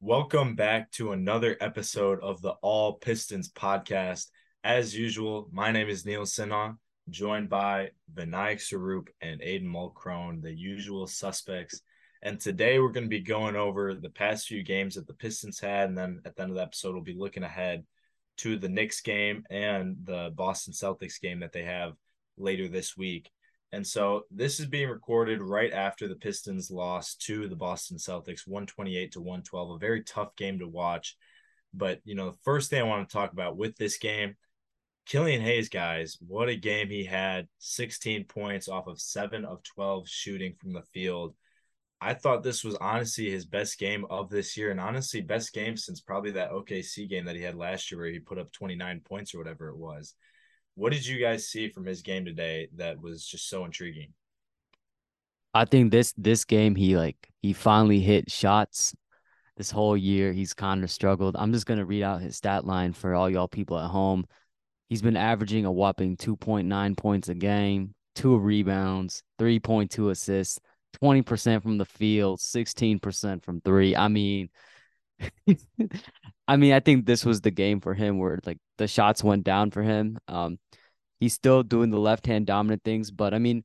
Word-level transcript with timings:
Welcome 0.00 0.54
back 0.54 0.92
to 0.92 1.10
another 1.10 1.56
episode 1.60 2.20
of 2.20 2.40
the 2.40 2.52
All 2.62 2.94
Pistons 2.94 3.50
podcast. 3.50 4.26
As 4.62 4.96
usual, 4.96 5.48
my 5.50 5.72
name 5.72 5.88
is 5.88 6.06
Neil 6.06 6.22
Sinha, 6.22 6.76
joined 7.10 7.48
by 7.48 7.90
Vinayak 8.14 8.58
Sarup 8.58 9.08
and 9.20 9.40
Aiden 9.40 9.64
Mulcrone, 9.64 10.40
the 10.40 10.54
usual 10.54 11.08
suspects. 11.08 11.80
And 12.22 12.38
today 12.38 12.78
we're 12.78 12.92
going 12.92 13.06
to 13.06 13.10
be 13.10 13.18
going 13.18 13.56
over 13.56 13.92
the 13.92 14.08
past 14.08 14.46
few 14.46 14.62
games 14.62 14.94
that 14.94 15.08
the 15.08 15.14
Pistons 15.14 15.58
had. 15.58 15.88
And 15.88 15.98
then 15.98 16.22
at 16.24 16.36
the 16.36 16.42
end 16.42 16.52
of 16.52 16.56
the 16.56 16.62
episode, 16.62 16.94
we'll 16.94 17.02
be 17.02 17.16
looking 17.18 17.42
ahead 17.42 17.84
to 18.38 18.56
the 18.56 18.68
Knicks 18.68 19.00
game 19.00 19.42
and 19.50 19.96
the 20.04 20.32
Boston 20.32 20.74
Celtics 20.74 21.20
game 21.20 21.40
that 21.40 21.52
they 21.52 21.64
have 21.64 21.94
later 22.36 22.68
this 22.68 22.96
week. 22.96 23.32
And 23.72 23.86
so 23.86 24.22
this 24.30 24.60
is 24.60 24.66
being 24.66 24.88
recorded 24.88 25.42
right 25.42 25.72
after 25.72 26.08
the 26.08 26.16
Pistons 26.16 26.70
lost 26.70 27.22
to 27.26 27.48
the 27.48 27.56
Boston 27.56 27.98
Celtics 27.98 28.46
128 28.46 29.12
to 29.12 29.20
112, 29.20 29.70
a 29.70 29.78
very 29.78 30.02
tough 30.02 30.34
game 30.36 30.58
to 30.60 30.68
watch. 30.68 31.16
But, 31.74 32.00
you 32.04 32.14
know, 32.14 32.30
the 32.30 32.38
first 32.44 32.70
thing 32.70 32.80
I 32.80 32.84
want 32.84 33.08
to 33.08 33.12
talk 33.12 33.32
about 33.32 33.58
with 33.58 33.76
this 33.76 33.98
game, 33.98 34.36
Killian 35.04 35.42
Hayes, 35.42 35.68
guys, 35.68 36.16
what 36.26 36.48
a 36.48 36.56
game 36.56 36.88
he 36.88 37.04
had 37.04 37.46
16 37.58 38.24
points 38.24 38.68
off 38.68 38.86
of 38.86 39.00
seven 39.00 39.44
of 39.44 39.62
12 39.62 40.08
shooting 40.08 40.54
from 40.58 40.72
the 40.72 40.82
field. 40.94 41.34
I 42.00 42.14
thought 42.14 42.42
this 42.42 42.64
was 42.64 42.76
honestly 42.76 43.30
his 43.30 43.44
best 43.44 43.78
game 43.78 44.06
of 44.08 44.30
this 44.30 44.56
year, 44.56 44.70
and 44.70 44.80
honestly, 44.80 45.20
best 45.20 45.52
game 45.52 45.76
since 45.76 46.00
probably 46.00 46.30
that 46.32 46.52
OKC 46.52 47.08
game 47.08 47.24
that 47.24 47.36
he 47.36 47.42
had 47.42 47.56
last 47.56 47.90
year 47.90 48.00
where 48.00 48.10
he 48.10 48.20
put 48.20 48.38
up 48.38 48.52
29 48.52 49.00
points 49.00 49.34
or 49.34 49.38
whatever 49.38 49.68
it 49.68 49.76
was. 49.76 50.14
What 50.78 50.92
did 50.92 51.04
you 51.04 51.18
guys 51.18 51.48
see 51.48 51.70
from 51.70 51.86
his 51.86 52.02
game 52.02 52.24
today 52.24 52.68
that 52.76 53.00
was 53.00 53.26
just 53.26 53.48
so 53.48 53.64
intriguing? 53.64 54.12
I 55.52 55.64
think 55.64 55.90
this 55.90 56.14
this 56.16 56.44
game 56.44 56.76
he 56.76 56.96
like 56.96 57.16
he 57.42 57.52
finally 57.52 57.98
hit 57.98 58.30
shots. 58.30 58.94
This 59.56 59.72
whole 59.72 59.96
year 59.96 60.32
he's 60.32 60.54
kind 60.54 60.84
of 60.84 60.90
struggled. 60.92 61.34
I'm 61.36 61.52
just 61.52 61.66
gonna 61.66 61.84
read 61.84 62.04
out 62.04 62.20
his 62.20 62.36
stat 62.36 62.64
line 62.64 62.92
for 62.92 63.12
all 63.16 63.28
y'all 63.28 63.48
people 63.48 63.76
at 63.76 63.90
home. 63.90 64.24
He's 64.88 65.02
been 65.02 65.16
averaging 65.16 65.64
a 65.64 65.72
whopping 65.72 66.16
2.9 66.16 66.96
points 66.96 67.28
a 67.28 67.34
game, 67.34 67.92
two 68.14 68.38
rebounds, 68.38 69.24
3.2 69.40 70.12
assists, 70.12 70.60
20% 71.02 71.60
from 71.60 71.78
the 71.78 71.86
field, 71.86 72.38
16% 72.38 73.42
from 73.42 73.60
three. 73.62 73.96
I 73.96 74.06
mean, 74.06 74.48
I 76.48 76.56
mean, 76.56 76.72
I 76.72 76.80
think 76.80 77.06
this 77.06 77.24
was 77.24 77.40
the 77.40 77.50
game 77.50 77.80
for 77.80 77.94
him 77.94 78.18
where 78.18 78.38
like 78.44 78.58
the 78.78 78.86
shots 78.88 79.22
went 79.24 79.44
down 79.44 79.70
for 79.70 79.82
him. 79.82 80.18
Um, 80.28 80.58
he's 81.20 81.34
still 81.34 81.62
doing 81.62 81.90
the 81.90 81.98
left 81.98 82.26
hand 82.26 82.46
dominant 82.46 82.84
things, 82.84 83.10
but 83.10 83.34
I 83.34 83.38
mean, 83.38 83.64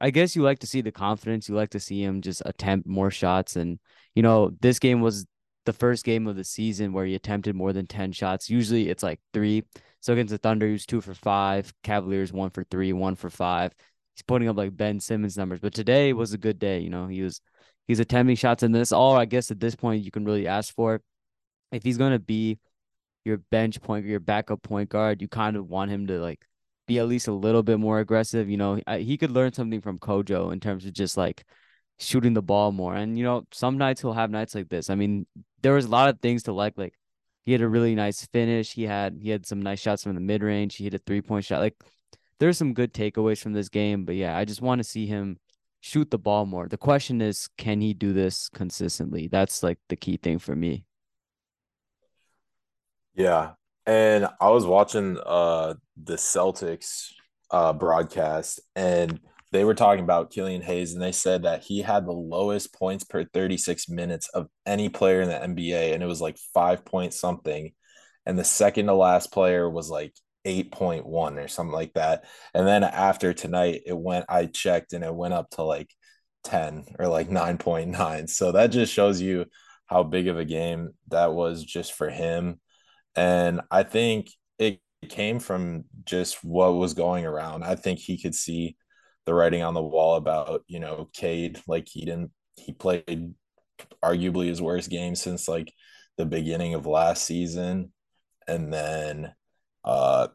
I 0.00 0.10
guess 0.10 0.34
you 0.34 0.42
like 0.42 0.58
to 0.60 0.66
see 0.66 0.80
the 0.80 0.92
confidence. 0.92 1.48
You 1.48 1.54
like 1.54 1.70
to 1.70 1.80
see 1.80 2.02
him 2.02 2.22
just 2.22 2.42
attempt 2.44 2.88
more 2.88 3.10
shots. 3.10 3.56
And, 3.56 3.78
you 4.14 4.22
know, 4.22 4.50
this 4.60 4.78
game 4.80 5.00
was 5.00 5.26
the 5.64 5.72
first 5.72 6.04
game 6.04 6.26
of 6.26 6.34
the 6.36 6.44
season 6.44 6.92
where 6.92 7.06
he 7.06 7.14
attempted 7.14 7.54
more 7.54 7.72
than 7.72 7.86
10 7.86 8.12
shots. 8.12 8.50
Usually 8.50 8.88
it's 8.88 9.02
like 9.04 9.20
three. 9.32 9.64
So 10.00 10.12
against 10.12 10.32
the 10.32 10.38
Thunder, 10.38 10.66
he 10.66 10.72
was 10.72 10.86
two 10.86 11.00
for 11.00 11.14
five. 11.14 11.72
Cavaliers, 11.84 12.32
one 12.32 12.50
for 12.50 12.64
three, 12.64 12.92
one 12.92 13.14
for 13.14 13.30
five. 13.30 13.72
He's 14.16 14.22
putting 14.22 14.48
up 14.48 14.56
like 14.56 14.76
Ben 14.76 14.98
Simmons 14.98 15.36
numbers. 15.36 15.60
But 15.60 15.72
today 15.72 16.12
was 16.12 16.32
a 16.32 16.38
good 16.38 16.58
day. 16.58 16.80
You 16.80 16.90
know, 16.90 17.06
he 17.06 17.22
was 17.22 17.40
he's 17.88 18.00
attempting 18.00 18.36
shots. 18.36 18.62
And 18.62 18.74
this 18.74 18.92
all 18.92 19.16
I 19.16 19.24
guess 19.24 19.50
at 19.50 19.60
this 19.60 19.74
point 19.74 20.04
you 20.04 20.10
can 20.10 20.24
really 20.24 20.46
ask 20.46 20.74
for. 20.74 21.00
If 21.70 21.82
he's 21.82 21.98
gonna 21.98 22.18
be 22.18 22.58
your 23.24 23.38
bench 23.38 23.80
point, 23.80 24.06
your 24.06 24.20
backup 24.20 24.62
point 24.62 24.88
guard, 24.90 25.22
you 25.22 25.28
kind 25.28 25.56
of 25.56 25.68
want 25.68 25.90
him 25.90 26.06
to 26.08 26.20
like 26.20 26.44
be 26.86 26.98
at 26.98 27.08
least 27.08 27.28
a 27.28 27.32
little 27.32 27.62
bit 27.62 27.78
more 27.78 28.00
aggressive. 28.00 28.48
You 28.50 28.56
know, 28.56 28.80
he 28.98 29.16
could 29.16 29.30
learn 29.30 29.52
something 29.52 29.80
from 29.80 29.98
Kojo 29.98 30.52
in 30.52 30.60
terms 30.60 30.84
of 30.84 30.92
just 30.92 31.16
like 31.16 31.44
shooting 31.98 32.34
the 32.34 32.42
ball 32.42 32.72
more. 32.72 32.94
And 32.94 33.16
you 33.16 33.24
know, 33.24 33.46
some 33.52 33.78
nights 33.78 34.00
he'll 34.00 34.12
have 34.12 34.30
nights 34.30 34.54
like 34.54 34.68
this. 34.68 34.90
I 34.90 34.94
mean, 34.94 35.26
there 35.62 35.74
was 35.74 35.86
a 35.86 35.90
lot 35.90 36.08
of 36.08 36.20
things 36.20 36.44
to 36.44 36.52
like. 36.52 36.76
Like 36.76 36.94
he 37.44 37.52
had 37.52 37.62
a 37.62 37.68
really 37.68 37.94
nice 37.94 38.26
finish. 38.26 38.72
He 38.72 38.84
had 38.84 39.18
he 39.20 39.30
had 39.30 39.46
some 39.46 39.62
nice 39.62 39.80
shots 39.80 40.02
from 40.02 40.14
the 40.14 40.20
mid 40.20 40.42
range. 40.42 40.76
He 40.76 40.84
hit 40.84 40.94
a 40.94 40.98
three 40.98 41.22
point 41.22 41.44
shot. 41.44 41.60
Like 41.60 41.76
there's 42.38 42.58
some 42.58 42.74
good 42.74 42.92
takeaways 42.92 43.40
from 43.42 43.52
this 43.52 43.68
game. 43.68 44.04
But 44.04 44.16
yeah, 44.16 44.36
I 44.36 44.44
just 44.44 44.62
want 44.62 44.80
to 44.80 44.84
see 44.84 45.06
him 45.06 45.38
shoot 45.82 46.10
the 46.10 46.18
ball 46.18 46.46
more. 46.46 46.68
The 46.68 46.78
question 46.78 47.20
is, 47.20 47.48
can 47.58 47.80
he 47.82 47.92
do 47.92 48.14
this 48.14 48.48
consistently? 48.48 49.28
That's 49.28 49.62
like 49.62 49.78
the 49.88 49.96
key 49.96 50.16
thing 50.16 50.38
for 50.38 50.56
me. 50.56 50.84
Yeah, 53.14 53.50
and 53.84 54.28
I 54.40 54.48
was 54.50 54.64
watching 54.64 55.18
uh 55.26 55.74
the 56.02 56.14
Celtics 56.14 57.08
uh 57.50 57.74
broadcast 57.74 58.60
and 58.74 59.20
they 59.50 59.64
were 59.64 59.74
talking 59.74 60.04
about 60.04 60.30
Killian 60.30 60.62
Hayes 60.62 60.94
and 60.94 61.02
they 61.02 61.12
said 61.12 61.42
that 61.42 61.62
he 61.62 61.82
had 61.82 62.06
the 62.06 62.12
lowest 62.12 62.72
points 62.72 63.04
per 63.04 63.24
36 63.24 63.88
minutes 63.90 64.28
of 64.30 64.48
any 64.64 64.88
player 64.88 65.20
in 65.20 65.28
the 65.28 65.34
NBA 65.34 65.92
and 65.92 66.02
it 66.02 66.06
was 66.06 66.22
like 66.22 66.38
5 66.54 66.84
point 66.86 67.12
something 67.12 67.72
and 68.24 68.38
the 68.38 68.44
second 68.44 68.86
to 68.86 68.94
last 68.94 69.32
player 69.32 69.68
was 69.68 69.90
like 69.90 70.14
8.1 70.46 71.04
or 71.44 71.48
something 71.48 71.72
like 71.72 71.92
that. 71.94 72.24
And 72.54 72.66
then 72.66 72.84
after 72.84 73.32
tonight 73.32 73.82
it 73.86 73.96
went 73.96 74.26
I 74.28 74.46
checked 74.46 74.92
and 74.92 75.04
it 75.04 75.14
went 75.14 75.34
up 75.34 75.50
to 75.50 75.62
like 75.62 75.90
10 76.44 76.84
or 76.98 77.06
like 77.06 77.28
9.9. 77.28 78.28
So 78.28 78.52
that 78.52 78.68
just 78.68 78.92
shows 78.92 79.20
you 79.20 79.46
how 79.86 80.02
big 80.02 80.28
of 80.28 80.38
a 80.38 80.44
game 80.44 80.90
that 81.08 81.32
was 81.32 81.64
just 81.64 81.92
for 81.92 82.10
him 82.10 82.60
and 83.14 83.60
I 83.70 83.82
think 83.82 84.30
it 84.58 84.80
came 85.08 85.38
from 85.38 85.84
just 86.04 86.42
what 86.44 86.74
was 86.74 86.94
going 86.94 87.26
around. 87.26 87.64
I 87.64 87.74
think 87.74 87.98
he 87.98 88.20
could 88.20 88.34
see 88.34 88.76
the 89.26 89.34
writing 89.34 89.62
on 89.62 89.74
the 89.74 89.82
wall 89.82 90.16
about, 90.16 90.62
you 90.66 90.80
know, 90.80 91.08
Cade. 91.12 91.60
Like 91.66 91.88
he 91.88 92.04
didn't, 92.04 92.30
he 92.56 92.72
played 92.72 93.34
arguably 94.02 94.46
his 94.46 94.62
worst 94.62 94.90
game 94.90 95.14
since 95.14 95.48
like 95.48 95.72
the 96.16 96.26
beginning 96.26 96.74
of 96.74 96.86
last 96.86 97.24
season. 97.24 97.92
And 98.48 98.72
then 98.72 99.32
uh 99.84 100.28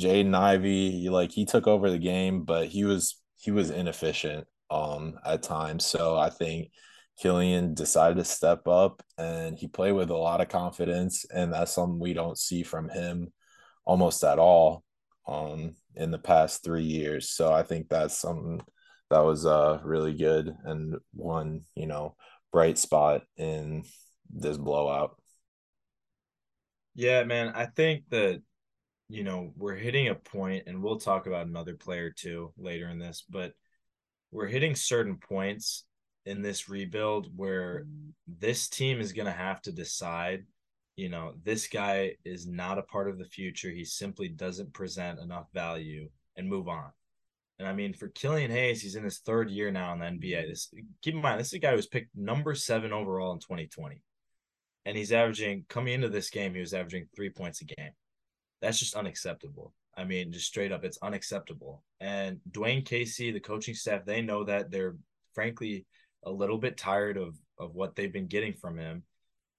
Jaden 0.00 0.34
Ivey, 0.34 1.08
like 1.10 1.32
he 1.32 1.44
took 1.44 1.66
over 1.66 1.90
the 1.90 1.98
game, 1.98 2.44
but 2.44 2.68
he 2.68 2.84
was 2.84 3.20
he 3.36 3.50
was 3.50 3.70
inefficient 3.70 4.46
um 4.70 5.18
at 5.24 5.42
times. 5.42 5.84
So 5.84 6.16
I 6.16 6.30
think 6.30 6.70
Killian 7.18 7.74
decided 7.74 8.16
to 8.16 8.24
step 8.24 8.66
up 8.66 9.02
and 9.18 9.58
he 9.58 9.68
played 9.68 9.92
with 9.92 10.10
a 10.10 10.16
lot 10.16 10.40
of 10.40 10.48
confidence. 10.48 11.24
And 11.32 11.52
that's 11.52 11.72
something 11.72 11.98
we 12.00 12.14
don't 12.14 12.38
see 12.38 12.62
from 12.62 12.88
him 12.88 13.32
almost 13.84 14.24
at 14.24 14.38
all 14.38 14.82
um, 15.26 15.74
in 15.94 16.10
the 16.10 16.18
past 16.18 16.64
three 16.64 16.84
years. 16.84 17.30
So 17.30 17.52
I 17.52 17.62
think 17.62 17.88
that's 17.88 18.16
something 18.16 18.60
that 19.10 19.20
was 19.20 19.44
uh, 19.44 19.78
really 19.84 20.14
good 20.14 20.54
and 20.64 20.96
one, 21.12 21.62
you 21.74 21.86
know, 21.86 22.16
bright 22.50 22.78
spot 22.78 23.22
in 23.36 23.84
this 24.30 24.56
blowout. 24.56 25.16
Yeah, 26.94 27.24
man. 27.24 27.52
I 27.54 27.66
think 27.66 28.04
that, 28.10 28.42
you 29.12 29.24
know, 29.24 29.52
we're 29.58 29.74
hitting 29.74 30.08
a 30.08 30.14
point, 30.14 30.64
and 30.66 30.82
we'll 30.82 30.98
talk 30.98 31.26
about 31.26 31.46
another 31.46 31.74
player 31.74 32.10
too 32.10 32.50
later 32.56 32.88
in 32.88 32.98
this, 32.98 33.22
but 33.28 33.52
we're 34.30 34.46
hitting 34.46 34.74
certain 34.74 35.18
points 35.18 35.84
in 36.24 36.40
this 36.40 36.70
rebuild 36.70 37.28
where 37.36 37.80
mm-hmm. 37.80 38.10
this 38.38 38.68
team 38.68 39.00
is 39.00 39.12
going 39.12 39.26
to 39.26 39.32
have 39.32 39.60
to 39.60 39.72
decide 39.72 40.44
you 40.96 41.08
know 41.08 41.32
this 41.42 41.68
guy 41.68 42.12
is 42.24 42.46
not 42.46 42.78
a 42.78 42.82
part 42.82 43.08
of 43.08 43.18
the 43.18 43.24
future. 43.24 43.70
He 43.70 43.84
simply 43.84 44.28
doesn't 44.28 44.72
present 44.72 45.20
enough 45.20 45.46
value 45.52 46.08
and 46.36 46.48
move 46.48 46.68
on. 46.68 46.90
And 47.58 47.68
i 47.68 47.72
mean 47.72 47.92
for 47.92 48.08
killian 48.08 48.50
hayes 48.50 48.82
he's 48.82 48.96
in 48.96 49.04
his 49.04 49.18
third 49.18 49.48
year 49.48 49.70
now 49.70 49.92
in 49.92 50.00
the 50.00 50.06
nba 50.06 50.20
mm-hmm. 50.20 50.48
this 50.48 50.72
keep 51.00 51.14
in 51.14 51.20
mind 51.20 51.38
this 51.38 51.48
is 51.48 51.52
a 51.52 51.58
guy 51.60 51.70
who 51.70 51.76
was 51.76 51.86
picked 51.86 52.16
number 52.16 52.56
seven 52.56 52.92
overall 52.92 53.32
in 53.32 53.38
2020 53.38 54.02
and 54.84 54.96
he's 54.96 55.12
averaging 55.12 55.64
coming 55.68 55.94
into 55.94 56.08
this 56.08 56.30
game 56.30 56.54
he 56.54 56.60
was 56.60 56.74
averaging 56.74 57.06
three 57.14 57.30
points 57.30 57.60
a 57.60 57.64
game 57.66 57.92
that's 58.62 58.78
just 58.78 58.96
unacceptable 58.96 59.74
i 59.96 60.04
mean 60.04 60.32
just 60.32 60.46
straight 60.46 60.72
up 60.72 60.84
it's 60.84 60.98
unacceptable 61.02 61.82
and 62.00 62.40
Dwane 62.50 62.84
casey 62.84 63.30
the 63.30 63.40
coaching 63.40 63.74
staff 63.74 64.06
they 64.06 64.22
know 64.22 64.44
that 64.44 64.70
they're 64.70 64.96
frankly 65.34 65.84
a 66.24 66.30
little 66.30 66.58
bit 66.58 66.76
tired 66.76 67.16
of 67.16 67.36
of 67.58 67.74
what 67.74 67.94
they've 67.94 68.12
been 68.12 68.26
getting 68.26 68.52
from 68.52 68.78
him. 68.78 69.02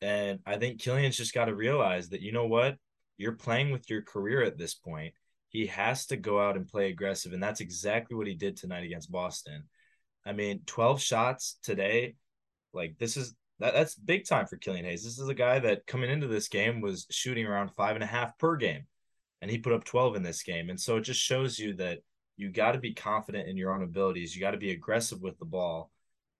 And 0.01 0.39
I 0.45 0.57
think 0.57 0.81
Killian's 0.81 1.17
just 1.17 1.33
got 1.33 1.45
to 1.45 1.55
realize 1.55 2.09
that 2.09 2.21
you 2.21 2.31
know 2.31 2.47
what? 2.47 2.77
You're 3.17 3.33
playing 3.33 3.71
with 3.71 3.89
your 3.89 4.01
career 4.01 4.43
at 4.43 4.57
this 4.57 4.73
point. 4.73 5.13
He 5.49 5.67
has 5.67 6.07
to 6.07 6.17
go 6.17 6.41
out 6.41 6.57
and 6.57 6.67
play 6.67 6.89
aggressive. 6.89 7.31
And 7.31 7.41
that's 7.41 7.61
exactly 7.61 8.17
what 8.17 8.27
he 8.27 8.33
did 8.33 8.57
tonight 8.57 8.83
against 8.83 9.11
Boston. 9.11 9.63
I 10.25 10.33
mean, 10.33 10.61
12 10.65 11.01
shots 11.01 11.57
today. 11.63 12.15
Like 12.73 12.97
this 12.97 13.17
is 13.17 13.35
that, 13.59 13.73
that's 13.73 13.95
big 13.95 14.25
time 14.25 14.47
for 14.47 14.57
Killian 14.57 14.85
Hayes. 14.85 15.03
This 15.03 15.19
is 15.19 15.29
a 15.29 15.33
guy 15.33 15.59
that 15.59 15.85
coming 15.85 16.09
into 16.09 16.27
this 16.27 16.47
game 16.47 16.81
was 16.81 17.05
shooting 17.09 17.45
around 17.45 17.69
five 17.69 17.95
and 17.95 18.03
a 18.03 18.07
half 18.07 18.37
per 18.37 18.57
game. 18.57 18.85
And 19.43 19.51
he 19.51 19.59
put 19.59 19.73
up 19.73 19.83
12 19.83 20.15
in 20.15 20.23
this 20.23 20.41
game. 20.41 20.69
And 20.69 20.79
so 20.79 20.97
it 20.97 21.01
just 21.01 21.19
shows 21.19 21.59
you 21.59 21.75
that 21.75 21.99
you 22.37 22.49
got 22.49 22.71
to 22.71 22.79
be 22.79 22.93
confident 22.93 23.47
in 23.47 23.57
your 23.57 23.73
own 23.73 23.83
abilities. 23.83 24.35
You 24.35 24.41
got 24.41 24.51
to 24.51 24.57
be 24.57 24.71
aggressive 24.71 25.21
with 25.21 25.37
the 25.37 25.45
ball 25.45 25.91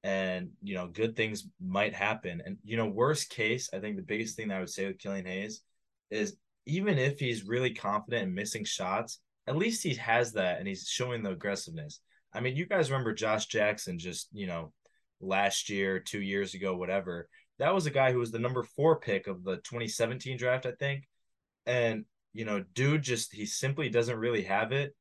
and 0.05 0.49
you 0.61 0.75
know 0.75 0.87
good 0.87 1.15
things 1.15 1.47
might 1.65 1.93
happen 1.93 2.41
and 2.45 2.57
you 2.65 2.75
know 2.75 2.85
worst 2.85 3.29
case 3.29 3.69
i 3.73 3.79
think 3.79 3.95
the 3.95 4.01
biggest 4.01 4.35
thing 4.35 4.49
that 4.49 4.57
i 4.57 4.59
would 4.59 4.69
say 4.69 4.85
with 4.85 4.99
killian 4.99 5.25
hayes 5.25 5.61
is 6.11 6.35
even 6.65 6.97
if 6.97 7.21
he's 7.21 7.47
really 7.47 7.73
confident 7.73 8.23
in 8.23 8.33
missing 8.33 8.65
shots 8.65 9.19
at 9.47 9.55
least 9.55 9.81
he 9.81 9.95
has 9.95 10.33
that 10.33 10.59
and 10.59 10.67
he's 10.67 10.89
showing 10.89 11.23
the 11.23 11.29
aggressiveness 11.29 12.01
i 12.33 12.41
mean 12.41 12.53
you 12.53 12.65
guys 12.65 12.91
remember 12.91 13.13
josh 13.13 13.45
jackson 13.45 13.97
just 13.97 14.27
you 14.33 14.45
know 14.45 14.73
last 15.21 15.69
year 15.69 16.01
two 16.01 16.21
years 16.21 16.53
ago 16.53 16.75
whatever 16.75 17.29
that 17.59 17.73
was 17.73 17.85
a 17.85 17.91
guy 17.91 18.11
who 18.11 18.19
was 18.19 18.31
the 18.31 18.39
number 18.39 18.63
four 18.63 18.99
pick 18.99 19.27
of 19.27 19.43
the 19.43 19.57
2017 19.57 20.37
draft, 20.37 20.65
I 20.65 20.71
think. 20.71 21.07
And, 21.65 22.05
you 22.33 22.45
know, 22.45 22.63
dude 22.73 23.03
just, 23.03 23.33
he 23.33 23.45
simply 23.45 23.89
doesn't 23.89 24.17
really 24.17 24.43
have 24.43 24.71
it. 24.71 24.95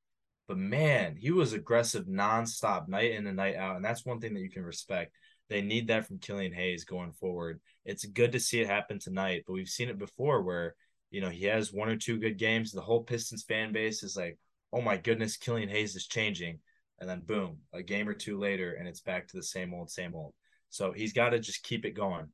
But 0.48 0.58
man, 0.58 1.16
he 1.16 1.30
was 1.30 1.52
aggressive 1.52 2.06
nonstop, 2.06 2.88
night 2.88 3.12
in 3.12 3.26
and 3.26 3.36
night 3.36 3.56
out. 3.56 3.76
And 3.76 3.84
that's 3.84 4.04
one 4.04 4.20
thing 4.20 4.34
that 4.34 4.40
you 4.40 4.50
can 4.50 4.64
respect. 4.64 5.14
They 5.48 5.62
need 5.62 5.88
that 5.88 6.06
from 6.06 6.18
Killian 6.18 6.52
Hayes 6.52 6.84
going 6.84 7.12
forward. 7.12 7.60
It's 7.84 8.04
good 8.04 8.32
to 8.32 8.40
see 8.40 8.60
it 8.60 8.66
happen 8.66 8.98
tonight, 8.98 9.44
but 9.46 9.52
we've 9.54 9.68
seen 9.68 9.88
it 9.88 9.98
before 9.98 10.42
where, 10.42 10.74
you 11.10 11.20
know, 11.20 11.28
he 11.28 11.44
has 11.46 11.72
one 11.72 11.88
or 11.88 11.96
two 11.96 12.18
good 12.18 12.38
games. 12.38 12.72
The 12.72 12.80
whole 12.80 13.02
Pistons 13.02 13.44
fan 13.44 13.72
base 13.72 14.02
is 14.02 14.16
like, 14.16 14.38
oh 14.72 14.80
my 14.80 14.96
goodness, 14.96 15.36
Killian 15.36 15.68
Hayes 15.68 15.94
is 15.94 16.06
changing. 16.06 16.58
And 16.98 17.08
then 17.08 17.20
boom, 17.20 17.58
a 17.72 17.82
game 17.82 18.08
or 18.08 18.14
two 18.14 18.38
later, 18.38 18.74
and 18.74 18.86
it's 18.86 19.00
back 19.00 19.28
to 19.28 19.36
the 19.36 19.42
same 19.42 19.74
old, 19.74 19.90
same 19.90 20.14
old. 20.14 20.34
So 20.70 20.92
he's 20.92 21.12
got 21.12 21.30
to 21.30 21.38
just 21.38 21.64
keep 21.64 21.84
it 21.84 21.92
going. 21.92 22.28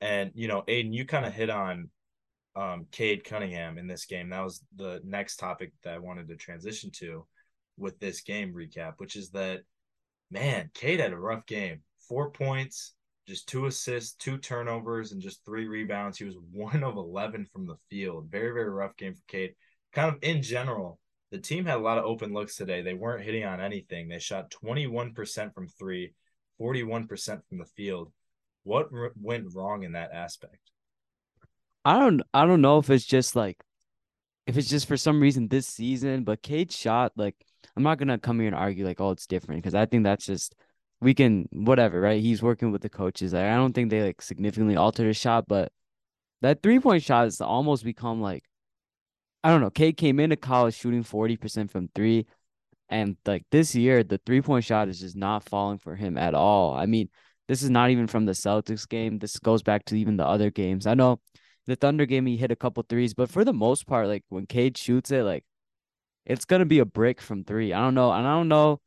And 0.00 0.30
you 0.34 0.46
know, 0.46 0.62
Aiden, 0.68 0.92
you 0.92 1.06
kind 1.06 1.24
of 1.24 1.32
hit 1.32 1.50
on 1.50 1.88
um 2.56 2.86
Cade 2.90 3.24
Cunningham 3.24 3.78
in 3.78 3.86
this 3.86 4.06
game. 4.06 4.30
That 4.30 4.44
was 4.44 4.62
the 4.76 5.00
next 5.04 5.36
topic 5.36 5.72
that 5.82 5.94
I 5.94 5.98
wanted 5.98 6.28
to 6.28 6.36
transition 6.36 6.90
to 6.96 7.26
with 7.76 7.98
this 7.98 8.20
game 8.20 8.52
recap, 8.52 8.94
which 8.98 9.16
is 9.16 9.30
that 9.30 9.62
man, 10.30 10.70
Cade 10.74 11.00
had 11.00 11.12
a 11.12 11.18
rough 11.18 11.46
game. 11.46 11.82
Four 12.08 12.30
points, 12.30 12.94
just 13.26 13.48
two 13.48 13.66
assists, 13.66 14.14
two 14.14 14.38
turnovers, 14.38 15.12
and 15.12 15.22
just 15.22 15.44
three 15.44 15.66
rebounds. 15.66 16.18
He 16.18 16.24
was 16.24 16.36
one 16.52 16.84
of 16.84 16.96
eleven 16.96 17.46
from 17.52 17.66
the 17.66 17.76
field. 17.90 18.28
Very, 18.30 18.52
very 18.52 18.70
rough 18.70 18.96
game 18.96 19.14
for 19.14 19.22
Cade. 19.28 19.54
Kind 19.92 20.14
of 20.14 20.22
in 20.22 20.42
general, 20.42 20.98
the 21.30 21.38
team 21.38 21.64
had 21.64 21.78
a 21.78 21.82
lot 21.82 21.98
of 21.98 22.04
open 22.04 22.32
looks 22.32 22.56
today. 22.56 22.82
They 22.82 22.94
weren't 22.94 23.24
hitting 23.24 23.44
on 23.44 23.60
anything. 23.60 24.08
They 24.08 24.18
shot 24.18 24.52
21% 24.64 25.54
from 25.54 25.66
three, 25.66 26.12
41% 26.60 27.08
from 27.48 27.58
the 27.58 27.64
field. 27.76 28.12
What 28.62 28.88
went 29.20 29.54
wrong 29.54 29.82
in 29.82 29.92
that 29.92 30.12
aspect? 30.12 30.70
I 31.84 31.98
don't 31.98 32.22
I 32.32 32.46
don't 32.46 32.62
know 32.62 32.78
if 32.78 32.90
it's 32.90 33.04
just 33.04 33.36
like 33.36 33.62
if 34.46 34.56
it's 34.56 34.68
just 34.68 34.88
for 34.88 34.96
some 34.96 35.20
reason 35.20 35.48
this 35.48 35.66
season, 35.66 36.24
but 36.24 36.42
Cade 36.42 36.72
shot 36.72 37.12
like 37.16 37.36
I'm 37.76 37.82
not 37.82 37.98
gonna 37.98 38.18
come 38.18 38.38
here 38.40 38.48
and 38.48 38.56
argue 38.56 38.86
like 38.86 39.00
oh 39.00 39.10
it's 39.10 39.26
different 39.26 39.62
because 39.62 39.74
I 39.74 39.86
think 39.86 40.04
that's 40.04 40.26
just 40.26 40.54
we 41.00 41.14
can 41.14 41.48
whatever 41.52 42.00
right. 42.00 42.20
He's 42.20 42.42
working 42.42 42.72
with 42.72 42.82
the 42.82 42.88
coaches. 42.88 43.32
Like, 43.32 43.44
I 43.44 43.56
don't 43.56 43.74
think 43.74 43.90
they 43.90 44.02
like 44.02 44.22
significantly 44.22 44.76
altered 44.76 45.06
his 45.06 45.16
shot, 45.16 45.44
but 45.48 45.72
that 46.42 46.62
three 46.62 46.80
point 46.80 47.02
shot 47.02 47.24
has 47.24 47.40
almost 47.40 47.84
become 47.84 48.20
like 48.20 48.44
I 49.44 49.50
don't 49.50 49.60
know. 49.60 49.70
Cade 49.70 49.98
came 49.98 50.20
into 50.20 50.36
college 50.36 50.74
shooting 50.74 51.04
40% 51.04 51.70
from 51.70 51.88
three. 51.94 52.26
And 52.88 53.16
like 53.26 53.44
this 53.50 53.74
year, 53.74 54.02
the 54.02 54.18
three 54.24 54.40
point 54.40 54.64
shot 54.64 54.88
is 54.88 55.00
just 55.00 55.16
not 55.16 55.44
falling 55.44 55.78
for 55.78 55.96
him 55.96 56.16
at 56.16 56.34
all. 56.34 56.74
I 56.74 56.86
mean, 56.86 57.10
this 57.48 57.62
is 57.62 57.70
not 57.70 57.90
even 57.90 58.06
from 58.06 58.24
the 58.24 58.32
Celtics 58.32 58.88
game. 58.88 59.18
This 59.18 59.38
goes 59.38 59.62
back 59.62 59.84
to 59.86 59.96
even 59.96 60.16
the 60.16 60.26
other 60.26 60.50
games. 60.50 60.86
I 60.86 60.94
know 60.94 61.20
the 61.66 61.76
Thunder 61.76 62.06
game, 62.06 62.26
he 62.26 62.36
hit 62.36 62.50
a 62.50 62.56
couple 62.56 62.84
threes, 62.88 63.14
but 63.14 63.30
for 63.30 63.44
the 63.44 63.52
most 63.52 63.86
part, 63.86 64.08
like 64.08 64.24
when 64.28 64.46
Cade 64.46 64.76
shoots 64.76 65.10
it, 65.10 65.22
like 65.22 65.44
it's 66.26 66.44
gonna 66.44 66.64
be 66.66 66.78
a 66.78 66.84
brick 66.84 67.20
from 67.20 67.44
three. 67.44 67.72
I 67.72 67.80
don't 67.80 67.94
know. 67.94 68.12
And 68.12 68.26
I 68.26 68.32
don't 68.34 68.48
know 68.48 68.80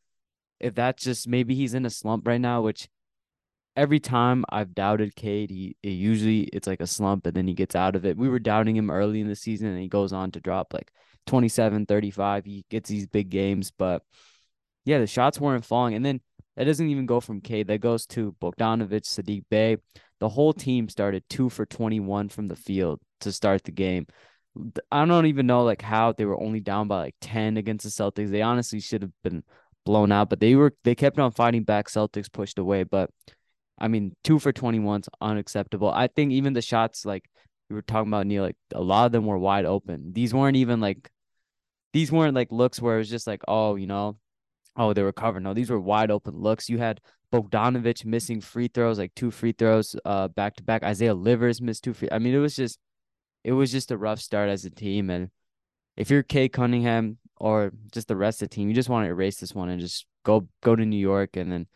if 0.59 0.75
that's 0.75 1.03
just 1.03 1.27
maybe 1.27 1.55
he's 1.55 1.73
in 1.73 1.85
a 1.85 1.89
slump 1.89 2.27
right 2.27 2.41
now, 2.41 2.61
which 2.61 2.87
every 3.75 3.99
time 3.99 4.43
I've 4.49 4.73
doubted 4.73 5.15
Cade, 5.15 5.51
he 5.51 5.77
it 5.83 5.89
usually 5.89 6.41
it's 6.53 6.67
like 6.67 6.81
a 6.81 6.87
slump 6.87 7.25
and 7.27 7.35
then 7.35 7.47
he 7.47 7.53
gets 7.53 7.75
out 7.75 7.95
of 7.95 8.05
it. 8.05 8.17
We 8.17 8.29
were 8.29 8.39
doubting 8.39 8.75
him 8.75 8.89
early 8.89 9.21
in 9.21 9.27
the 9.27 9.35
season 9.35 9.67
and 9.69 9.79
he 9.79 9.87
goes 9.87 10.13
on 10.13 10.31
to 10.31 10.39
drop 10.39 10.73
like 10.73 10.91
27, 11.27 11.85
35. 11.85 12.45
He 12.45 12.65
gets 12.69 12.89
these 12.89 13.07
big 13.07 13.29
games, 13.29 13.71
but 13.77 14.01
yeah, 14.85 14.99
the 14.99 15.07
shots 15.07 15.39
weren't 15.39 15.65
falling. 15.65 15.93
And 15.93 16.05
then 16.05 16.21
that 16.55 16.65
doesn't 16.65 16.89
even 16.89 17.05
go 17.05 17.19
from 17.19 17.41
Cade. 17.41 17.67
That 17.67 17.81
goes 17.81 18.07
to 18.07 18.35
Bogdanovich, 18.41 19.05
Saddiq 19.05 19.43
Bey. 19.49 19.77
The 20.19 20.29
whole 20.29 20.53
team 20.53 20.89
started 20.89 21.23
two 21.29 21.49
for 21.49 21.65
21 21.65 22.29
from 22.29 22.47
the 22.47 22.55
field 22.55 22.99
to 23.21 23.31
start 23.31 23.63
the 23.63 23.71
game. 23.71 24.07
I 24.91 25.05
don't 25.05 25.27
even 25.27 25.45
know 25.45 25.63
like 25.63 25.81
how 25.81 26.13
they 26.13 26.25
were 26.25 26.41
only 26.41 26.59
down 26.59 26.87
by 26.87 26.97
like 27.03 27.15
10 27.21 27.57
against 27.57 27.83
the 27.83 27.91
Celtics. 27.91 28.29
They 28.29 28.41
honestly 28.41 28.79
should 28.79 29.03
have 29.03 29.11
been 29.23 29.43
blown 29.85 30.11
out, 30.11 30.29
but 30.29 30.39
they 30.39 30.55
were 30.55 30.73
they 30.83 30.95
kept 30.95 31.19
on 31.19 31.31
fighting 31.31 31.63
back. 31.63 31.87
Celtics 31.87 32.31
pushed 32.31 32.57
away, 32.57 32.83
but 32.83 33.09
I 33.77 33.87
mean, 33.87 34.15
two 34.23 34.39
for 34.39 34.51
21 34.51 35.01
is 35.01 35.09
unacceptable. 35.21 35.89
I 35.89 36.07
think 36.07 36.31
even 36.31 36.53
the 36.53 36.61
shots, 36.61 37.05
like 37.05 37.29
we 37.69 37.75
were 37.75 37.81
talking 37.81 38.09
about, 38.09 38.25
Neil, 38.25 38.43
like 38.43 38.57
a 38.73 38.81
lot 38.81 39.05
of 39.05 39.11
them 39.11 39.25
were 39.25 39.37
wide 39.37 39.65
open. 39.65 40.13
These 40.13 40.33
weren't 40.33 40.57
even 40.57 40.79
like, 40.81 41.09
these 41.93 42.11
weren't 42.11 42.35
like 42.35 42.51
looks 42.51 42.81
where 42.81 42.95
it 42.95 42.99
was 42.99 43.09
just 43.09 43.27
like, 43.27 43.41
oh, 43.47 43.75
you 43.75 43.87
know, 43.87 44.17
oh, 44.77 44.93
they 44.93 45.03
were 45.03 45.11
covered. 45.13 45.43
No, 45.43 45.53
these 45.53 45.69
were 45.69 45.79
wide 45.79 46.11
open 46.11 46.35
looks. 46.35 46.69
You 46.69 46.77
had 46.77 47.01
Bogdanovich 47.33 48.05
missing 48.05 48.39
free 48.41 48.67
throws, 48.67 48.99
like 48.99 49.13
two 49.15 49.31
free 49.31 49.51
throws 49.51 49.95
uh 50.05 50.27
back 50.29 50.55
to 50.55 50.63
back. 50.63 50.83
Isaiah 50.83 51.13
Livers 51.15 51.61
missed 51.61 51.83
two 51.83 51.93
free. 51.93 52.09
I 52.11 52.19
mean, 52.19 52.33
it 52.33 52.39
was 52.39 52.55
just, 52.55 52.79
it 53.43 53.53
was 53.53 53.71
just 53.71 53.91
a 53.91 53.97
rough 53.97 54.19
start 54.19 54.49
as 54.49 54.65
a 54.65 54.69
team. 54.69 55.09
And 55.09 55.29
if 55.97 56.09
you're 56.09 56.23
Cade 56.23 56.53
Cunningham 56.53 57.17
or 57.37 57.71
just 57.91 58.07
the 58.07 58.15
rest 58.15 58.41
of 58.41 58.49
the 58.49 58.55
team, 58.55 58.69
you 58.69 58.75
just 58.75 58.89
want 58.89 59.05
to 59.05 59.09
erase 59.09 59.39
this 59.39 59.55
one 59.55 59.69
and 59.69 59.81
just 59.81 60.05
go 60.23 60.47
go 60.61 60.75
to 60.75 60.85
New 60.85 60.97
York 60.97 61.35
and 61.35 61.51
then 61.51 61.67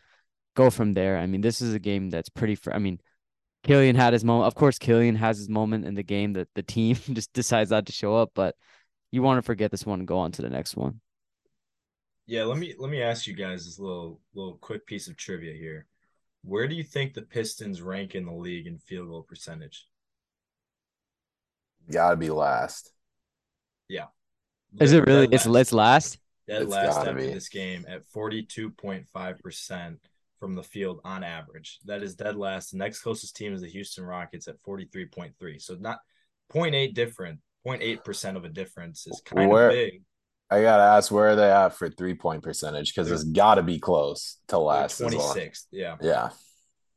go 0.54 0.70
from 0.70 0.94
there. 0.94 1.18
I 1.18 1.26
mean, 1.26 1.40
this 1.40 1.60
is 1.60 1.74
a 1.74 1.78
game 1.78 2.10
that's 2.10 2.28
pretty. 2.28 2.54
Fr- 2.54 2.72
I 2.72 2.78
mean, 2.78 3.00
Killian 3.64 3.96
had 3.96 4.12
his 4.12 4.24
moment. 4.24 4.46
Of 4.46 4.54
course, 4.54 4.78
Killian 4.78 5.16
has 5.16 5.38
his 5.38 5.48
moment 5.48 5.84
in 5.84 5.94
the 5.94 6.02
game 6.02 6.34
that 6.34 6.48
the 6.54 6.62
team 6.62 6.94
just 7.12 7.32
decides 7.32 7.70
not 7.70 7.86
to 7.86 7.92
show 7.92 8.16
up. 8.16 8.30
But 8.34 8.54
you 9.10 9.22
want 9.22 9.38
to 9.38 9.42
forget 9.42 9.70
this 9.70 9.86
one 9.86 10.00
and 10.00 10.08
go 10.08 10.18
on 10.18 10.32
to 10.32 10.42
the 10.42 10.50
next 10.50 10.76
one. 10.76 11.00
Yeah, 12.26 12.44
let 12.44 12.58
me 12.58 12.74
let 12.78 12.90
me 12.90 13.02
ask 13.02 13.26
you 13.26 13.34
guys 13.34 13.64
this 13.64 13.78
little 13.78 14.20
little 14.34 14.58
quick 14.60 14.86
piece 14.86 15.08
of 15.08 15.16
trivia 15.16 15.54
here. 15.54 15.86
Where 16.44 16.68
do 16.68 16.74
you 16.74 16.84
think 16.84 17.14
the 17.14 17.22
Pistons 17.22 17.82
rank 17.82 18.14
in 18.14 18.26
the 18.26 18.32
league 18.32 18.66
in 18.66 18.78
field 18.78 19.08
goal 19.08 19.22
percentage? 19.22 19.86
Gotta 21.90 22.16
be 22.16 22.30
last. 22.30 22.92
Yeah. 23.88 24.06
Is 24.80 24.92
it 24.92 25.06
really? 25.06 25.28
It's 25.30 25.46
let's 25.46 25.72
last. 25.72 26.18
Dead 26.48 26.68
last 26.68 26.98
after 26.98 27.14
be. 27.14 27.26
this 27.26 27.48
game 27.48 27.84
at 27.88 28.06
forty 28.06 28.42
two 28.42 28.70
point 28.70 29.08
five 29.08 29.38
percent 29.40 29.98
from 30.42 30.54
the 30.56 30.62
field 30.62 31.00
on 31.04 31.22
average. 31.22 31.78
That 31.84 32.02
is 32.02 32.16
dead 32.16 32.36
last. 32.36 32.72
The 32.72 32.78
next 32.78 33.00
closest 33.02 33.36
team 33.36 33.54
is 33.54 33.60
the 33.60 33.68
Houston 33.68 34.04
Rockets 34.04 34.48
at 34.48 34.60
43.3. 34.62 35.62
So 35.62 35.76
not 35.78 36.00
0.8 36.52 36.94
different, 36.94 37.38
0.8% 37.64 38.36
of 38.36 38.44
a 38.44 38.48
difference 38.48 39.06
is 39.06 39.22
kind 39.24 39.48
where, 39.48 39.68
of 39.68 39.74
big. 39.74 40.02
I 40.52 40.60
gotta 40.62 40.82
ask 40.82 41.10
where 41.10 41.30
are 41.30 41.36
they 41.36 41.50
at 41.50 41.70
for 41.70 41.88
three 41.88 42.14
point 42.14 42.42
percentage 42.42 42.94
because 42.94 43.10
it's 43.10 43.24
got 43.24 43.54
to 43.54 43.62
be 43.62 43.78
close 43.78 44.36
to 44.48 44.58
last. 44.58 44.98
Twenty 44.98 45.18
sixth, 45.18 45.66
yeah, 45.70 45.96
yeah, 46.02 46.28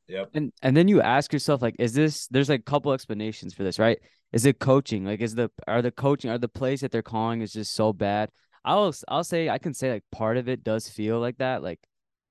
yep. 0.10 0.30
And 0.34 0.52
and 0.62 0.76
then 0.76 0.90
you 0.90 1.02
ask 1.02 1.32
yourself 1.32 1.62
like, 1.62 1.76
is 1.80 1.94
this? 1.94 2.28
There's 2.28 2.50
like 2.50 2.60
a 2.60 2.64
couple 2.64 2.92
explanations 2.92 3.54
for 3.54 3.64
this, 3.64 3.80
right? 3.80 3.98
Is 4.34 4.46
it 4.46 4.60
coaching? 4.60 5.06
Like, 5.06 5.22
is 5.22 5.36
the 5.36 5.50
are 5.68 5.82
the 5.82 5.92
coaching 5.92 6.32
are 6.32 6.38
the 6.38 6.50
plays 6.50 6.82
that 6.82 6.92
they're 6.92 7.02
calling 7.02 7.40
is 7.42 7.54
just 7.54 7.74
so 7.74 7.94
bad? 7.94 8.30
I'll 8.66 8.94
I'll 9.08 9.24
say 9.24 9.48
I 9.50 9.58
can 9.58 9.74
say 9.74 9.90
like 9.94 10.04
part 10.12 10.36
of 10.36 10.50
it 10.50 10.64
does 10.64 10.90
feel 10.90 11.22
like 11.22 11.38
that. 11.38 11.64
Like 11.64 11.80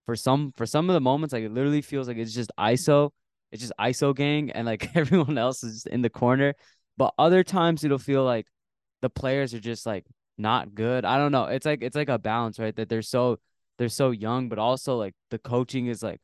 for 0.04 0.16
some 0.16 0.52
for 0.56 0.66
some 0.66 0.90
of 0.90 0.94
the 0.94 1.00
moments, 1.00 1.32
like 1.32 1.44
it 1.44 1.52
literally 1.52 1.80
feels 1.80 2.06
like 2.06 2.18
it's 2.18 2.34
just 2.34 2.52
ISO. 2.60 3.12
It's 3.50 3.62
just 3.62 3.72
ISO 3.80 4.14
gang, 4.14 4.50
and 4.50 4.66
like 4.66 4.90
everyone 4.94 5.38
else 5.38 5.64
is 5.64 5.75
just 5.75 5.87
in 5.87 6.02
the 6.02 6.10
corner. 6.10 6.52
But 6.99 7.14
other 7.18 7.42
times 7.42 7.82
it'll 7.82 7.99
feel 7.99 8.25
like 8.25 8.46
the 9.00 9.08
players 9.08 9.54
are 9.54 9.60
just 9.60 9.87
like 9.87 10.04
not 10.38 10.74
good. 10.74 11.04
I 11.04 11.18
don't 11.18 11.32
know. 11.32 11.46
It's 11.46 11.66
like 11.66 11.82
it's 11.82 11.96
like 11.96 12.08
a 12.08 12.18
balance, 12.18 12.58
right? 12.58 12.74
That 12.74 12.88
they're 12.88 13.02
so 13.02 13.38
they're 13.78 13.88
so 13.88 14.10
young, 14.10 14.48
but 14.48 14.58
also 14.58 14.96
like 14.96 15.14
the 15.30 15.38
coaching 15.38 15.86
is 15.86 16.02
like 16.02 16.20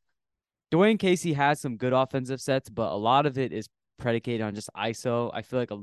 Dwane 0.72 0.98
Casey 0.98 1.32
has 1.32 1.60
some 1.60 1.76
good 1.76 1.92
offensive 1.92 2.40
sets, 2.40 2.68
but 2.68 2.92
a 2.92 2.96
lot 2.96 3.26
of 3.26 3.38
it 3.38 3.52
is 3.52 3.68
predicated 3.98 4.40
on 4.42 4.54
just 4.54 4.70
ISO. 4.76 5.30
I 5.34 5.42
feel 5.42 5.58
like 5.58 5.70
a, 5.70 5.78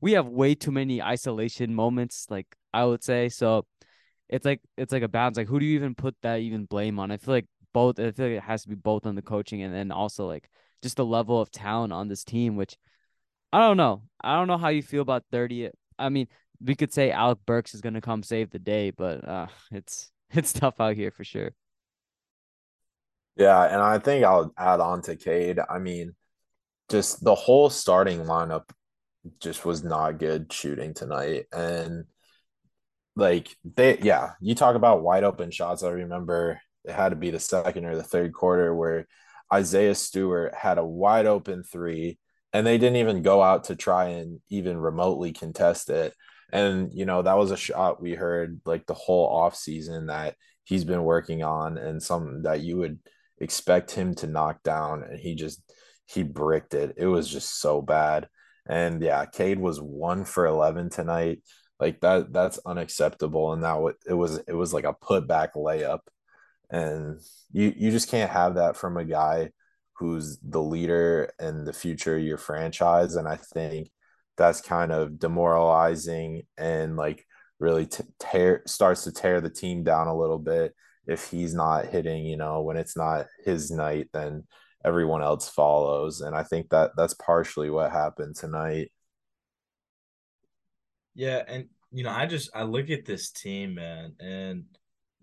we 0.00 0.12
have 0.12 0.28
way 0.28 0.54
too 0.54 0.70
many 0.72 1.02
isolation 1.02 1.74
moments, 1.74 2.26
like 2.30 2.46
I 2.72 2.84
would 2.84 3.04
say. 3.04 3.28
So 3.28 3.66
it's 4.28 4.44
like 4.44 4.60
it's 4.76 4.92
like 4.92 5.02
a 5.02 5.08
balance. 5.08 5.36
Like 5.36 5.48
who 5.48 5.60
do 5.60 5.66
you 5.66 5.76
even 5.76 5.94
put 5.94 6.16
that 6.22 6.40
even 6.40 6.64
blame 6.64 6.98
on? 6.98 7.10
I 7.10 7.16
feel 7.18 7.34
like 7.34 7.46
both. 7.72 7.98
I 7.98 8.10
feel 8.12 8.26
like 8.26 8.36
it 8.36 8.42
has 8.42 8.62
to 8.62 8.68
be 8.68 8.74
both 8.74 9.06
on 9.06 9.14
the 9.14 9.22
coaching 9.22 9.62
and 9.62 9.74
then 9.74 9.90
also 9.92 10.26
like 10.26 10.48
just 10.82 10.96
the 10.96 11.04
level 11.04 11.40
of 11.40 11.50
talent 11.50 11.92
on 11.92 12.08
this 12.08 12.24
team. 12.24 12.56
Which 12.56 12.76
I 13.52 13.60
don't 13.60 13.76
know. 13.76 14.02
I 14.22 14.36
don't 14.36 14.48
know 14.48 14.58
how 14.58 14.68
you 14.68 14.82
feel 14.82 15.02
about 15.02 15.24
thirty. 15.30 15.70
I 15.98 16.08
mean, 16.08 16.28
we 16.60 16.74
could 16.74 16.92
say 16.92 17.10
Alec 17.10 17.38
Burks 17.46 17.74
is 17.74 17.80
gonna 17.80 18.00
come 18.00 18.22
save 18.22 18.50
the 18.50 18.58
day, 18.58 18.90
but 18.90 19.26
uh, 19.26 19.46
it's 19.70 20.10
it's 20.30 20.52
tough 20.52 20.80
out 20.80 20.96
here 20.96 21.10
for 21.10 21.24
sure. 21.24 21.50
Yeah, 23.36 23.62
and 23.64 23.80
I 23.80 23.98
think 23.98 24.24
I'll 24.24 24.52
add 24.58 24.80
on 24.80 25.02
to 25.02 25.16
Cade. 25.16 25.58
I 25.68 25.78
mean, 25.78 26.14
just 26.90 27.24
the 27.24 27.34
whole 27.34 27.70
starting 27.70 28.20
lineup 28.20 28.70
just 29.40 29.64
was 29.64 29.84
not 29.84 30.18
good 30.18 30.52
shooting 30.52 30.94
tonight, 30.94 31.46
and 31.52 32.04
like 33.16 33.56
they 33.76 33.98
yeah 33.98 34.32
you 34.40 34.54
talk 34.54 34.76
about 34.76 35.02
wide 35.02 35.24
open 35.24 35.50
shots 35.50 35.82
i 35.82 35.90
remember 35.90 36.60
it 36.84 36.92
had 36.92 37.10
to 37.10 37.16
be 37.16 37.30
the 37.30 37.40
second 37.40 37.84
or 37.84 37.96
the 37.96 38.02
third 38.02 38.32
quarter 38.32 38.74
where 38.74 39.06
isaiah 39.52 39.94
stewart 39.94 40.54
had 40.54 40.78
a 40.78 40.84
wide 40.84 41.26
open 41.26 41.62
three 41.62 42.18
and 42.52 42.66
they 42.66 42.78
didn't 42.78 42.96
even 42.96 43.22
go 43.22 43.42
out 43.42 43.64
to 43.64 43.76
try 43.76 44.06
and 44.06 44.40
even 44.48 44.78
remotely 44.78 45.32
contest 45.32 45.90
it 45.90 46.14
and 46.52 46.90
you 46.92 47.04
know 47.04 47.22
that 47.22 47.36
was 47.36 47.50
a 47.50 47.56
shot 47.56 48.02
we 48.02 48.14
heard 48.14 48.60
like 48.64 48.86
the 48.86 48.94
whole 48.94 49.26
off 49.26 49.54
season 49.54 50.06
that 50.06 50.36
he's 50.64 50.84
been 50.84 51.02
working 51.04 51.42
on 51.42 51.78
and 51.78 52.02
something 52.02 52.42
that 52.42 52.60
you 52.60 52.76
would 52.76 52.98
expect 53.38 53.90
him 53.90 54.14
to 54.14 54.26
knock 54.26 54.62
down 54.62 55.02
and 55.02 55.18
he 55.18 55.34
just 55.34 55.62
he 56.12 56.22
bricked 56.22 56.74
it. 56.74 56.94
It 56.96 57.06
was 57.06 57.28
just 57.28 57.60
so 57.60 57.80
bad. 57.80 58.28
And 58.66 59.00
yeah, 59.02 59.24
Cade 59.26 59.60
was 59.60 59.80
one 59.80 60.24
for 60.24 60.46
11 60.46 60.90
tonight. 60.90 61.42
Like 61.78 62.00
that, 62.00 62.32
that's 62.32 62.58
unacceptable. 62.66 63.52
And 63.52 63.62
that 63.62 63.94
it 64.06 64.14
was, 64.14 64.38
it 64.38 64.54
was 64.54 64.74
like 64.74 64.84
a 64.84 64.94
putback 64.94 65.52
layup. 65.54 66.00
And 66.68 67.20
you, 67.52 67.72
you 67.76 67.90
just 67.90 68.10
can't 68.10 68.30
have 68.30 68.56
that 68.56 68.76
from 68.76 68.96
a 68.96 69.04
guy 69.04 69.50
who's 69.94 70.38
the 70.42 70.62
leader 70.62 71.32
and 71.38 71.66
the 71.66 71.72
future 71.72 72.16
of 72.16 72.22
your 72.22 72.38
franchise. 72.38 73.14
And 73.14 73.28
I 73.28 73.36
think 73.36 73.90
that's 74.40 74.62
kind 74.62 74.90
of 74.90 75.18
demoralizing 75.18 76.42
and 76.56 76.96
like 76.96 77.26
really 77.58 77.84
t- 77.84 78.04
tear 78.18 78.62
starts 78.66 79.04
to 79.04 79.12
tear 79.12 79.42
the 79.42 79.50
team 79.50 79.84
down 79.84 80.06
a 80.06 80.16
little 80.16 80.38
bit. 80.38 80.74
If 81.06 81.30
he's 81.30 81.52
not 81.54 81.86
hitting 81.86 82.24
you 82.24 82.38
know 82.38 82.62
when 82.62 82.78
it's 82.78 82.96
not 82.96 83.26
his 83.44 83.70
night 83.70 84.08
then 84.14 84.44
everyone 84.82 85.22
else 85.22 85.46
follows. 85.50 86.22
And 86.22 86.34
i 86.34 86.42
think 86.42 86.70
that 86.70 86.92
that's 86.96 87.14
partially 87.14 87.68
what 87.68 87.92
happened 87.92 88.36
tonight. 88.36 88.90
Yeah 91.14 91.42
and 91.46 91.66
you 91.92 92.02
know 92.04 92.10
i 92.10 92.24
just 92.24 92.50
i 92.54 92.62
look 92.62 92.88
at 92.88 93.04
this 93.04 93.30
team 93.30 93.74
man 93.74 94.14
and 94.20 94.64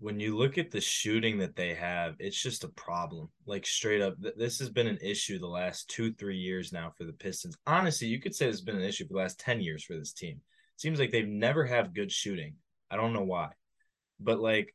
when 0.00 0.20
you 0.20 0.36
look 0.36 0.58
at 0.58 0.70
the 0.70 0.80
shooting 0.80 1.38
that 1.38 1.56
they 1.56 1.74
have, 1.74 2.14
it's 2.20 2.40
just 2.40 2.62
a 2.62 2.68
problem. 2.68 3.28
Like 3.46 3.66
straight 3.66 4.00
up, 4.00 4.14
this 4.36 4.58
has 4.60 4.70
been 4.70 4.86
an 4.86 4.98
issue 5.02 5.38
the 5.38 5.46
last 5.46 5.88
two, 5.90 6.12
three 6.12 6.36
years 6.36 6.72
now 6.72 6.92
for 6.96 7.04
the 7.04 7.12
Pistons. 7.12 7.56
Honestly, 7.66 8.06
you 8.06 8.20
could 8.20 8.34
say 8.34 8.46
it's 8.46 8.60
been 8.60 8.76
an 8.76 8.82
issue 8.82 9.06
for 9.06 9.14
the 9.14 9.18
last 9.18 9.40
10 9.40 9.60
years 9.60 9.82
for 9.82 9.96
this 9.96 10.12
team. 10.12 10.36
It 10.36 10.80
seems 10.80 11.00
like 11.00 11.10
they've 11.10 11.26
never 11.26 11.64
have 11.64 11.94
good 11.94 12.12
shooting. 12.12 12.54
I 12.90 12.96
don't 12.96 13.12
know 13.12 13.24
why. 13.24 13.50
But 14.20 14.38
like 14.38 14.72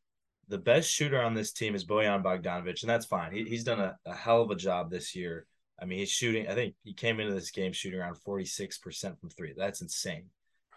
the 0.50 0.58
best 0.58 0.90
shooter 0.90 1.22
on 1.22 1.34
this 1.34 1.54
team 1.54 1.74
is 1.74 1.86
Bojan 1.86 2.22
Bogdanovic, 2.22 2.82
and 2.82 2.90
that's 2.90 3.06
fine. 3.06 3.32
He, 3.32 3.46
he's 3.46 3.64
done 3.64 3.80
a, 3.80 3.96
a 4.06 4.14
hell 4.14 4.42
of 4.42 4.52
a 4.52 4.56
job 4.56 4.92
this 4.92 5.16
year. 5.16 5.46
I 5.82 5.86
mean, 5.86 6.00
he's 6.00 6.12
shooting, 6.12 6.50
I 6.50 6.54
think 6.54 6.76
he 6.84 6.94
came 6.94 7.22
into 7.22 7.34
this 7.34 7.52
game 7.52 7.72
shooting 7.72 8.00
around 8.00 8.18
46% 8.28 9.20
from 9.20 9.30
three. 9.30 9.54
That's 9.56 9.82
insane. 9.82 10.26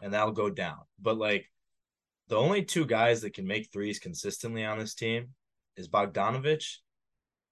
And 0.01 0.15
that'll 0.15 0.33
go 0.33 0.51
down. 0.51 0.79
But 1.01 1.19
like 1.19 1.51
the 2.29 2.37
only 2.37 2.65
two 2.65 2.87
guys 2.87 3.21
that 3.23 3.35
can 3.35 3.47
make 3.47 3.71
threes 3.73 3.99
consistently 3.99 4.65
on 4.65 4.79
this 4.79 4.95
team 4.95 5.29
is 5.77 5.89
Bogdanovich 5.89 6.77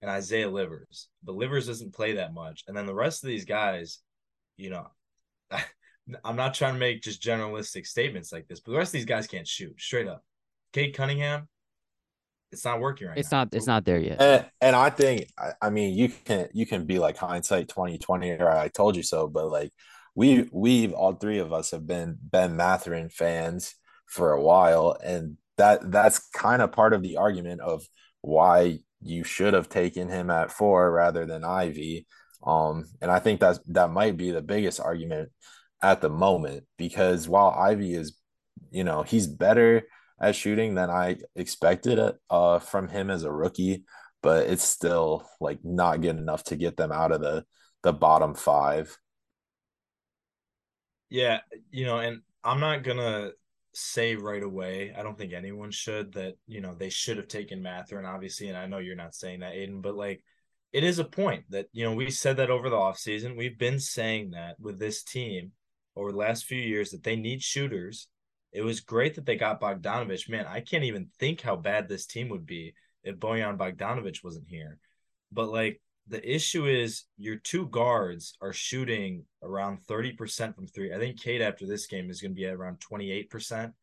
and 0.01 0.11
Isaiah 0.11 0.49
Livers. 0.49 1.07
But 1.23 1.35
Livers 1.35 1.67
doesn't 1.67 1.93
play 1.93 2.13
that 2.13 2.33
much. 2.33 2.63
And 2.67 2.75
then 2.75 2.85
the 2.85 2.95
rest 2.95 3.23
of 3.23 3.27
these 3.27 3.45
guys, 3.45 3.99
you 4.57 4.69
know, 4.69 4.87
I'm 6.23 6.35
not 6.35 6.53
trying 6.53 6.73
to 6.73 6.79
make 6.79 7.01
just 7.01 7.21
generalistic 7.21 7.87
statements 7.87 8.31
like 8.31 8.47
this, 8.47 8.59
but 8.59 8.71
the 8.71 8.77
rest 8.77 8.89
of 8.89 8.93
these 8.93 9.05
guys 9.05 9.27
can't 9.27 9.47
shoot 9.47 9.79
straight 9.79 10.07
up. 10.07 10.23
Cade 10.73 10.93
Cunningham, 10.93 11.47
it's 12.51 12.65
not 12.65 12.79
working 12.79 13.07
right 13.07 13.17
it's 13.17 13.31
now. 13.31 13.39
not 13.39 13.53
it's 13.53 13.67
not 13.67 13.85
there 13.85 13.97
yet. 13.97 14.21
And, 14.21 14.45
and 14.61 14.75
I 14.75 14.89
think 14.89 15.31
I, 15.37 15.51
I 15.61 15.69
mean 15.69 15.95
you 15.95 16.09
can 16.09 16.47
you 16.53 16.65
can 16.65 16.85
be 16.85 16.99
like 16.99 17.17
hindsight 17.17 17.69
2020 17.69 18.31
or 18.31 18.49
I 18.49 18.67
told 18.67 18.95
you 18.95 19.03
so, 19.03 19.27
but 19.27 19.49
like 19.49 19.71
we 20.13 20.47
we've 20.51 20.93
all 20.93 21.13
three 21.13 21.39
of 21.39 21.51
us 21.51 21.71
have 21.71 21.87
been 21.87 22.17
Ben 22.21 22.55
Mathurin 22.55 23.09
fans 23.09 23.75
for 24.07 24.31
a 24.31 24.41
while 24.41 24.97
and 25.03 25.37
that 25.57 25.89
that's 25.91 26.29
kind 26.29 26.61
of 26.61 26.71
part 26.71 26.93
of 26.93 27.01
the 27.01 27.17
argument 27.17 27.61
of 27.61 27.83
why 28.21 28.79
you 29.01 29.23
should 29.23 29.53
have 29.53 29.69
taken 29.69 30.09
him 30.09 30.29
at 30.29 30.51
four 30.51 30.91
rather 30.91 31.25
than 31.25 31.43
Ivey 31.43 32.07
Um, 32.45 32.85
and 33.01 33.11
I 33.11 33.19
think 33.19 33.39
that's 33.39 33.59
that 33.69 33.91
might 33.91 34.17
be 34.17 34.31
the 34.31 34.41
biggest 34.41 34.79
argument 34.79 35.31
at 35.81 36.01
the 36.01 36.09
moment 36.09 36.65
because 36.77 37.27
while 37.27 37.51
Ivey 37.51 37.93
is, 37.93 38.17
you 38.71 38.83
know, 38.83 39.03
he's 39.03 39.27
better 39.27 39.83
at 40.21 40.35
shooting 40.35 40.75
than 40.75 40.89
I 40.89 41.17
expected 41.35 41.99
uh, 42.29 42.59
from 42.59 42.87
him 42.89 43.09
as 43.09 43.23
a 43.23 43.31
rookie, 43.31 43.83
but 44.21 44.47
it's 44.47 44.63
still 44.63 45.27
like 45.39 45.59
not 45.63 46.01
good 46.01 46.17
enough 46.17 46.43
to 46.45 46.55
get 46.55 46.77
them 46.77 46.91
out 46.91 47.11
of 47.11 47.21
the 47.21 47.45
the 47.83 47.93
bottom 47.93 48.33
five. 48.35 48.97
Yeah, 51.09 51.39
you 51.71 51.85
know, 51.85 51.99
and 51.99 52.21
I'm 52.43 52.59
not 52.59 52.83
gonna 52.83 53.31
say 53.75 54.15
right 54.15 54.43
away. 54.43 54.93
I 54.97 55.03
don't 55.03 55.17
think 55.17 55.33
anyone 55.33 55.71
should 55.71 56.13
that, 56.13 56.35
you 56.47 56.61
know, 56.61 56.73
they 56.73 56.89
should 56.89 57.17
have 57.17 57.27
taken 57.27 57.61
Mathurin, 57.61 58.05
obviously. 58.05 58.47
And 58.47 58.57
I 58.57 58.67
know 58.67 58.77
you're 58.77 58.95
not 58.95 59.15
saying 59.15 59.41
that, 59.41 59.53
Aiden, 59.53 59.81
but 59.81 59.95
like 59.95 60.23
it 60.73 60.83
is 60.83 60.99
a 60.99 61.05
point 61.05 61.45
that, 61.49 61.67
you 61.71 61.85
know, 61.85 61.93
we 61.93 62.09
said 62.11 62.37
that 62.37 62.49
over 62.49 62.69
the 62.69 62.75
offseason. 62.75 63.37
We've 63.37 63.57
been 63.57 63.79
saying 63.79 64.31
that 64.31 64.59
with 64.59 64.79
this 64.79 65.03
team 65.03 65.51
over 65.95 66.11
the 66.11 66.17
last 66.17 66.45
few 66.45 66.59
years 66.59 66.91
that 66.91 67.03
they 67.03 67.15
need 67.15 67.41
shooters. 67.41 68.07
It 68.51 68.61
was 68.61 68.79
great 68.79 69.15
that 69.15 69.25
they 69.25 69.35
got 69.35 69.61
Bogdanovich. 69.61 70.29
Man, 70.29 70.45
I 70.45 70.61
can't 70.61 70.83
even 70.85 71.09
think 71.19 71.41
how 71.41 71.55
bad 71.55 71.87
this 71.87 72.05
team 72.05 72.29
would 72.29 72.45
be 72.45 72.73
if 73.03 73.17
Bojan 73.17 73.57
Bogdanovich 73.57 74.23
wasn't 74.23 74.47
here. 74.47 74.79
But 75.31 75.49
like 75.49 75.81
the 76.07 76.35
issue 76.35 76.67
is 76.67 77.05
your 77.17 77.37
two 77.37 77.67
guards 77.67 78.37
are 78.41 78.53
shooting 78.53 79.25
around 79.41 79.79
30% 79.89 80.55
from 80.55 80.67
three. 80.67 80.93
I 80.93 80.99
think 80.99 81.19
Cade 81.19 81.41
after 81.41 81.65
this 81.65 81.87
game 81.87 82.09
is 82.09 82.21
going 82.21 82.31
to 82.31 82.35
be 82.35 82.45
at 82.45 82.53
around 82.53 82.79
28%. 82.79 83.73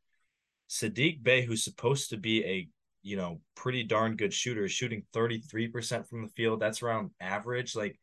Saddiq 0.70 1.22
Bey, 1.22 1.44
who's 1.44 1.64
supposed 1.64 2.10
to 2.10 2.16
be 2.16 2.44
a 2.44 2.68
you 3.02 3.16
know 3.16 3.40
pretty 3.56 3.82
darn 3.82 4.16
good 4.16 4.32
shooter, 4.32 4.64
is 4.64 4.72
shooting 4.72 5.02
33% 5.14 6.08
from 6.08 6.22
the 6.22 6.28
field. 6.28 6.60
That's 6.60 6.82
around 6.82 7.10
average. 7.20 7.74
Like, 7.74 7.98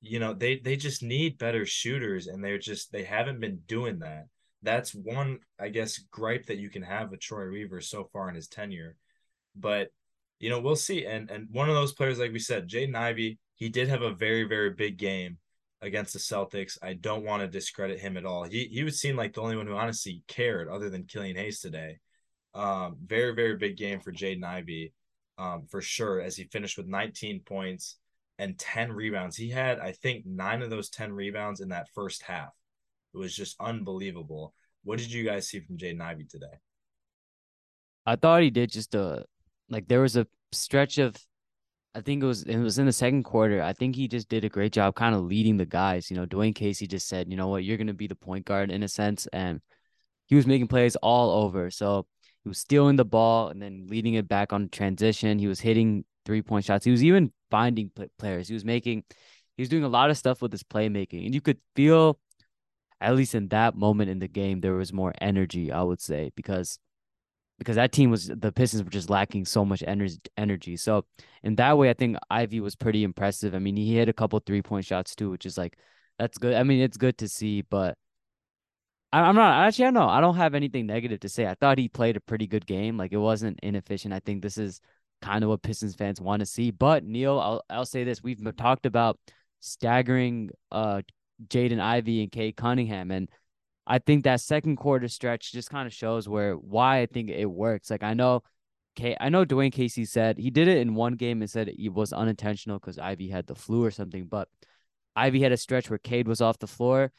you 0.00 0.18
know, 0.18 0.34
they 0.34 0.58
they 0.58 0.76
just 0.76 1.02
need 1.02 1.38
better 1.38 1.64
shooters, 1.64 2.26
and 2.26 2.44
they're 2.44 2.58
just 2.58 2.92
they 2.92 3.04
haven't 3.04 3.40
been 3.40 3.60
doing 3.66 4.00
that. 4.00 4.26
That's 4.62 4.92
one, 4.94 5.38
I 5.58 5.68
guess, 5.68 5.98
gripe 6.10 6.46
that 6.46 6.58
you 6.58 6.68
can 6.68 6.82
have 6.82 7.10
with 7.10 7.20
Troy 7.20 7.48
Weaver 7.48 7.80
so 7.80 8.04
far 8.12 8.28
in 8.28 8.34
his 8.34 8.48
tenure. 8.48 8.96
But 9.54 9.88
you 10.38 10.50
know, 10.50 10.60
we'll 10.60 10.76
see. 10.76 11.04
And 11.04 11.30
and 11.30 11.48
one 11.50 11.68
of 11.68 11.74
those 11.74 11.92
players, 11.92 12.18
like 12.18 12.32
we 12.32 12.38
said, 12.38 12.68
Jaden 12.68 12.94
Ivey, 12.94 13.38
he 13.56 13.68
did 13.68 13.88
have 13.88 14.02
a 14.02 14.14
very, 14.14 14.44
very 14.44 14.70
big 14.70 14.98
game 14.98 15.38
against 15.80 16.12
the 16.12 16.18
Celtics. 16.18 16.78
I 16.82 16.94
don't 16.94 17.24
want 17.24 17.42
to 17.42 17.48
discredit 17.48 17.98
him 17.98 18.16
at 18.16 18.26
all. 18.26 18.44
He 18.44 18.64
he 18.64 18.84
would 18.84 18.94
seem 18.94 19.16
like 19.16 19.34
the 19.34 19.42
only 19.42 19.56
one 19.56 19.66
who 19.66 19.74
honestly 19.74 20.22
cared 20.28 20.68
other 20.68 20.90
than 20.90 21.04
Killian 21.04 21.36
Hayes 21.36 21.60
today. 21.60 21.98
Um, 22.54 22.96
very, 23.04 23.34
very 23.34 23.56
big 23.56 23.76
game 23.76 24.00
for 24.00 24.12
Jaden 24.12 24.44
Ivey, 24.44 24.92
um, 25.36 25.66
for 25.70 25.80
sure, 25.80 26.20
as 26.20 26.36
he 26.36 26.44
finished 26.44 26.76
with 26.76 26.86
19 26.86 27.40
points 27.40 27.98
and 28.38 28.58
10 28.58 28.92
rebounds. 28.92 29.36
He 29.36 29.50
had, 29.50 29.78
I 29.78 29.92
think, 29.92 30.24
nine 30.24 30.62
of 30.62 30.70
those 30.70 30.88
10 30.88 31.12
rebounds 31.12 31.60
in 31.60 31.68
that 31.68 31.88
first 31.94 32.22
half. 32.22 32.50
It 33.14 33.18
was 33.18 33.34
just 33.34 33.56
unbelievable. 33.60 34.54
What 34.84 34.98
did 34.98 35.12
you 35.12 35.24
guys 35.24 35.48
see 35.48 35.60
from 35.60 35.76
Jaden 35.76 36.00
Ivey 36.00 36.24
today? 36.24 36.46
I 38.06 38.16
thought 38.16 38.42
he 38.42 38.50
did 38.50 38.70
just 38.70 38.94
a 38.94 39.26
like 39.70 39.88
there 39.88 40.00
was 40.00 40.16
a 40.16 40.26
stretch 40.52 40.98
of 40.98 41.16
I 41.94 42.00
think 42.00 42.22
it 42.22 42.26
was 42.26 42.42
it 42.44 42.58
was 42.58 42.78
in 42.78 42.86
the 42.86 42.92
second 42.92 43.24
quarter. 43.24 43.62
I 43.62 43.72
think 43.72 43.96
he 43.96 44.08
just 44.08 44.28
did 44.28 44.44
a 44.44 44.48
great 44.48 44.72
job 44.72 44.94
kind 44.94 45.14
of 45.14 45.22
leading 45.22 45.56
the 45.56 45.66
guys. 45.66 46.10
You 46.10 46.16
know, 46.16 46.26
Dwane 46.26 46.54
Casey 46.54 46.86
just 46.86 47.08
said, 47.08 47.30
you 47.30 47.36
know 47.36 47.48
what, 47.48 47.64
you're 47.64 47.76
gonna 47.76 47.94
be 47.94 48.06
the 48.06 48.14
point 48.14 48.44
guard 48.44 48.70
in 48.70 48.82
a 48.82 48.88
sense. 48.88 49.26
And 49.32 49.60
he 50.26 50.36
was 50.36 50.46
making 50.46 50.68
plays 50.68 50.96
all 50.96 51.44
over. 51.44 51.70
So 51.70 52.06
he 52.44 52.48
was 52.48 52.58
stealing 52.58 52.96
the 52.96 53.04
ball 53.04 53.48
and 53.48 53.60
then 53.60 53.86
leading 53.88 54.14
it 54.14 54.28
back 54.28 54.52
on 54.52 54.68
transition. 54.68 55.38
He 55.38 55.48
was 55.48 55.60
hitting 55.60 56.04
three 56.24 56.42
point 56.42 56.64
shots. 56.64 56.84
He 56.84 56.90
was 56.90 57.02
even 57.04 57.32
finding 57.50 57.90
players. 58.18 58.48
He 58.48 58.54
was 58.54 58.64
making 58.64 59.04
he 59.56 59.62
was 59.62 59.68
doing 59.68 59.84
a 59.84 59.88
lot 59.88 60.10
of 60.10 60.18
stuff 60.18 60.40
with 60.40 60.52
his 60.52 60.62
playmaking. 60.62 61.24
And 61.24 61.34
you 61.34 61.40
could 61.40 61.58
feel 61.74 62.20
at 63.00 63.16
least 63.16 63.34
in 63.34 63.48
that 63.48 63.76
moment 63.76 64.10
in 64.10 64.18
the 64.18 64.28
game, 64.28 64.60
there 64.60 64.74
was 64.74 64.92
more 64.92 65.12
energy, 65.20 65.72
I 65.72 65.82
would 65.82 66.00
say, 66.00 66.32
because 66.34 66.78
because 67.58 67.76
that 67.76 67.92
team 67.92 68.10
was 68.10 68.28
the 68.28 68.52
Pistons 68.52 68.84
were 68.84 68.90
just 68.90 69.10
lacking 69.10 69.44
so 69.44 69.64
much 69.64 69.82
energy. 69.86 70.18
Energy. 70.36 70.76
So 70.76 71.04
in 71.42 71.56
that 71.56 71.76
way, 71.76 71.90
I 71.90 71.94
think 71.94 72.16
Ivey 72.30 72.60
was 72.60 72.76
pretty 72.76 73.04
impressive. 73.04 73.54
I 73.54 73.58
mean, 73.58 73.76
he 73.76 73.94
hit 73.94 74.08
a 74.08 74.12
couple 74.12 74.38
three 74.40 74.62
point 74.62 74.84
shots 74.84 75.14
too, 75.14 75.30
which 75.30 75.46
is 75.46 75.58
like 75.58 75.76
that's 76.18 76.38
good. 76.38 76.54
I 76.54 76.62
mean, 76.62 76.80
it's 76.80 76.96
good 76.96 77.18
to 77.18 77.28
see, 77.28 77.62
but 77.62 77.96
I, 79.12 79.20
I'm 79.20 79.34
not 79.34 79.66
actually. 79.66 79.86
I 79.86 79.90
know 79.90 80.08
I 80.08 80.20
don't 80.20 80.36
have 80.36 80.54
anything 80.54 80.86
negative 80.86 81.20
to 81.20 81.28
say. 81.28 81.46
I 81.46 81.54
thought 81.54 81.78
he 81.78 81.88
played 81.88 82.16
a 82.16 82.20
pretty 82.20 82.46
good 82.46 82.66
game. 82.66 82.96
Like 82.96 83.12
it 83.12 83.18
wasn't 83.18 83.58
inefficient. 83.62 84.14
I 84.14 84.20
think 84.20 84.42
this 84.42 84.58
is 84.58 84.80
kind 85.22 85.42
of 85.42 85.50
what 85.50 85.62
Pistons 85.62 85.94
fans 85.94 86.20
want 86.20 86.40
to 86.40 86.46
see. 86.46 86.70
But 86.70 87.04
Neil, 87.04 87.38
I'll 87.38 87.62
I'll 87.70 87.86
say 87.86 88.04
this: 88.04 88.22
we've 88.22 88.40
talked 88.56 88.86
about 88.86 89.18
staggering 89.60 90.50
uh 90.70 91.02
Jaden 91.48 91.80
Ivey 91.80 92.22
and 92.22 92.32
Cade 92.32 92.56
Cunningham, 92.56 93.10
and 93.10 93.28
I 93.88 93.98
think 93.98 94.24
that 94.24 94.42
second 94.42 94.76
quarter 94.76 95.08
stretch 95.08 95.50
just 95.50 95.70
kind 95.70 95.86
of 95.86 95.94
shows 95.94 96.28
where 96.28 96.54
why 96.54 97.00
I 97.00 97.06
think 97.06 97.30
it 97.30 97.46
works. 97.46 97.90
Like 97.90 98.02
I 98.02 98.12
know 98.12 98.42
K 98.94 99.16
I 99.18 99.30
know 99.30 99.46
Dwane 99.46 99.72
Casey 99.72 100.04
said 100.04 100.38
he 100.38 100.50
did 100.50 100.68
it 100.68 100.76
in 100.76 100.94
one 100.94 101.14
game 101.14 101.40
and 101.40 101.50
said 101.50 101.68
it 101.68 101.88
was 101.88 102.12
unintentional 102.12 102.78
because 102.78 102.98
Ivey 102.98 103.28
had 103.28 103.46
the 103.46 103.54
flu 103.54 103.82
or 103.82 103.90
something, 103.90 104.26
but 104.26 104.48
Ivey 105.16 105.40
had 105.40 105.52
a 105.52 105.56
stretch 105.56 105.88
where 105.88 105.98
Cade 105.98 106.28
was 106.28 106.42
off 106.42 106.58
the 106.58 106.66
floor. 106.66 107.12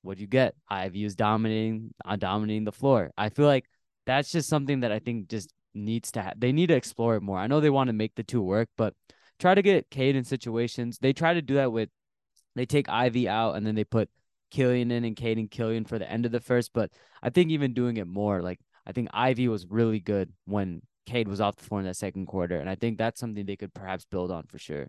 What'd 0.00 0.20
you 0.20 0.26
get? 0.26 0.54
Ivey 0.70 1.04
was 1.04 1.16
dominating 1.16 1.92
uh, 2.04 2.16
dominating 2.16 2.64
the 2.64 2.72
floor. 2.72 3.10
I 3.18 3.28
feel 3.28 3.46
like 3.46 3.66
that's 4.06 4.32
just 4.32 4.48
something 4.48 4.80
that 4.80 4.92
I 4.92 5.00
think 5.00 5.28
just 5.28 5.52
needs 5.74 6.12
to 6.12 6.22
ha- 6.22 6.32
they 6.36 6.52
need 6.52 6.68
to 6.68 6.76
explore 6.76 7.16
it 7.16 7.22
more. 7.22 7.38
I 7.38 7.46
know 7.46 7.60
they 7.60 7.70
want 7.70 7.88
to 7.88 7.92
make 7.92 8.14
the 8.14 8.22
two 8.22 8.40
work, 8.40 8.70
but 8.78 8.94
try 9.38 9.54
to 9.54 9.62
get 9.62 9.90
Cade 9.90 10.16
in 10.16 10.24
situations. 10.24 10.98
They 10.98 11.12
try 11.12 11.34
to 11.34 11.42
do 11.42 11.54
that 11.56 11.72
with 11.72 11.90
they 12.54 12.64
take 12.64 12.88
Ivey 12.88 13.28
out 13.28 13.56
and 13.56 13.66
then 13.66 13.74
they 13.74 13.84
put 13.84 14.08
Killian 14.56 14.90
in 14.90 15.04
and 15.04 15.14
Caden 15.14 15.50
Killian 15.50 15.84
for 15.84 15.98
the 15.98 16.10
end 16.10 16.24
of 16.24 16.32
the 16.32 16.40
first, 16.40 16.72
but 16.72 16.90
I 17.22 17.28
think 17.28 17.50
even 17.50 17.74
doing 17.74 17.98
it 17.98 18.06
more, 18.06 18.40
like 18.40 18.58
I 18.86 18.92
think 18.92 19.08
Ivey 19.12 19.48
was 19.48 19.66
really 19.68 20.00
good 20.00 20.32
when 20.46 20.80
Cade 21.04 21.28
was 21.28 21.42
off 21.42 21.56
the 21.56 21.64
floor 21.64 21.80
in 21.80 21.86
that 21.86 21.96
second 21.96 22.26
quarter, 22.26 22.56
and 22.56 22.70
I 22.70 22.74
think 22.74 22.96
that's 22.96 23.20
something 23.20 23.44
they 23.44 23.56
could 23.56 23.74
perhaps 23.74 24.06
build 24.06 24.30
on 24.30 24.44
for 24.44 24.58
sure. 24.58 24.86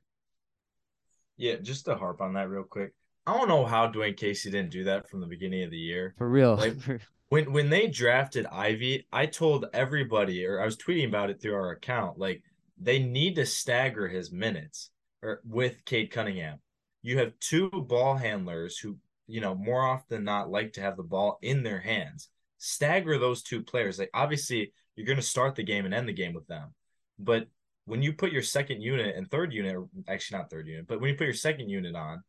Yeah, 1.36 1.56
just 1.62 1.86
to 1.86 1.96
harp 1.96 2.22
on 2.22 2.34
that 2.34 2.50
real 2.50 2.64
quick. 2.64 2.94
I 3.28 3.38
don't 3.38 3.50
know 3.50 3.66
how 3.66 3.92
Dwane 3.92 4.16
Casey 4.16 4.50
didn't 4.50 4.72
do 4.72 4.86
that 4.86 5.10
from 5.10 5.20
the 5.20 5.28
beginning 5.28 5.64
of 5.64 5.72
the 5.72 5.78
year. 5.78 6.16
For 6.18 6.30
real. 6.30 6.56
Like 6.56 6.78
when 7.30 7.52
when 7.52 7.70
they 7.70 7.88
drafted 7.88 8.46
Ivey, 8.46 9.06
I 9.12 9.26
told 9.26 9.66
everybody, 9.74 10.46
or 10.46 10.62
I 10.62 10.66
was 10.66 10.78
tweeting 10.78 11.10
about 11.10 11.30
it 11.30 11.42
through 11.42 11.56
our 11.56 11.72
account, 11.72 12.18
like 12.18 12.42
they 12.80 13.00
need 13.00 13.36
to 13.36 13.46
stagger 13.46 14.08
his 14.08 14.32
minutes 14.32 14.92
or 15.22 15.42
with 15.44 15.84
Cade 15.84 16.12
Cunningham. 16.12 16.60
You 17.02 17.18
have 17.20 17.38
two 17.40 17.70
ball 17.70 18.16
handlers 18.16 18.78
who, 18.78 18.98
you 19.28 19.42
know, 19.42 19.56
more 19.56 19.82
often 19.82 20.06
than 20.10 20.24
not 20.24 20.50
like 20.50 20.74
to 20.74 20.82
have 20.82 20.98
the 20.98 21.04
ball 21.04 21.38
in 21.42 21.64
their 21.64 21.80
hands. 21.80 22.30
Stagger 22.58 23.18
those 23.18 23.44
two 23.44 23.62
players. 23.62 24.00
Like 24.00 24.10
obviously 24.14 24.74
you're 24.96 25.06
going 25.06 25.18
to 25.18 25.22
start 25.22 25.56
the 25.56 25.64
game 25.64 25.86
and 25.86 25.94
end 25.94 26.08
the 26.08 26.14
game 26.14 26.34
with 26.34 26.48
them. 26.48 26.74
But 27.20 27.48
when 27.86 28.02
you 28.02 28.14
put 28.14 28.32
your 28.32 28.42
second 28.42 28.82
unit 28.82 29.16
and 29.16 29.30
third 29.30 29.54
unit, 29.54 29.78
actually 30.08 30.38
not 30.38 30.50
third 30.50 30.68
unit, 30.68 30.88
but 30.88 31.00
when 31.00 31.10
you 31.10 31.16
put 31.16 31.26
your 31.26 31.34
second 31.34 31.70
unit 31.70 31.96
on, 31.96 32.24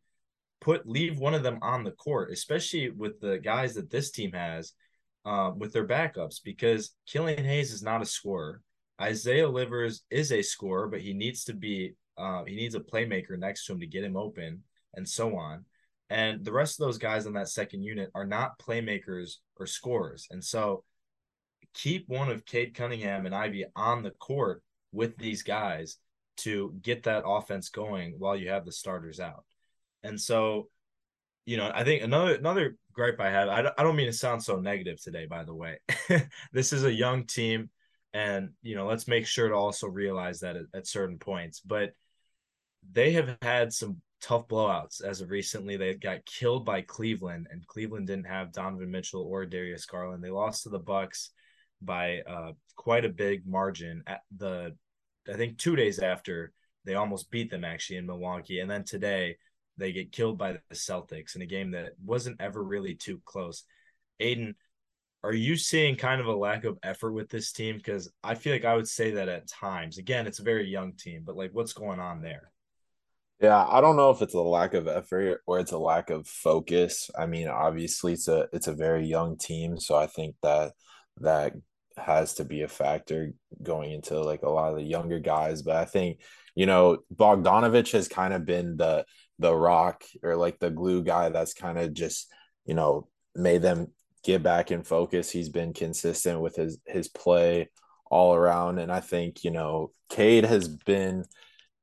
put 0.60 0.88
leave 0.88 1.18
one 1.18 1.34
of 1.34 1.42
them 1.42 1.58
on 1.62 1.84
the 1.84 1.90
court, 1.92 2.30
especially 2.30 2.90
with 2.90 3.20
the 3.20 3.38
guys 3.38 3.74
that 3.74 3.90
this 3.90 4.10
team 4.10 4.32
has 4.32 4.72
uh, 5.24 5.52
with 5.56 5.72
their 5.72 5.86
backups, 5.86 6.42
because 6.42 6.94
Killian 7.06 7.44
Hayes 7.44 7.72
is 7.72 7.82
not 7.82 8.02
a 8.02 8.06
scorer. 8.06 8.60
Isaiah 9.00 9.48
Livers 9.48 10.02
is 10.10 10.32
a 10.32 10.42
scorer, 10.42 10.88
but 10.88 11.00
he 11.00 11.12
needs 11.12 11.44
to 11.44 11.54
be 11.54 11.94
uh, 12.16 12.44
he 12.44 12.56
needs 12.56 12.74
a 12.74 12.80
playmaker 12.80 13.38
next 13.38 13.66
to 13.66 13.72
him 13.72 13.80
to 13.80 13.86
get 13.86 14.02
him 14.02 14.16
open 14.16 14.62
and 14.94 15.08
so 15.08 15.36
on. 15.36 15.64
And 16.10 16.44
the 16.44 16.52
rest 16.52 16.80
of 16.80 16.86
those 16.86 16.98
guys 16.98 17.26
on 17.26 17.34
that 17.34 17.48
second 17.48 17.82
unit 17.82 18.10
are 18.14 18.26
not 18.26 18.58
playmakers 18.58 19.36
or 19.56 19.66
scorers. 19.66 20.26
And 20.30 20.42
so 20.42 20.84
keep 21.74 22.08
one 22.08 22.30
of 22.30 22.46
Cade 22.46 22.74
Cunningham 22.74 23.26
and 23.26 23.34
Ivey 23.34 23.66
on 23.76 24.02
the 24.02 24.10
court 24.10 24.62
with 24.92 25.16
these 25.18 25.42
guys 25.42 25.98
to 26.38 26.74
get 26.82 27.02
that 27.02 27.24
offense 27.26 27.68
going 27.68 28.14
while 28.18 28.36
you 28.36 28.48
have 28.48 28.64
the 28.64 28.72
starters 28.72 29.20
out. 29.20 29.44
And 30.02 30.20
so, 30.20 30.68
you 31.44 31.56
know, 31.56 31.70
I 31.74 31.84
think 31.84 32.02
another 32.02 32.36
another 32.36 32.76
gripe 32.92 33.20
I 33.20 33.30
have, 33.30 33.48
I 33.48 33.62
don't, 33.62 33.74
I 33.78 33.82
don't 33.82 33.96
mean 33.96 34.06
to 34.06 34.12
sound 34.12 34.42
so 34.42 34.56
negative 34.56 35.02
today, 35.02 35.26
by 35.26 35.44
the 35.44 35.54
way. 35.54 35.78
this 36.52 36.72
is 36.72 36.84
a 36.84 36.92
young 36.92 37.24
team. 37.26 37.70
And, 38.14 38.50
you 38.62 38.74
know, 38.74 38.86
let's 38.86 39.08
make 39.08 39.26
sure 39.26 39.48
to 39.48 39.54
also 39.54 39.86
realize 39.86 40.40
that 40.40 40.56
at, 40.56 40.64
at 40.74 40.86
certain 40.86 41.18
points. 41.18 41.60
But 41.60 41.92
they 42.90 43.12
have 43.12 43.36
had 43.42 43.72
some 43.72 44.00
tough 44.20 44.48
blowouts 44.48 45.02
as 45.02 45.20
of 45.20 45.30
recently. 45.30 45.76
They 45.76 45.94
got 45.94 46.24
killed 46.26 46.64
by 46.64 46.82
Cleveland, 46.82 47.48
and 47.50 47.66
Cleveland 47.66 48.06
didn't 48.06 48.26
have 48.26 48.52
Donovan 48.52 48.90
Mitchell 48.90 49.22
or 49.22 49.46
Darius 49.46 49.86
Garland. 49.86 50.22
They 50.22 50.30
lost 50.30 50.64
to 50.64 50.68
the 50.68 50.78
Bucks 50.78 51.30
by 51.80 52.20
uh, 52.20 52.52
quite 52.76 53.04
a 53.04 53.10
big 53.10 53.46
margin 53.46 54.02
at 54.06 54.22
the 54.36 54.76
I 55.32 55.36
think 55.36 55.58
two 55.58 55.76
days 55.76 55.98
after 55.98 56.52
they 56.84 56.94
almost 56.94 57.30
beat 57.30 57.50
them 57.50 57.64
actually 57.64 57.96
in 57.96 58.06
Milwaukee, 58.06 58.60
and 58.60 58.70
then 58.70 58.84
today 58.84 59.36
they 59.76 59.92
get 59.92 60.12
killed 60.12 60.38
by 60.38 60.52
the 60.52 60.74
Celtics 60.74 61.36
in 61.36 61.42
a 61.42 61.46
game 61.46 61.70
that 61.72 61.92
wasn't 62.04 62.40
ever 62.40 62.62
really 62.62 62.94
too 62.94 63.20
close. 63.24 63.64
Aiden, 64.20 64.54
are 65.22 65.34
you 65.34 65.56
seeing 65.56 65.96
kind 65.96 66.20
of 66.20 66.26
a 66.26 66.34
lack 66.34 66.64
of 66.64 66.78
effort 66.82 67.12
with 67.12 67.28
this 67.28 67.52
team? 67.52 67.76
Because 67.76 68.10
I 68.24 68.34
feel 68.34 68.52
like 68.52 68.64
I 68.64 68.74
would 68.74 68.88
say 68.88 69.12
that 69.12 69.28
at 69.28 69.48
times. 69.48 69.98
Again, 69.98 70.26
it's 70.26 70.38
a 70.38 70.44
very 70.44 70.68
young 70.68 70.92
team, 70.94 71.22
but 71.24 71.36
like, 71.36 71.50
what's 71.52 71.72
going 71.72 72.00
on 72.00 72.22
there? 72.22 72.50
Yeah, 73.40 73.64
I 73.64 73.80
don't 73.80 73.96
know 73.96 74.10
if 74.10 74.20
it's 74.20 74.34
a 74.34 74.40
lack 74.40 74.74
of 74.74 74.88
effort 74.88 75.42
or 75.46 75.60
it's 75.60 75.70
a 75.72 75.78
lack 75.78 76.10
of 76.10 76.26
focus. 76.26 77.08
I 77.16 77.26
mean, 77.26 77.46
obviously 77.48 78.14
it's 78.14 78.26
a 78.26 78.48
it's 78.52 78.66
a 78.66 78.72
very 78.74 79.06
young 79.06 79.36
team, 79.38 79.78
so 79.78 79.94
I 79.96 80.08
think 80.08 80.34
that 80.42 80.72
that 81.20 81.52
has 81.96 82.34
to 82.34 82.44
be 82.44 82.62
a 82.62 82.68
factor 82.68 83.32
going 83.62 83.92
into 83.92 84.20
like 84.20 84.42
a 84.42 84.48
lot 84.48 84.70
of 84.70 84.76
the 84.76 84.82
younger 84.82 85.20
guys. 85.20 85.62
But 85.62 85.76
I 85.76 85.84
think, 85.84 86.20
you 86.56 86.66
know, 86.66 86.98
Bogdanovich 87.14 87.92
has 87.92 88.08
kind 88.08 88.34
of 88.34 88.44
been 88.44 88.76
the 88.76 89.04
the 89.38 89.54
rock 89.54 90.02
or 90.22 90.34
like 90.36 90.58
the 90.58 90.70
glue 90.70 91.04
guy 91.04 91.28
that's 91.28 91.54
kind 91.54 91.78
of 91.78 91.94
just, 91.94 92.28
you 92.66 92.74
know, 92.74 93.06
made 93.36 93.62
them 93.62 93.86
get 94.24 94.42
back 94.42 94.72
in 94.72 94.82
focus. 94.82 95.30
He's 95.30 95.48
been 95.48 95.72
consistent 95.72 96.40
with 96.40 96.56
his 96.56 96.78
his 96.86 97.06
play 97.08 97.68
all 98.10 98.34
around. 98.34 98.78
And 98.80 98.90
I 98.90 98.98
think, 99.00 99.44
you 99.44 99.52
know, 99.52 99.92
Cade 100.10 100.44
has 100.44 100.66
been 100.68 101.24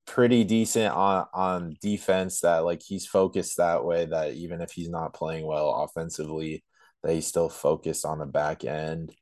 pretty 0.06 0.44
decent 0.44 0.94
on 0.94 1.26
on 1.34 1.76
defense 1.82 2.42
that 2.42 2.66
like 2.66 2.82
he's 2.84 3.06
focused 3.08 3.58
that 3.58 3.84
way 3.86 4.06
that 4.06 4.34
even 4.34 4.62
if 4.62 4.72
he's 4.72 4.90
not 4.90 5.14
playing 5.14 5.46
well 5.46 5.72
offensively, 5.84 6.64
that 7.04 7.14
he's 7.14 7.28
still 7.28 7.50
focused 7.50 8.06
on 8.06 8.20
the 8.20 8.26
back 8.26 8.64
end 8.66 9.16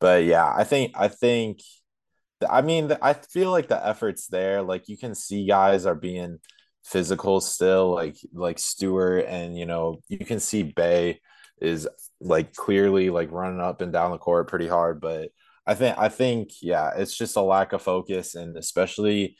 but 0.00 0.24
yeah, 0.24 0.52
I 0.52 0.64
think 0.64 0.92
I 0.96 1.08
think 1.08 1.60
I 2.48 2.62
mean 2.62 2.90
I 3.02 3.12
feel 3.14 3.50
like 3.50 3.68
the 3.68 3.86
effort's 3.86 4.26
there. 4.28 4.62
Like 4.62 4.88
you 4.88 4.96
can 4.98 5.14
see 5.14 5.46
guys 5.46 5.86
are 5.86 5.94
being 5.94 6.38
physical 6.84 7.40
still, 7.40 7.90
like 7.94 8.16
like 8.32 8.58
Stewart, 8.58 9.26
and 9.28 9.56
you 9.58 9.66
know 9.66 10.00
you 10.08 10.18
can 10.18 10.40
see 10.40 10.62
Bey 10.64 11.20
is 11.60 11.86
like 12.20 12.54
clearly 12.54 13.10
like 13.10 13.30
running 13.32 13.60
up 13.60 13.82
and 13.82 13.92
down 13.92 14.10
the 14.12 14.18
court 14.18 14.48
pretty 14.48 14.68
hard. 14.68 15.00
But 15.00 15.30
I 15.66 15.74
think 15.74 15.98
I 15.98 16.08
think 16.08 16.50
yeah, 16.62 16.92
it's 16.96 17.16
just 17.16 17.36
a 17.36 17.42
lack 17.42 17.72
of 17.74 17.82
focus, 17.82 18.34
and 18.34 18.56
especially 18.56 19.36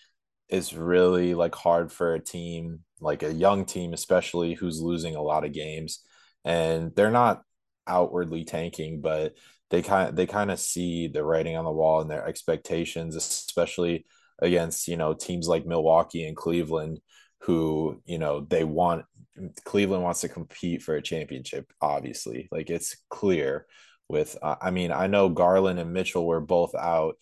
it's 0.51 0.73
really 0.73 1.35
like 1.35 1.55
hard 1.55 1.93
for 1.93 2.15
a 2.15 2.21
team 2.21 2.81
like 3.01 3.23
a 3.23 3.33
young 3.33 3.65
team, 3.65 3.93
especially 3.93 4.55
who's 4.55 4.81
losing 4.81 5.17
a 5.17 5.23
lot 5.23 5.45
of 5.45 5.53
games, 5.53 6.05
and 6.45 6.95
they're 6.95 7.11
not 7.11 7.43
outwardly 7.87 8.45
tanking, 8.45 9.01
but 9.01 9.35
they 9.71 9.83
kind 9.83 10.17
they 10.17 10.27
kind 10.27 10.51
of 10.51 10.61
see 10.61 11.09
the 11.09 11.25
writing 11.25 11.57
on 11.57 11.65
the 11.65 11.71
wall 11.73 12.01
and 12.01 12.11
their 12.11 12.27
expectations, 12.27 13.17
especially 13.17 14.07
against 14.41 14.89
you 14.89 14.97
know 14.97 15.15
teams 15.15 15.49
like 15.49 15.67
Milwaukee 15.67 16.27
and 16.27 16.37
Cleveland, 16.37 17.01
who 17.41 18.03
you 18.07 18.19
know 18.19 18.41
they 18.41 18.65
want 18.65 19.05
Cleveland 19.65 20.03
wants 20.03 20.21
to 20.23 20.29
compete 20.29 20.83
for 20.83 20.97
a 20.97 21.03
championship. 21.03 21.73
Obviously, 21.81 22.49
like 22.53 22.71
it's 22.71 22.97
clear. 23.09 23.67
With 24.09 24.37
I 24.43 24.73
mean, 24.73 24.91
I 24.91 25.07
know 25.07 25.29
Garland 25.29 25.79
and 25.79 25.93
Mitchell 25.93 26.27
were 26.27 26.41
both 26.41 26.75
out, 26.75 27.15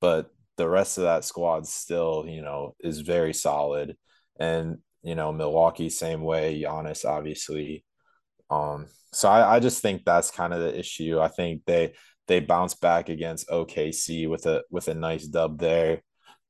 but 0.00 0.30
the 0.56 0.68
rest 0.68 0.98
of 0.98 1.04
that 1.04 1.24
squad 1.24 1.66
still, 1.66 2.24
you 2.26 2.42
know, 2.42 2.74
is 2.80 3.00
very 3.00 3.34
solid. 3.34 3.96
And 4.38 4.78
you 5.02 5.14
know, 5.14 5.32
Milwaukee 5.32 5.88
same 5.90 6.22
way. 6.22 6.60
Giannis 6.60 7.04
obviously. 7.04 7.84
Um, 8.50 8.86
so 9.12 9.28
I, 9.28 9.56
I 9.56 9.60
just 9.60 9.82
think 9.82 10.04
that's 10.04 10.30
kind 10.30 10.52
of 10.52 10.60
the 10.60 10.78
issue. 10.78 11.20
I 11.20 11.28
think 11.28 11.62
they 11.66 11.94
they 12.26 12.40
bounce 12.40 12.74
back 12.74 13.08
against 13.08 13.48
OKC 13.48 14.28
with 14.28 14.46
a 14.46 14.62
with 14.70 14.88
a 14.88 14.94
nice 14.94 15.26
dub 15.26 15.58
there. 15.58 16.02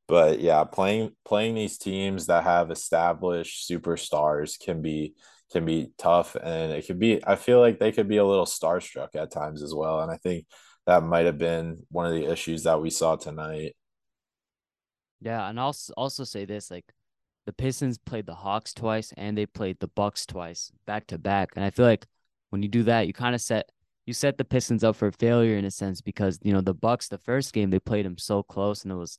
But 0.09 0.41
yeah, 0.41 0.65
playing 0.65 1.13
playing 1.25 1.55
these 1.55 1.79
teams 1.79 2.27
that 2.27 2.45
have 2.45 2.71
established 2.71 3.69
superstars 3.71 4.59
can 4.59 4.83
be 4.83 5.15
can 5.53 5.65
be 5.65 5.93
tough 5.99 6.37
and 6.43 6.73
it 6.73 6.87
could 6.87 6.99
be 6.99 7.25
I 7.25 7.37
feel 7.37 7.61
like 7.61 7.79
they 7.79 7.93
could 7.93 8.09
be 8.09 8.17
a 8.17 8.25
little 8.25 8.47
starstruck 8.47 9.15
at 9.15 9.31
times 9.31 9.63
as 9.63 9.75
well. 9.75 10.01
And 10.01 10.11
I 10.11 10.17
think 10.17 10.47
that 10.87 11.03
might 11.03 11.27
have 11.27 11.39
been 11.39 11.79
one 11.91 12.07
of 12.07 12.13
the 12.13 12.31
issues 12.31 12.65
that 12.65 12.81
we 12.81 12.91
saw 12.91 13.17
tonight. 13.17 13.75
Yeah, 15.21 15.49
and 15.49 15.59
I'll 15.59 15.75
also 15.97 16.25
say 16.25 16.45
this 16.45 16.71
like 16.71 16.85
the 17.47 17.53
Pistons 17.53 17.99
played 17.99 18.27
the 18.27 18.35
Hawks 18.35 18.75
twice 18.75 19.13
and 19.17 19.37
they 19.37 19.47
played 19.47 19.79
the 19.81 19.89
Bucks 19.89 20.27
twice 20.27 20.73
back 20.87 21.07
to 21.09 21.19
back. 21.19 21.51
And 21.57 21.65
I 21.65 21.71
feel 21.71 21.87
like 21.87 22.07
when 22.51 22.63
you 22.63 22.69
do 22.69 22.83
that, 22.85 23.07
you 23.07 23.13
kind 23.13 23.35
of 23.35 23.41
set 23.41 23.71
you 24.05 24.13
set 24.13 24.39
the 24.39 24.45
Pistons 24.45 24.85
up 24.85 24.97
for 24.97 25.11
failure 25.11 25.57
in 25.57 25.65
a 25.65 25.71
sense 25.71 26.01
because 26.01 26.39
you 26.43 26.53
know 26.53 26.61
the 26.61 26.75
Bucks 26.75 27.09
the 27.09 27.19
first 27.19 27.53
game 27.53 27.71
they 27.71 27.79
played 27.79 28.05
them 28.05 28.19
so 28.19 28.43
close 28.43 28.83
and 28.83 28.93
it 28.93 28.97
was 28.97 29.19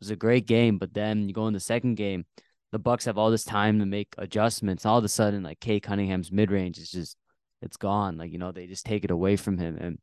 it 0.00 0.04
was 0.04 0.10
a 0.10 0.16
great 0.16 0.46
game, 0.46 0.78
but 0.78 0.94
then 0.94 1.28
you 1.28 1.34
go 1.34 1.48
in 1.48 1.54
the 1.54 1.60
second 1.60 1.96
game, 1.96 2.24
the 2.70 2.78
Bucks 2.78 3.06
have 3.06 3.18
all 3.18 3.32
this 3.32 3.44
time 3.44 3.80
to 3.80 3.86
make 3.86 4.14
adjustments. 4.18 4.86
All 4.86 4.98
of 4.98 5.04
a 5.04 5.08
sudden, 5.08 5.42
like 5.42 5.58
Cade 5.60 5.82
Cunningham's 5.82 6.30
mid 6.30 6.50
range 6.50 6.78
is 6.78 6.90
just 6.90 7.16
it's 7.62 7.76
gone. 7.76 8.16
Like 8.16 8.32
you 8.32 8.38
know 8.38 8.52
they 8.52 8.66
just 8.66 8.86
take 8.86 9.04
it 9.04 9.10
away 9.10 9.36
from 9.36 9.58
him, 9.58 9.76
and 9.80 9.98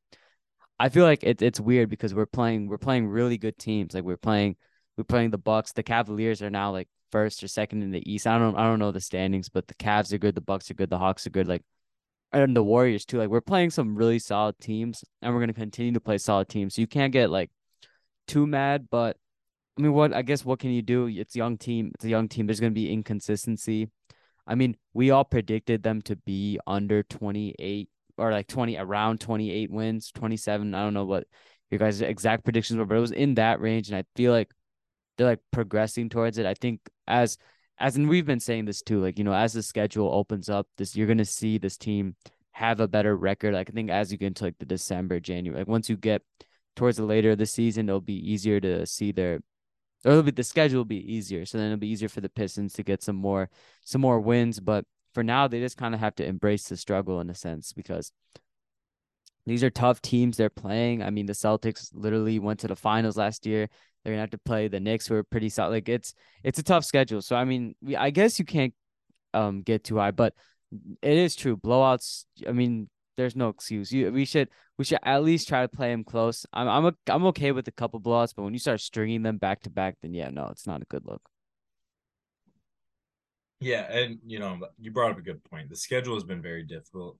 I 0.80 0.90
feel 0.90 1.06
like 1.06 1.24
it, 1.24 1.42
it's 1.42 1.60
weird 1.60 1.90
because 1.90 2.14
we're 2.14 2.26
playing 2.26 2.68
we're 2.68 2.78
playing 2.78 3.08
really 3.08 3.38
good 3.38 3.58
teams. 3.58 3.94
Like 3.94 4.04
we're 4.04 4.18
playing 4.18 4.58
we're 4.98 5.04
playing 5.04 5.32
the 5.32 5.38
Bucks. 5.38 5.74
The 5.74 5.84
Cavaliers 5.84 6.42
are 6.42 6.50
now 6.50 6.72
like 6.72 6.88
first 7.12 7.44
or 7.44 7.48
second 7.48 7.84
in 7.84 7.92
the 7.92 8.12
East. 8.12 8.28
I 8.28 8.38
don't 8.38 8.56
I 8.56 8.64
don't 8.64 8.80
know 8.80 8.92
the 8.92 9.02
standings, 9.02 9.50
but 9.50 9.68
the 9.68 9.76
Cavs 9.76 10.14
are 10.14 10.18
good, 10.18 10.36
the 10.36 10.42
Bucks 10.42 10.70
are 10.72 10.76
good, 10.76 10.90
the 10.90 10.98
Hawks 10.98 11.28
are 11.28 11.32
good. 11.32 11.48
Like 11.48 11.64
and 12.32 12.56
the 12.56 12.64
Warriors 12.64 13.06
too. 13.06 13.18
Like 13.18 13.30
we're 13.30 13.42
playing 13.42 13.70
some 13.70 13.96
really 13.96 14.20
solid 14.20 14.60
teams, 14.60 15.04
and 15.22 15.34
we're 15.34 15.40
gonna 15.40 15.54
continue 15.54 15.94
to 15.94 16.00
play 16.00 16.18
solid 16.18 16.50
teams. 16.50 16.76
So 16.76 16.82
you 16.82 16.88
can't 16.88 17.14
get 17.14 17.30
like 17.30 17.52
too 18.28 18.48
mad. 18.48 18.88
But 18.90 19.18
I 19.78 19.82
mean, 19.82 19.94
what 19.94 20.14
I 20.14 20.22
guess 20.22 20.46
what 20.46 20.60
can 20.60 20.72
you 20.72 20.82
do? 20.82 21.08
It's 21.08 21.36
a 21.36 21.38
young 21.38 21.58
team. 21.58 21.92
It's 21.96 22.06
a 22.06 22.10
young 22.10 22.28
team. 22.28 22.48
There's 22.48 22.60
gonna 22.60 22.72
be 22.72 22.92
inconsistency. 22.92 23.90
I 24.48 24.56
mean, 24.56 24.78
we 24.94 25.12
all 25.12 25.24
predicted 25.26 25.84
them 25.84 26.02
to 26.04 26.16
be 26.16 26.60
under 26.68 27.04
28 27.04 27.90
or 28.18 28.32
like 28.32 28.48
20 28.48 28.78
around 28.78 29.20
28 29.20 29.72
wins, 29.72 30.12
27. 30.12 30.74
I 30.74 30.84
don't 30.84 30.94
know 30.94 31.06
what 31.06 31.26
your 31.72 31.80
guys' 31.80 32.02
exact 32.02 32.44
predictions 32.44 32.78
were, 32.78 32.86
but 32.86 32.98
it 32.98 33.02
was 33.02 33.12
in 33.12 33.36
that 33.36 33.60
range, 33.60 33.90
and 33.90 33.98
I 33.98 34.04
feel 34.16 34.32
like 34.32 34.52
they're 35.18 35.28
like 35.28 35.42
progressing 35.52 36.10
towards 36.10 36.38
it. 36.38 36.46
I 36.46 36.54
think 36.54 36.82
as 37.08 37.38
as 37.80 37.96
and 37.96 38.08
we've 38.08 38.26
been 38.26 38.40
saying 38.40 38.66
this 38.66 38.82
too, 38.82 39.02
like, 39.02 39.18
you 39.18 39.24
know, 39.24 39.34
as 39.34 39.54
the 39.54 39.64
schedule 39.64 40.10
opens 40.14 40.50
up, 40.50 40.68
this 40.78 40.96
you're 40.96 41.08
gonna 41.08 41.26
see 41.26 41.58
this 41.58 41.78
team 41.78 42.16
have 42.52 42.80
a 42.80 42.88
better 42.88 43.16
record. 43.18 43.54
Like 43.54 43.70
I 43.70 43.74
think 43.74 43.90
as 43.90 44.12
you 44.12 44.18
get 44.18 44.28
into 44.28 44.46
like 44.46 44.58
the 44.60 44.66
December, 44.66 45.20
January, 45.20 45.62
like 45.62 45.68
once 45.68 45.90
you 45.90 45.98
get 45.98 46.22
towards 46.76 46.98
the 46.98 47.04
later 47.04 47.32
of 47.32 47.38
the 47.38 47.46
season, 47.46 47.90
it'll 47.90 48.02
be 48.02 48.32
easier 48.32 48.60
to 48.62 48.86
see 48.86 49.12
their 49.12 49.40
or 50.06 50.12
it'll 50.12 50.24
be 50.24 50.32
the 50.32 50.44
schedule 50.44 50.80
will 50.80 50.86
be 50.86 51.14
easier. 51.14 51.46
So 51.46 51.58
then 51.58 51.68
it'll 51.68 51.80
be 51.80 51.90
easier 51.90 52.10
for 52.10 52.22
the 52.22 52.30
Pistons 52.30 52.74
to 52.74 52.84
get 52.84 53.04
some 53.04 53.16
more 53.16 53.50
some 53.84 54.02
more 54.02 54.20
wins. 54.20 54.60
But 54.60 54.86
for 55.14 55.24
now, 55.24 55.48
they 55.48 55.60
just 55.60 55.78
kind 55.78 55.96
of 55.96 56.00
have 56.00 56.16
to 56.16 56.26
embrace 56.26 56.68
the 56.70 56.78
struggle 56.78 57.20
in 57.22 57.30
a 57.30 57.36
sense 57.36 57.74
because 57.74 58.12
these 59.46 59.64
are 59.64 59.70
tough 59.70 60.02
teams 60.02 60.38
they're 60.38 60.50
playing. 60.50 61.04
I 61.04 61.10
mean, 61.10 61.26
the 61.26 61.34
Celtics 61.34 61.90
literally 61.94 62.40
went 62.40 62.60
to 62.62 62.68
the 62.68 62.76
finals 62.76 63.18
last 63.18 63.46
year. 63.46 63.70
They're 64.06 64.14
gonna 64.14 64.22
have 64.22 64.30
to 64.30 64.38
play 64.38 64.68
the 64.68 64.80
Knicks, 64.80 65.08
who 65.08 65.16
are 65.16 65.24
pretty 65.24 65.50
solid. 65.50 65.72
Like 65.72 65.90
it's 65.90 66.14
it's 66.44 66.60
a 66.60 66.64
tough 66.64 66.86
schedule. 66.86 67.24
So 67.24 67.36
I 67.36 67.44
mean, 67.44 67.74
we, 67.82 67.96
I 67.96 68.12
guess 68.12 68.38
you 68.38 68.46
can't 68.46 68.74
um 69.34 69.64
get 69.64 69.84
too 69.84 69.98
high, 69.98 70.12
but 70.12 70.36
it 71.02 71.18
is 71.18 71.36
true. 71.36 71.58
Blowouts. 71.58 72.26
I 72.48 72.52
mean, 72.52 72.88
there's 73.18 73.36
no 73.36 73.50
excuse. 73.50 73.92
You 73.92 74.12
we 74.12 74.26
should 74.26 74.50
we 74.78 74.86
should 74.86 75.00
at 75.02 75.24
least 75.24 75.48
try 75.48 75.64
to 75.64 75.68
play 75.68 75.90
them 75.90 76.04
close. 76.04 76.46
I'm 76.54 76.68
I'm 76.68 76.86
a, 76.86 76.94
I'm 77.08 77.26
okay 77.28 77.52
with 77.52 77.68
a 77.68 77.72
couple 77.72 78.00
blowouts, 78.00 78.34
but 78.36 78.44
when 78.44 78.54
you 78.54 78.60
start 78.60 78.80
stringing 78.80 79.24
them 79.24 79.38
back 79.38 79.62
to 79.64 79.72
back, 79.72 79.96
then 80.04 80.14
yeah, 80.14 80.30
no, 80.30 80.50
it's 80.52 80.68
not 80.68 80.84
a 80.84 80.86
good 80.86 81.06
look. 81.06 81.24
Yeah, 83.60 83.92
and 83.92 84.20
you 84.26 84.38
know, 84.38 84.60
you 84.80 84.92
brought 84.92 85.12
up 85.12 85.18
a 85.18 85.24
good 85.24 85.44
point. 85.46 85.70
The 85.70 85.76
schedule 85.76 86.14
has 86.14 86.24
been 86.24 86.44
very 86.44 86.64
difficult. 86.64 87.18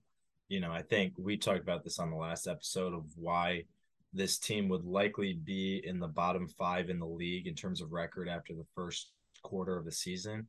You 0.48 0.60
know, 0.60 0.70
I 0.70 0.82
think 0.82 1.14
we 1.18 1.36
talked 1.36 1.62
about 1.62 1.82
this 1.82 1.98
on 1.98 2.10
the 2.10 2.16
last 2.16 2.46
episode 2.46 2.94
of 2.94 3.04
why 3.16 3.64
this 4.16 4.38
team 4.38 4.68
would 4.68 4.84
likely 4.84 5.34
be 5.34 5.82
in 5.84 6.00
the 6.00 6.08
bottom 6.08 6.48
five 6.48 6.88
in 6.88 6.98
the 6.98 7.06
league 7.06 7.46
in 7.46 7.54
terms 7.54 7.80
of 7.80 7.92
record 7.92 8.28
after 8.28 8.54
the 8.54 8.66
first 8.74 9.10
quarter 9.42 9.76
of 9.76 9.84
the 9.84 9.92
season. 9.92 10.46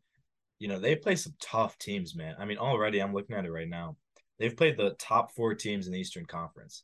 You 0.60 0.70
know, 0.70 0.80
they 0.80 0.96
play 0.96 1.16
some 1.16 1.36
tough 1.40 1.78
teams, 1.78 2.16
man. 2.16 2.36
I 2.40 2.46
mean, 2.46 2.58
already 2.58 3.00
I'm 3.00 3.14
looking 3.14 3.36
at 3.36 3.46
it 3.46 3.52
right 3.52 3.70
now. 3.70 3.98
They've 4.40 4.56
played 4.56 4.78
the 4.78 4.96
top 4.98 5.34
four 5.36 5.54
teams 5.54 5.88
in 5.88 5.94
the 5.94 6.00
Eastern 6.00 6.26
Conference, 6.26 6.84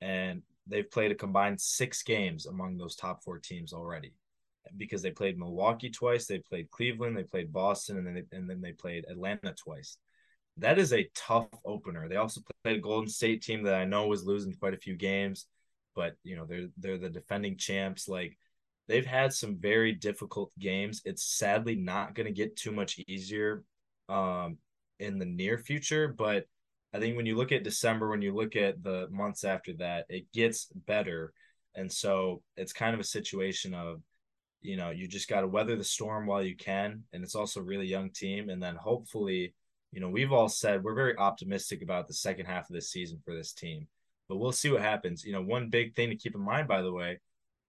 and 0.00 0.42
they've 0.66 0.90
played 0.90 1.10
a 1.10 1.16
combined 1.16 1.60
six 1.60 2.02
games 2.02 2.46
among 2.46 2.76
those 2.76 2.94
top 2.94 3.24
four 3.24 3.38
teams 3.38 3.72
already 3.72 4.12
because 4.76 5.00
they 5.00 5.10
played 5.10 5.38
Milwaukee 5.38 5.88
twice, 5.88 6.26
they 6.26 6.38
played 6.38 6.70
Cleveland, 6.70 7.16
they 7.16 7.22
played 7.22 7.52
Boston, 7.52 7.96
and 7.96 8.06
then 8.06 8.14
they, 8.14 8.36
and 8.36 8.50
then 8.50 8.60
they 8.60 8.72
played 8.72 9.06
Atlanta 9.08 9.54
twice. 9.54 9.96
That 10.58 10.78
is 10.78 10.92
a 10.92 11.08
tough 11.14 11.48
opener. 11.64 12.08
They 12.08 12.16
also 12.16 12.42
played 12.62 12.76
a 12.76 12.80
Golden 12.80 13.08
State 13.08 13.42
team 13.42 13.62
that 13.62 13.74
I 13.74 13.84
know 13.84 14.08
was 14.08 14.24
losing 14.24 14.52
quite 14.52 14.74
a 14.74 14.78
few 14.78 14.96
games 14.96 15.46
but 15.98 16.14
you 16.22 16.36
know 16.36 16.46
they're 16.46 16.68
they're 16.76 16.96
the 16.96 17.10
defending 17.10 17.56
champs. 17.56 18.06
Like 18.06 18.38
they've 18.86 19.04
had 19.04 19.32
some 19.32 19.58
very 19.58 19.92
difficult 19.92 20.52
games. 20.60 21.02
It's 21.04 21.24
sadly 21.24 21.74
not 21.74 22.14
going 22.14 22.26
to 22.26 22.32
get 22.32 22.54
too 22.54 22.70
much 22.70 23.00
easier 23.08 23.64
um, 24.08 24.58
in 25.00 25.18
the 25.18 25.26
near 25.26 25.58
future, 25.58 26.06
but 26.06 26.46
I 26.94 27.00
think 27.00 27.16
when 27.16 27.26
you 27.26 27.36
look 27.36 27.50
at 27.50 27.64
December, 27.64 28.10
when 28.10 28.22
you 28.22 28.32
look 28.32 28.54
at 28.54 28.80
the 28.80 29.08
months 29.10 29.42
after 29.42 29.72
that, 29.78 30.06
it 30.08 30.32
gets 30.32 30.68
better. 30.86 31.32
And 31.74 31.92
so 31.92 32.42
it's 32.56 32.72
kind 32.72 32.94
of 32.94 33.00
a 33.00 33.04
situation 33.04 33.74
of, 33.74 34.00
you 34.62 34.76
know, 34.76 34.90
you 34.90 35.08
just 35.08 35.28
got 35.28 35.40
to 35.40 35.48
weather 35.48 35.74
the 35.74 35.84
storm 35.84 36.26
while 36.26 36.44
you 36.44 36.56
can. 36.56 37.02
And 37.12 37.24
it's 37.24 37.34
also 37.34 37.58
a 37.58 37.64
really 37.64 37.86
young 37.86 38.10
team. 38.10 38.50
And 38.50 38.62
then 38.62 38.76
hopefully, 38.76 39.52
you 39.90 40.00
know, 40.00 40.08
we've 40.08 40.32
all 40.32 40.48
said 40.48 40.84
we're 40.84 40.94
very 40.94 41.16
optimistic 41.18 41.82
about 41.82 42.06
the 42.06 42.14
second 42.14 42.46
half 42.46 42.70
of 42.70 42.74
this 42.74 42.92
season 42.92 43.20
for 43.24 43.34
this 43.34 43.52
team 43.52 43.88
but 44.28 44.36
we'll 44.36 44.52
see 44.52 44.70
what 44.70 44.82
happens. 44.82 45.24
You 45.24 45.32
know, 45.32 45.42
one 45.42 45.70
big 45.70 45.94
thing 45.94 46.10
to 46.10 46.16
keep 46.16 46.34
in 46.34 46.40
mind, 46.40 46.68
by 46.68 46.82
the 46.82 46.92
way, 46.92 47.20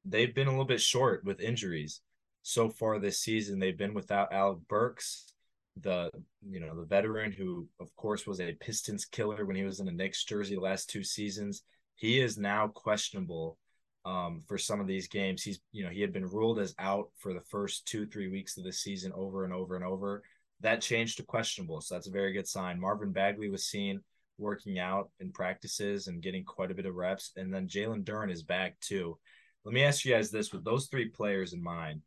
they've 0.05 0.33
been 0.33 0.47
a 0.47 0.51
little 0.51 0.65
bit 0.65 0.81
short 0.81 1.23
with 1.23 1.39
injuries 1.39 2.01
so 2.41 2.69
far 2.69 2.99
this 2.99 3.19
season. 3.19 3.59
They've 3.59 3.77
been 3.77 3.93
without 3.93 4.33
Alec 4.33 4.59
Burks, 4.67 5.33
the 5.81 6.09
you 6.47 6.59
know 6.59 6.75
the 6.75 6.85
veteran 6.85 7.31
who, 7.31 7.67
of 7.79 7.95
course, 7.95 8.27
was 8.27 8.41
a 8.41 8.53
Pistons 8.53 9.05
killer 9.05 9.45
when 9.45 9.55
he 9.55 9.63
was 9.63 9.79
in 9.79 9.85
the 9.85 9.91
Knicks 9.91 10.23
jersey 10.23 10.55
the 10.55 10.61
last 10.61 10.89
two 10.89 11.03
seasons. 11.03 11.63
He 11.95 12.19
is 12.19 12.37
now 12.37 12.67
questionable 12.67 13.57
um, 14.05 14.41
for 14.47 14.57
some 14.57 14.79
of 14.79 14.87
these 14.87 15.07
games. 15.07 15.43
He's 15.43 15.59
you 15.71 15.83
know 15.83 15.89
he 15.89 16.01
had 16.01 16.13
been 16.13 16.25
ruled 16.25 16.59
as 16.59 16.75
out 16.79 17.09
for 17.17 17.33
the 17.33 17.41
first 17.41 17.85
two 17.85 18.05
three 18.05 18.29
weeks 18.29 18.57
of 18.57 18.63
the 18.63 18.73
season 18.73 19.11
over 19.13 19.43
and 19.43 19.53
over 19.53 19.75
and 19.75 19.85
over. 19.85 20.23
That 20.61 20.81
changed 20.81 21.17
to 21.17 21.23
questionable, 21.23 21.79
so 21.81 21.95
that's 21.95 22.07
a 22.07 22.11
very 22.11 22.33
good 22.33 22.47
sign. 22.47 22.79
Marvin 22.79 23.11
Bagley 23.11 23.49
was 23.49 23.65
seen 23.65 24.01
working 24.39 24.79
out 24.79 25.09
in 25.19 25.31
practices 25.31 26.07
and 26.07 26.23
getting 26.23 26.43
quite 26.43 26.71
a 26.71 26.75
bit 26.75 26.85
of 26.85 26.95
reps. 26.95 27.31
And 27.35 27.53
then 27.53 27.67
Jalen 27.67 28.03
Duren 28.03 28.31
is 28.31 28.43
back 28.43 28.79
too. 28.79 29.17
Let 29.65 29.73
me 29.73 29.83
ask 29.83 30.05
you 30.05 30.13
guys 30.13 30.31
this 30.31 30.53
with 30.53 30.63
those 30.63 30.87
three 30.87 31.09
players 31.09 31.53
in 31.53 31.61
mind, 31.61 32.01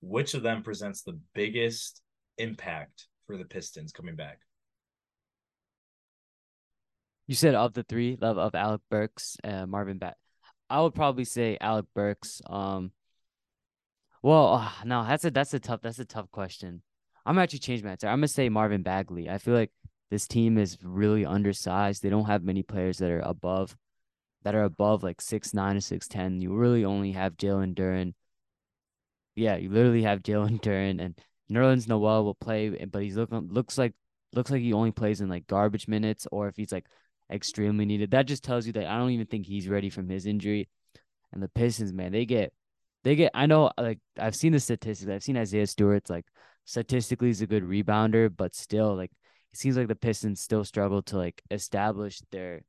which 0.00 0.34
of 0.34 0.42
them 0.42 0.62
presents 0.62 1.02
the 1.02 1.18
biggest 1.34 2.02
impact 2.38 3.06
for 3.26 3.36
the 3.36 3.44
Pistons 3.44 3.92
coming 3.92 4.14
back? 4.14 4.40
You 7.26 7.34
said 7.34 7.54
of 7.54 7.72
the 7.72 7.82
three, 7.84 8.18
of, 8.20 8.36
of 8.36 8.54
Alec 8.54 8.82
Burks, 8.90 9.36
uh, 9.42 9.64
Marvin 9.66 9.98
Bat. 9.98 10.16
I 10.68 10.80
would 10.80 10.94
probably 10.94 11.24
say 11.24 11.56
Alec 11.60 11.86
Burks. 11.94 12.42
Um, 12.46 12.92
well, 14.22 14.54
uh, 14.54 14.70
no, 14.84 15.04
that's 15.04 15.24
a 15.24 15.30
that's 15.30 15.54
a 15.54 15.60
tough 15.60 15.80
that's 15.82 15.98
a 15.98 16.04
tough 16.04 16.30
question. 16.30 16.82
I'm 17.24 17.38
actually 17.38 17.60
change 17.60 17.82
my 17.82 17.90
answer. 17.92 18.08
I'm 18.08 18.18
gonna 18.18 18.28
say 18.28 18.48
Marvin 18.48 18.82
Bagley. 18.82 19.28
I 19.28 19.38
feel 19.38 19.54
like 19.54 19.70
this 20.12 20.28
team 20.28 20.58
is 20.58 20.76
really 20.82 21.24
undersized. 21.24 22.02
They 22.02 22.10
don't 22.10 22.26
have 22.26 22.44
many 22.44 22.62
players 22.62 22.98
that 22.98 23.10
are 23.10 23.20
above 23.20 23.74
that 24.42 24.54
are 24.54 24.64
above 24.64 25.02
like 25.02 25.22
six 25.22 25.54
nine 25.54 25.74
or 25.74 25.80
six 25.80 26.06
ten. 26.06 26.42
You 26.42 26.52
really 26.54 26.84
only 26.84 27.12
have 27.12 27.38
Jalen 27.38 27.74
Duren. 27.74 28.12
Yeah, 29.34 29.56
you 29.56 29.70
literally 29.70 30.02
have 30.02 30.22
Jalen 30.22 30.60
Duren 30.60 31.00
and 31.00 31.18
Nerlens 31.50 31.88
Noel 31.88 32.24
will 32.24 32.34
play, 32.34 32.68
but 32.68 33.02
he's 33.02 33.16
looking 33.16 33.48
looks 33.50 33.78
like 33.78 33.94
looks 34.34 34.50
like 34.50 34.60
he 34.60 34.74
only 34.74 34.90
plays 34.90 35.22
in 35.22 35.30
like 35.30 35.46
garbage 35.46 35.88
minutes 35.88 36.26
or 36.30 36.46
if 36.46 36.56
he's 36.56 36.72
like 36.72 36.84
extremely 37.30 37.86
needed. 37.86 38.10
That 38.10 38.26
just 38.26 38.44
tells 38.44 38.66
you 38.66 38.74
that 38.74 38.88
I 38.88 38.98
don't 38.98 39.12
even 39.12 39.26
think 39.26 39.46
he's 39.46 39.66
ready 39.66 39.88
from 39.88 40.10
his 40.10 40.26
injury. 40.26 40.68
And 41.32 41.42
the 41.42 41.48
Pistons, 41.48 41.94
man, 41.94 42.12
they 42.12 42.26
get 42.26 42.52
they 43.02 43.16
get 43.16 43.30
I 43.32 43.46
know 43.46 43.70
like 43.78 44.00
I've 44.18 44.36
seen 44.36 44.52
the 44.52 44.60
statistics. 44.60 45.10
I've 45.10 45.24
seen 45.24 45.38
Isaiah 45.38 45.66
Stewart's 45.66 46.10
like 46.10 46.26
statistically 46.66 47.28
he's 47.28 47.40
a 47.40 47.46
good 47.46 47.64
rebounder, 47.64 48.30
but 48.36 48.54
still 48.54 48.94
like 48.94 49.10
it 49.52 49.58
seems 49.58 49.76
like 49.76 49.88
the 49.88 49.94
Pistons 49.94 50.40
still 50.40 50.64
struggle 50.64 51.02
to 51.02 51.16
like 51.16 51.42
establish 51.50 52.20
their 52.30 52.62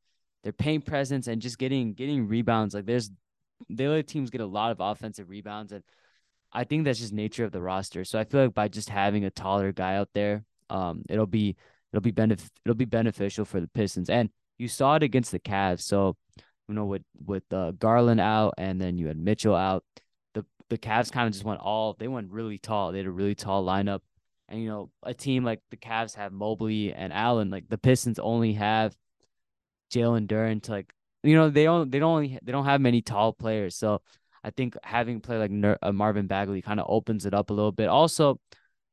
their 0.44 0.54
paint 0.54 0.86
presence 0.86 1.28
and 1.28 1.42
just 1.42 1.58
getting 1.58 1.94
getting 1.94 2.28
rebounds. 2.28 2.76
Like 2.76 2.86
there's 2.86 3.10
the 3.70 3.86
other 3.86 4.04
teams 4.04 4.30
get 4.30 4.42
a 4.42 4.46
lot 4.46 4.72
of 4.72 4.80
offensive 4.80 5.30
rebounds, 5.30 5.72
and 5.72 5.84
I 6.52 6.66
think 6.66 6.86
that's 6.86 7.00
just 7.00 7.14
nature 7.14 7.46
of 7.46 7.52
the 7.52 7.62
roster. 7.62 8.04
So 8.04 8.20
I 8.20 8.26
feel 8.26 8.44
like 8.44 8.54
by 8.54 8.68
just 8.68 8.90
having 8.90 9.26
a 9.26 9.32
taller 9.32 9.72
guy 9.72 9.96
out 9.96 10.10
there, 10.14 10.44
um, 10.70 11.04
it'll 11.10 11.26
be 11.26 11.56
it'll 11.92 12.02
be 12.02 12.12
benef- 12.12 12.50
it'll 12.66 12.76
be 12.76 12.86
beneficial 12.86 13.46
for 13.46 13.62
the 13.62 13.68
Pistons. 13.68 14.10
And 14.10 14.30
you 14.58 14.68
saw 14.68 14.96
it 14.96 15.04
against 15.04 15.32
the 15.32 15.40
Cavs. 15.40 15.82
So 15.82 16.18
you 16.68 16.76
know 16.76 16.86
with 16.86 17.04
with 17.26 17.44
uh, 17.52 17.72
Garland 17.72 18.20
out 18.20 18.56
and 18.58 18.80
then 18.80 18.98
you 18.98 19.08
had 19.08 19.18
Mitchell 19.18 19.56
out, 19.56 19.84
the 20.34 20.46
the 20.70 20.78
Cavs 20.78 21.12
kind 21.12 21.28
of 21.28 21.34
just 21.34 21.46
went 21.46 21.62
all 21.62 21.96
they 21.98 22.08
went 22.08 22.32
really 22.32 22.58
tall. 22.58 22.92
They 22.92 23.00
had 23.00 23.08
a 23.08 23.12
really 23.12 23.36
tall 23.36 23.66
lineup. 23.66 24.02
And 24.50 24.62
you 24.62 24.70
know, 24.70 24.90
a 25.02 25.14
team 25.14 25.44
like 25.44 25.62
the 25.72 25.78
Cavs 25.78 26.16
have 26.16 26.32
Mobley 26.32 26.94
and 26.94 27.14
Allen. 27.14 27.50
Like 27.50 27.70
the 27.70 27.78
Pistons 27.78 28.20
only 28.20 28.54
have 28.54 28.96
Jalen 29.92 30.28
Duren 30.28 30.62
to 30.64 30.72
like 30.72 30.94
you 31.24 31.36
know 31.36 31.50
they 31.50 31.64
don't 31.64 31.92
they 31.92 32.00
don't 32.00 32.16
only 32.16 32.40
they 32.44 32.52
don't 32.52 32.66
have 32.66 32.82
many 32.82 33.02
tall 33.02 33.34
players. 33.34 33.76
So 33.76 34.02
I 34.44 34.52
think 34.52 34.76
having 34.84 35.22
play 35.22 35.38
like 35.38 35.52
Ner- 35.52 35.80
uh, 35.82 35.92
Marvin 35.92 36.28
Bagley 36.28 36.62
kind 36.62 36.80
of 36.80 36.86
opens 36.90 37.26
it 37.26 37.34
up 37.34 37.50
a 37.50 37.54
little 37.54 37.72
bit. 37.72 37.88
Also, 37.88 38.40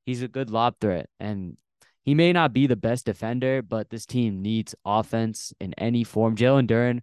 he's 0.07 0.23
a 0.23 0.29
good 0.29 0.51
lob 0.51 0.77
threat, 0.81 1.09
and 1.19 1.57
he 2.03 2.15
may 2.15 2.33
not 2.33 2.53
be 2.53 2.67
the 2.67 2.77
best 2.77 3.05
defender, 3.05 3.63
but 3.63 3.91
this 3.91 4.07
team 4.07 4.43
needs 4.43 4.75
offense 4.85 5.53
in 5.61 5.75
any 5.75 6.05
form. 6.05 6.37
Jalen 6.37 6.69
Duren 6.69 7.01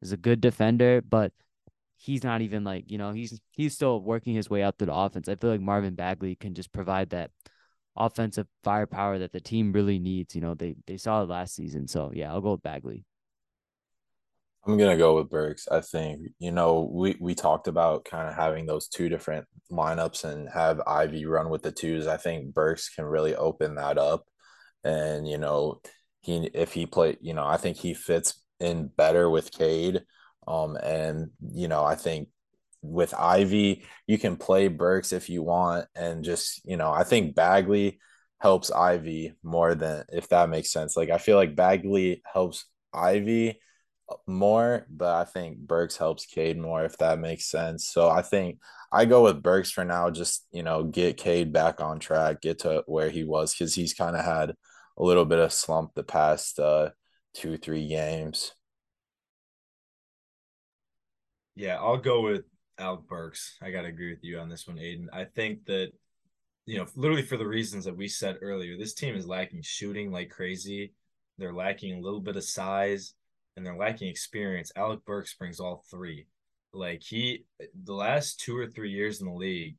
is 0.00 0.12
a 0.12 0.16
good 0.16 0.40
defender, 0.40 1.02
but 1.02 1.32
he's 1.96 2.24
not 2.24 2.40
even 2.40 2.64
like 2.64 2.90
you 2.90 2.96
know 2.96 3.12
he's 3.12 3.38
he's 3.50 3.74
still 3.74 4.00
working 4.00 4.34
his 4.34 4.48
way 4.48 4.62
out 4.62 4.78
through 4.78 4.86
the 4.86 4.94
offense. 4.94 5.28
I 5.28 5.34
feel 5.34 5.50
like 5.50 5.60
Marvin 5.60 5.94
Bagley 5.94 6.34
can 6.36 6.54
just 6.54 6.72
provide 6.72 7.10
that 7.10 7.30
offensive 7.96 8.46
firepower 8.62 9.18
that 9.18 9.32
the 9.32 9.40
team 9.40 9.72
really 9.72 9.98
needs. 9.98 10.34
You 10.34 10.40
know, 10.40 10.54
they 10.54 10.76
they 10.86 10.96
saw 10.96 11.22
it 11.22 11.28
last 11.28 11.54
season. 11.54 11.88
So 11.88 12.10
yeah, 12.14 12.32
I'll 12.32 12.40
go 12.40 12.52
with 12.52 12.62
Bagley. 12.62 13.04
I'm 14.66 14.76
gonna 14.76 14.96
go 14.96 15.16
with 15.16 15.30
Burks. 15.30 15.68
I 15.68 15.80
think 15.80 16.20
you 16.38 16.52
know 16.52 16.90
we 16.92 17.16
we 17.20 17.34
talked 17.34 17.66
about 17.66 18.04
kind 18.04 18.28
of 18.28 18.34
having 18.34 18.66
those 18.66 18.88
two 18.88 19.08
different 19.08 19.46
lineups 19.70 20.24
and 20.24 20.48
have 20.50 20.80
Ivey 20.86 21.24
run 21.24 21.48
with 21.48 21.62
the 21.62 21.72
twos. 21.72 22.06
I 22.06 22.16
think 22.18 22.52
Burks 22.52 22.88
can 22.90 23.04
really 23.06 23.34
open 23.34 23.76
that 23.76 23.96
up, 23.96 24.26
and 24.84 25.26
you 25.26 25.38
know 25.38 25.80
he 26.20 26.50
if 26.54 26.72
he 26.74 26.86
play, 26.86 27.16
you 27.20 27.34
know 27.34 27.46
I 27.46 27.56
think 27.56 27.78
he 27.78 27.94
fits 27.94 28.42
in 28.60 28.88
better 28.88 29.30
with 29.30 29.50
Cade. 29.52 30.02
Um, 30.46 30.76
and 30.76 31.30
you 31.52 31.68
know 31.68 31.84
I 31.84 31.94
think 31.94 32.28
with 32.82 33.14
Ivey, 33.14 33.84
you 34.06 34.18
can 34.18 34.36
play 34.36 34.68
Burks 34.68 35.12
if 35.12 35.28
you 35.28 35.42
want, 35.42 35.86
and 35.94 36.24
just 36.24 36.62
you 36.64 36.76
know, 36.76 36.90
I 36.90 37.04
think 37.04 37.34
Bagley 37.34 38.00
helps 38.38 38.70
Ivey 38.70 39.34
more 39.42 39.74
than 39.74 40.04
if 40.10 40.28
that 40.30 40.48
makes 40.48 40.70
sense. 40.72 40.96
Like 40.96 41.10
I 41.10 41.18
feel 41.18 41.36
like 41.36 41.56
Bagley 41.56 42.22
helps 42.32 42.64
Ivey 42.92 43.60
more, 44.26 44.86
but 44.90 45.14
I 45.14 45.24
think 45.24 45.58
Burks 45.58 45.96
helps 45.96 46.26
Cade 46.26 46.58
more 46.58 46.84
if 46.84 46.96
that 46.98 47.18
makes 47.18 47.46
sense. 47.46 47.88
So 47.88 48.08
I 48.08 48.22
think 48.22 48.58
I 48.92 49.04
go 49.04 49.24
with 49.24 49.42
Burks 49.42 49.70
for 49.70 49.84
now. 49.84 50.10
Just 50.10 50.46
you 50.52 50.62
know, 50.62 50.84
get 50.84 51.16
Cade 51.16 51.52
back 51.52 51.80
on 51.80 51.98
track, 51.98 52.40
get 52.40 52.60
to 52.60 52.82
where 52.86 53.10
he 53.10 53.24
was 53.24 53.54
because 53.54 53.74
he's 53.74 53.94
kind 53.94 54.16
of 54.16 54.24
had 54.24 54.50
a 54.98 55.02
little 55.02 55.24
bit 55.24 55.38
of 55.38 55.52
slump 55.52 55.92
the 55.94 56.02
past 56.02 56.58
uh, 56.58 56.90
two 57.34 57.56
three 57.56 57.88
games. 57.88 58.52
Yeah, 61.56 61.76
I'll 61.76 61.98
go 61.98 62.22
with 62.22 62.44
Alec 62.80 63.06
Burks. 63.06 63.56
I 63.62 63.70
gotta 63.70 63.88
agree 63.88 64.10
with 64.10 64.24
you 64.24 64.38
on 64.38 64.48
this 64.48 64.66
one, 64.66 64.78
Aiden. 64.78 65.06
I 65.12 65.24
think 65.24 65.66
that 65.66 65.92
you 66.66 66.78
know, 66.78 66.86
literally 66.94 67.22
for 67.22 67.36
the 67.36 67.46
reasons 67.46 67.84
that 67.84 67.96
we 67.96 68.06
said 68.06 68.38
earlier, 68.42 68.76
this 68.76 68.94
team 68.94 69.16
is 69.16 69.26
lacking 69.26 69.62
shooting 69.62 70.12
like 70.12 70.30
crazy. 70.30 70.92
They're 71.38 71.52
lacking 71.52 71.96
a 71.96 72.00
little 72.00 72.20
bit 72.20 72.36
of 72.36 72.44
size 72.44 73.14
and 73.56 73.66
they're 73.66 73.76
lacking 73.76 74.08
experience. 74.08 74.70
Alec 74.76 75.04
Burks 75.04 75.34
brings 75.34 75.58
all 75.58 75.84
three. 75.90 76.26
Like 76.72 77.02
he, 77.02 77.44
the 77.84 77.94
last 77.94 78.38
two 78.40 78.56
or 78.56 78.66
three 78.66 78.90
years 78.90 79.20
in 79.20 79.26
the 79.26 79.34
league, 79.34 79.76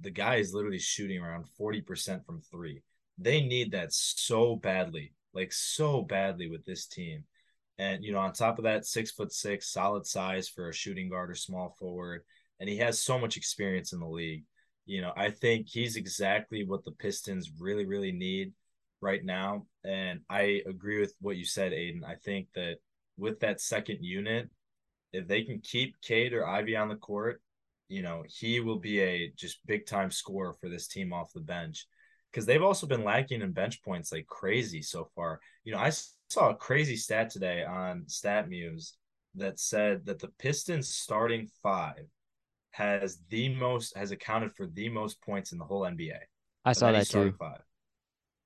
the 0.00 0.10
guy 0.10 0.36
is 0.36 0.52
literally 0.52 0.80
shooting 0.80 1.22
around 1.22 1.44
40% 1.60 2.24
from 2.26 2.40
three. 2.40 2.82
They 3.18 3.40
need 3.40 3.70
that 3.72 3.92
so 3.92 4.56
badly, 4.56 5.12
like 5.32 5.52
so 5.52 6.02
badly 6.02 6.48
with 6.48 6.64
this 6.64 6.86
team. 6.86 7.24
And, 7.78 8.02
you 8.02 8.12
know, 8.12 8.18
on 8.18 8.32
top 8.32 8.58
of 8.58 8.64
that, 8.64 8.84
six 8.84 9.12
foot 9.12 9.32
six, 9.32 9.70
solid 9.70 10.06
size 10.06 10.48
for 10.48 10.68
a 10.68 10.74
shooting 10.74 11.08
guard 11.08 11.30
or 11.30 11.34
small 11.34 11.76
forward. 11.78 12.22
And 12.62 12.68
he 12.68 12.76
has 12.76 13.00
so 13.00 13.18
much 13.18 13.36
experience 13.36 13.92
in 13.92 13.98
the 13.98 14.06
league. 14.06 14.44
You 14.86 15.00
know, 15.00 15.12
I 15.16 15.30
think 15.30 15.66
he's 15.68 15.96
exactly 15.96 16.64
what 16.64 16.84
the 16.84 16.92
Pistons 16.92 17.50
really, 17.58 17.84
really 17.86 18.12
need 18.12 18.52
right 19.00 19.24
now. 19.24 19.66
And 19.84 20.20
I 20.30 20.62
agree 20.64 21.00
with 21.00 21.12
what 21.20 21.36
you 21.36 21.44
said, 21.44 21.72
Aiden. 21.72 22.04
I 22.04 22.14
think 22.14 22.46
that 22.54 22.76
with 23.18 23.40
that 23.40 23.60
second 23.60 24.04
unit, 24.04 24.48
if 25.12 25.26
they 25.26 25.42
can 25.42 25.58
keep 25.58 26.00
Cade 26.02 26.34
or 26.34 26.46
Ivey 26.46 26.76
on 26.76 26.88
the 26.88 26.94
court, 26.94 27.42
you 27.88 28.00
know, 28.00 28.22
he 28.28 28.60
will 28.60 28.78
be 28.78 29.00
a 29.00 29.32
just 29.36 29.58
big 29.66 29.84
time 29.84 30.12
scorer 30.12 30.52
for 30.52 30.68
this 30.68 30.86
team 30.86 31.12
off 31.12 31.32
the 31.32 31.40
bench. 31.40 31.88
Because 32.30 32.46
they've 32.46 32.62
also 32.62 32.86
been 32.86 33.02
lacking 33.02 33.42
in 33.42 33.50
bench 33.50 33.82
points 33.82 34.12
like 34.12 34.28
crazy 34.28 34.82
so 34.82 35.10
far. 35.16 35.40
You 35.64 35.72
know, 35.72 35.80
I 35.80 35.90
saw 36.28 36.50
a 36.50 36.54
crazy 36.54 36.96
stat 36.96 37.28
today 37.28 37.64
on 37.64 38.04
StatMuse 38.06 38.92
that 39.34 39.58
said 39.58 40.06
that 40.06 40.20
the 40.20 40.30
Pistons 40.38 40.94
starting 40.94 41.48
five 41.60 42.06
has 42.72 43.18
the 43.28 43.54
most 43.54 43.96
has 43.96 44.10
accounted 44.10 44.54
for 44.54 44.66
the 44.66 44.88
most 44.88 45.20
points 45.22 45.52
in 45.52 45.58
the 45.58 45.64
whole 45.64 45.82
NBA. 45.82 46.18
I 46.64 46.72
saw 46.72 46.92
that 46.92 47.08
too. 47.08 47.34
Five. 47.38 47.60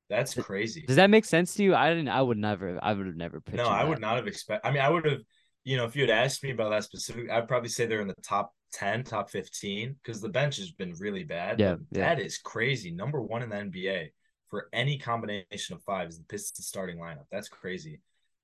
That's 0.09 0.35
crazy. 0.35 0.85
Does 0.87 0.97
that 0.97 1.11
make 1.11 1.25
sense 1.25 1.55
to 1.55 1.65
you? 1.65 1.75
I 1.75 1.89
didn't. 1.91 2.09
I 2.09 2.23
would 2.23 2.39
never. 2.39 2.79
I 2.81 2.93
would 2.93 3.07
have 3.07 3.17
never. 3.17 3.43
No, 3.53 3.69
I 3.69 3.79
that. 3.79 3.89
would 3.89 4.01
not 4.01 4.17
have 4.17 4.27
expected. 4.27 4.67
I 4.67 4.73
mean, 4.73 4.83
I 4.83 4.91
would 4.91 5.05
have. 5.05 5.21
You 5.65 5.77
know, 5.77 5.85
if 5.85 5.97
you 5.97 6.03
had 6.03 6.11
asked 6.11 6.45
me 6.45 6.53
about 6.53 6.71
that 6.71 6.85
specific, 6.85 7.29
I'd 7.29 7.49
probably 7.49 7.71
say 7.71 7.87
they're 7.87 8.01
in 8.01 8.07
the 8.07 8.15
top 8.23 8.55
ten, 8.73 9.03
top 9.03 9.31
fifteen, 9.31 9.97
because 10.03 10.21
the 10.21 10.29
bench 10.29 10.59
has 10.59 10.71
been 10.71 10.95
really 11.01 11.25
bad. 11.25 11.59
Yeah, 11.59 11.77
yeah, 11.91 12.15
that 12.15 12.21
is 12.21 12.39
crazy. 12.39 12.93
Number 12.93 13.21
one 13.21 13.43
in 13.43 13.49
the 13.49 13.57
NBA 13.57 14.11
for 14.49 14.69
any 14.73 14.97
combination 14.97 15.75
of 15.75 15.83
five 15.83 16.09
is 16.09 16.19
the 16.19 16.25
Pistons 16.25 16.69
starting 16.69 16.99
lineup. 16.99 17.27
That's 17.33 17.49
crazy. 17.49 18.01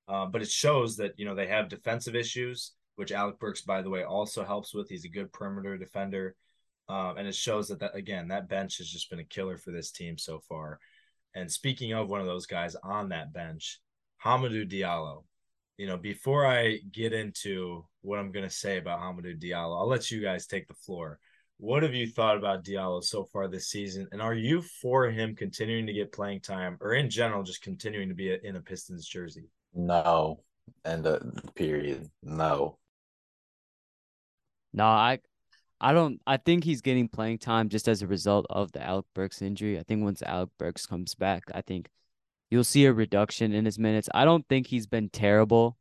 Uh, 0.08 0.26
but 0.26 0.42
it 0.42 0.50
shows 0.50 0.96
that 0.96 1.12
you 1.16 1.24
know 1.24 1.36
they 1.36 1.46
have 1.46 1.68
defensive 1.68 2.16
issues 2.16 2.72
which 2.96 3.12
Alec 3.12 3.38
Burks, 3.38 3.62
by 3.62 3.82
the 3.82 3.90
way, 3.90 4.04
also 4.04 4.44
helps 4.44 4.74
with. 4.74 4.88
He's 4.88 5.04
a 5.04 5.08
good 5.08 5.32
perimeter 5.32 5.76
defender. 5.78 6.36
Um, 6.88 7.16
and 7.16 7.26
it 7.26 7.34
shows 7.34 7.68
that, 7.68 7.80
that, 7.80 7.94
again, 7.94 8.28
that 8.28 8.48
bench 8.48 8.78
has 8.78 8.88
just 8.88 9.08
been 9.08 9.20
a 9.20 9.24
killer 9.24 9.56
for 9.56 9.70
this 9.70 9.90
team 9.90 10.18
so 10.18 10.40
far. 10.40 10.78
And 11.34 11.50
speaking 11.50 11.92
of 11.92 12.10
one 12.10 12.20
of 12.20 12.26
those 12.26 12.46
guys 12.46 12.76
on 12.82 13.10
that 13.10 13.32
bench, 13.32 13.80
Hamidou 14.24 14.70
Diallo. 14.70 15.24
You 15.78 15.86
know, 15.86 15.96
before 15.96 16.46
I 16.46 16.78
get 16.92 17.12
into 17.12 17.86
what 18.02 18.18
I'm 18.18 18.30
going 18.30 18.48
to 18.48 18.54
say 18.54 18.78
about 18.78 19.00
Hamidou 19.00 19.42
Diallo, 19.42 19.78
I'll 19.78 19.88
let 19.88 20.10
you 20.10 20.20
guys 20.20 20.46
take 20.46 20.68
the 20.68 20.74
floor. 20.74 21.18
What 21.56 21.82
have 21.82 21.94
you 21.94 22.08
thought 22.08 22.36
about 22.36 22.64
Diallo 22.64 23.02
so 23.02 23.24
far 23.24 23.48
this 23.48 23.68
season? 23.68 24.08
And 24.12 24.20
are 24.20 24.34
you 24.34 24.62
for 24.62 25.08
him 25.10 25.34
continuing 25.34 25.86
to 25.86 25.92
get 25.92 26.12
playing 26.12 26.40
time 26.40 26.76
or 26.80 26.94
in 26.94 27.08
general 27.08 27.42
just 27.42 27.62
continuing 27.62 28.08
to 28.08 28.14
be 28.14 28.36
in 28.42 28.56
a 28.56 28.60
Pistons 28.60 29.06
jersey? 29.06 29.48
No. 29.72 30.42
And 30.84 31.06
uh, 31.06 31.20
period. 31.54 32.10
No. 32.22 32.78
No, 34.72 34.84
I 34.86 35.20
I 35.80 35.92
don't 35.92 36.20
I 36.26 36.36
think 36.36 36.64
he's 36.64 36.80
getting 36.80 37.08
playing 37.08 37.38
time 37.38 37.68
just 37.68 37.88
as 37.88 38.02
a 38.02 38.06
result 38.06 38.46
of 38.50 38.72
the 38.72 38.82
Alec 38.82 39.06
Burks 39.14 39.42
injury. 39.42 39.78
I 39.78 39.82
think 39.82 40.02
once 40.02 40.22
Alec 40.22 40.50
Burks 40.58 40.86
comes 40.86 41.14
back, 41.14 41.44
I 41.54 41.62
think 41.62 41.88
you'll 42.50 42.64
see 42.64 42.86
a 42.86 42.92
reduction 42.92 43.52
in 43.52 43.64
his 43.64 43.78
minutes. 43.78 44.08
I 44.14 44.24
don't 44.24 44.46
think 44.48 44.66
he's 44.66 44.86
been 44.86 45.08
terrible. 45.10 45.76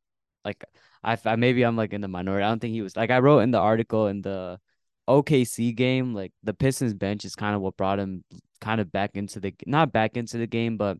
Like 0.45 0.63
I, 1.04 1.17
I 1.25 1.36
maybe 1.36 1.63
I'm 1.63 1.75
like 1.77 1.93
in 1.93 2.01
the 2.01 2.08
minority. 2.08 2.43
I 2.43 2.49
don't 2.49 2.60
think 2.60 2.73
he 2.73 2.82
was 2.82 2.95
like 2.95 3.12
I 3.12 3.19
wrote 3.19 3.39
in 3.39 3.51
the 3.51 3.60
article 3.60 4.08
in 4.08 4.21
the 4.21 4.60
OKC 5.08 5.75
game, 5.75 6.13
like 6.13 6.34
the 6.43 6.54
Pistons 6.54 6.93
bench 6.93 7.25
is 7.25 7.36
kind 7.36 7.56
of 7.56 7.62
what 7.62 7.77
brought 7.77 7.99
him 7.99 8.23
kind 8.62 8.80
of 8.82 8.91
back 8.91 9.12
into 9.15 9.39
the 9.39 9.54
not 9.65 9.91
back 9.91 10.17
into 10.17 10.38
the 10.38 10.47
game, 10.47 10.77
but 10.77 10.97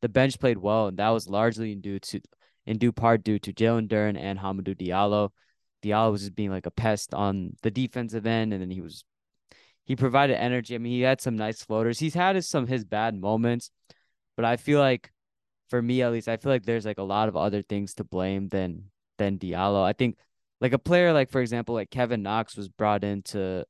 the 0.00 0.08
bench 0.08 0.38
played 0.40 0.58
well, 0.58 0.88
and 0.88 0.98
that 0.98 1.10
was 1.10 1.28
largely 1.28 1.72
in 1.72 1.80
due 1.80 2.00
to 2.00 2.20
in 2.66 2.78
due 2.78 2.92
part 2.92 3.24
due 3.24 3.38
to 3.40 3.52
Jalen 3.52 3.88
Duren 3.88 4.18
and 4.18 4.38
Hamidou 4.38 4.76
Diallo. 4.76 5.30
Diallo 5.82 6.12
was 6.12 6.22
just 6.22 6.34
being 6.34 6.50
like 6.50 6.66
a 6.66 6.70
pest 6.70 7.14
on 7.14 7.56
the 7.62 7.70
defensive 7.70 8.26
end, 8.26 8.52
and 8.52 8.62
then 8.62 8.70
he 8.70 8.80
was 8.80 9.04
he 9.84 9.96
provided 9.96 10.40
energy. 10.40 10.74
I 10.74 10.78
mean, 10.78 10.92
he 10.92 11.00
had 11.02 11.20
some 11.20 11.36
nice 11.36 11.62
floaters. 11.64 11.98
He's 11.98 12.14
had 12.14 12.36
his, 12.36 12.48
some 12.48 12.66
his 12.66 12.84
bad 12.84 13.20
moments, 13.20 13.70
but 14.36 14.44
I 14.44 14.56
feel 14.56 14.78
like 14.78 15.10
for 15.68 15.82
me 15.82 16.02
at 16.02 16.12
least, 16.12 16.28
I 16.28 16.36
feel 16.36 16.52
like 16.52 16.64
there's 16.64 16.86
like 16.86 16.98
a 16.98 17.02
lot 17.02 17.28
of 17.28 17.36
other 17.36 17.62
things 17.62 17.94
to 17.94 18.04
blame 18.04 18.48
than 18.48 18.90
than 19.18 19.38
Diallo. 19.38 19.82
I 19.84 19.92
think 19.92 20.16
like 20.60 20.72
a 20.72 20.78
player 20.78 21.12
like 21.12 21.30
for 21.30 21.40
example 21.40 21.74
like 21.74 21.90
Kevin 21.90 22.22
Knox 22.22 22.56
was 22.56 22.68
brought 22.68 23.04
in 23.04 23.22
to 23.22 23.64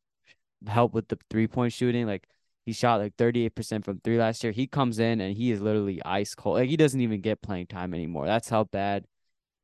help 0.67 0.95
with 0.95 1.09
the 1.09 1.19
three 1.31 1.47
point 1.47 1.73
shooting. 1.73 2.07
Like 2.07 2.29
he 2.67 2.73
shot 2.73 3.01
like 3.01 3.17
38% 3.17 3.85
from 3.85 4.01
three 4.01 4.19
last 4.19 4.45
year. 4.45 4.53
He 4.53 4.67
comes 4.67 4.99
in 4.99 5.21
and 5.21 5.37
he 5.37 5.51
is 5.51 5.61
literally 5.61 6.01
ice 6.05 6.35
cold. 6.35 6.57
Like 6.57 6.69
he 6.69 6.77
doesn't 6.77 7.01
even 7.01 7.21
get 7.21 7.43
playing 7.43 7.67
time 7.67 7.95
anymore. 7.95 8.27
That's 8.27 8.49
how 8.49 8.65
bad 8.65 9.05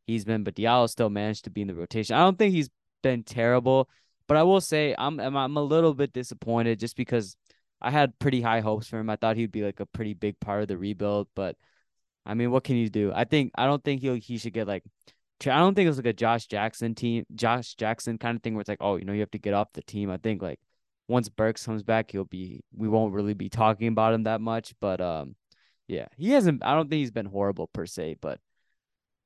he's 0.08 0.24
been, 0.24 0.42
but 0.42 0.56
Diallo 0.56 0.88
still 0.88 1.10
managed 1.10 1.44
to 1.44 1.50
be 1.50 1.62
in 1.62 1.68
the 1.68 1.74
rotation. 1.74 2.16
I 2.16 2.20
don't 2.20 2.36
think 2.36 2.52
he's 2.52 2.70
been 3.02 3.22
terrible, 3.22 3.88
but 4.26 4.36
I 4.36 4.42
will 4.42 4.60
say 4.60 4.94
I'm 4.98 5.20
I'm 5.20 5.56
a 5.56 5.62
little 5.62 5.94
bit 5.94 6.12
disappointed 6.12 6.80
just 6.80 6.96
because 6.96 7.36
I 7.80 7.90
had 7.92 8.18
pretty 8.18 8.40
high 8.40 8.60
hopes 8.60 8.88
for 8.88 8.98
him. 8.98 9.10
I 9.10 9.16
thought 9.16 9.36
he'd 9.36 9.52
be 9.52 9.62
like 9.62 9.80
a 9.80 9.86
pretty 9.86 10.14
big 10.14 10.40
part 10.40 10.62
of 10.62 10.68
the 10.68 10.78
rebuild, 10.78 11.28
but 11.36 11.56
I 12.26 12.34
mean, 12.34 12.50
what 12.50 12.64
can 12.64 12.76
you 12.76 12.90
do? 12.90 13.12
I 13.14 13.24
think 13.24 13.52
I 13.56 13.66
don't 13.66 13.84
think 13.84 14.00
he 14.02 14.18
he 14.18 14.38
should 14.38 14.52
get 14.54 14.66
like 14.66 14.82
I 15.46 15.58
don't 15.58 15.74
think 15.74 15.86
it 15.86 15.90
was 15.90 15.98
like 15.98 16.06
a 16.06 16.12
Josh 16.12 16.46
Jackson 16.46 16.94
team, 16.94 17.24
Josh 17.34 17.74
Jackson 17.74 18.18
kind 18.18 18.36
of 18.36 18.42
thing 18.42 18.54
where 18.54 18.60
it's 18.62 18.68
like, 18.68 18.78
oh, 18.80 18.96
you 18.96 19.04
know, 19.04 19.12
you 19.12 19.20
have 19.20 19.30
to 19.32 19.38
get 19.38 19.54
off 19.54 19.72
the 19.72 19.82
team. 19.82 20.10
I 20.10 20.16
think 20.16 20.42
like 20.42 20.58
once 21.06 21.28
Burks 21.28 21.64
comes 21.64 21.82
back, 21.82 22.10
he'll 22.10 22.24
be 22.24 22.60
we 22.74 22.88
won't 22.88 23.14
really 23.14 23.34
be 23.34 23.48
talking 23.48 23.88
about 23.88 24.14
him 24.14 24.24
that 24.24 24.40
much, 24.40 24.74
but 24.80 25.00
um 25.00 25.36
yeah, 25.86 26.06
he 26.16 26.30
hasn't 26.30 26.64
I 26.64 26.74
don't 26.74 26.90
think 26.90 27.00
he's 27.00 27.10
been 27.10 27.26
horrible 27.26 27.68
per 27.68 27.86
se, 27.86 28.16
but 28.20 28.40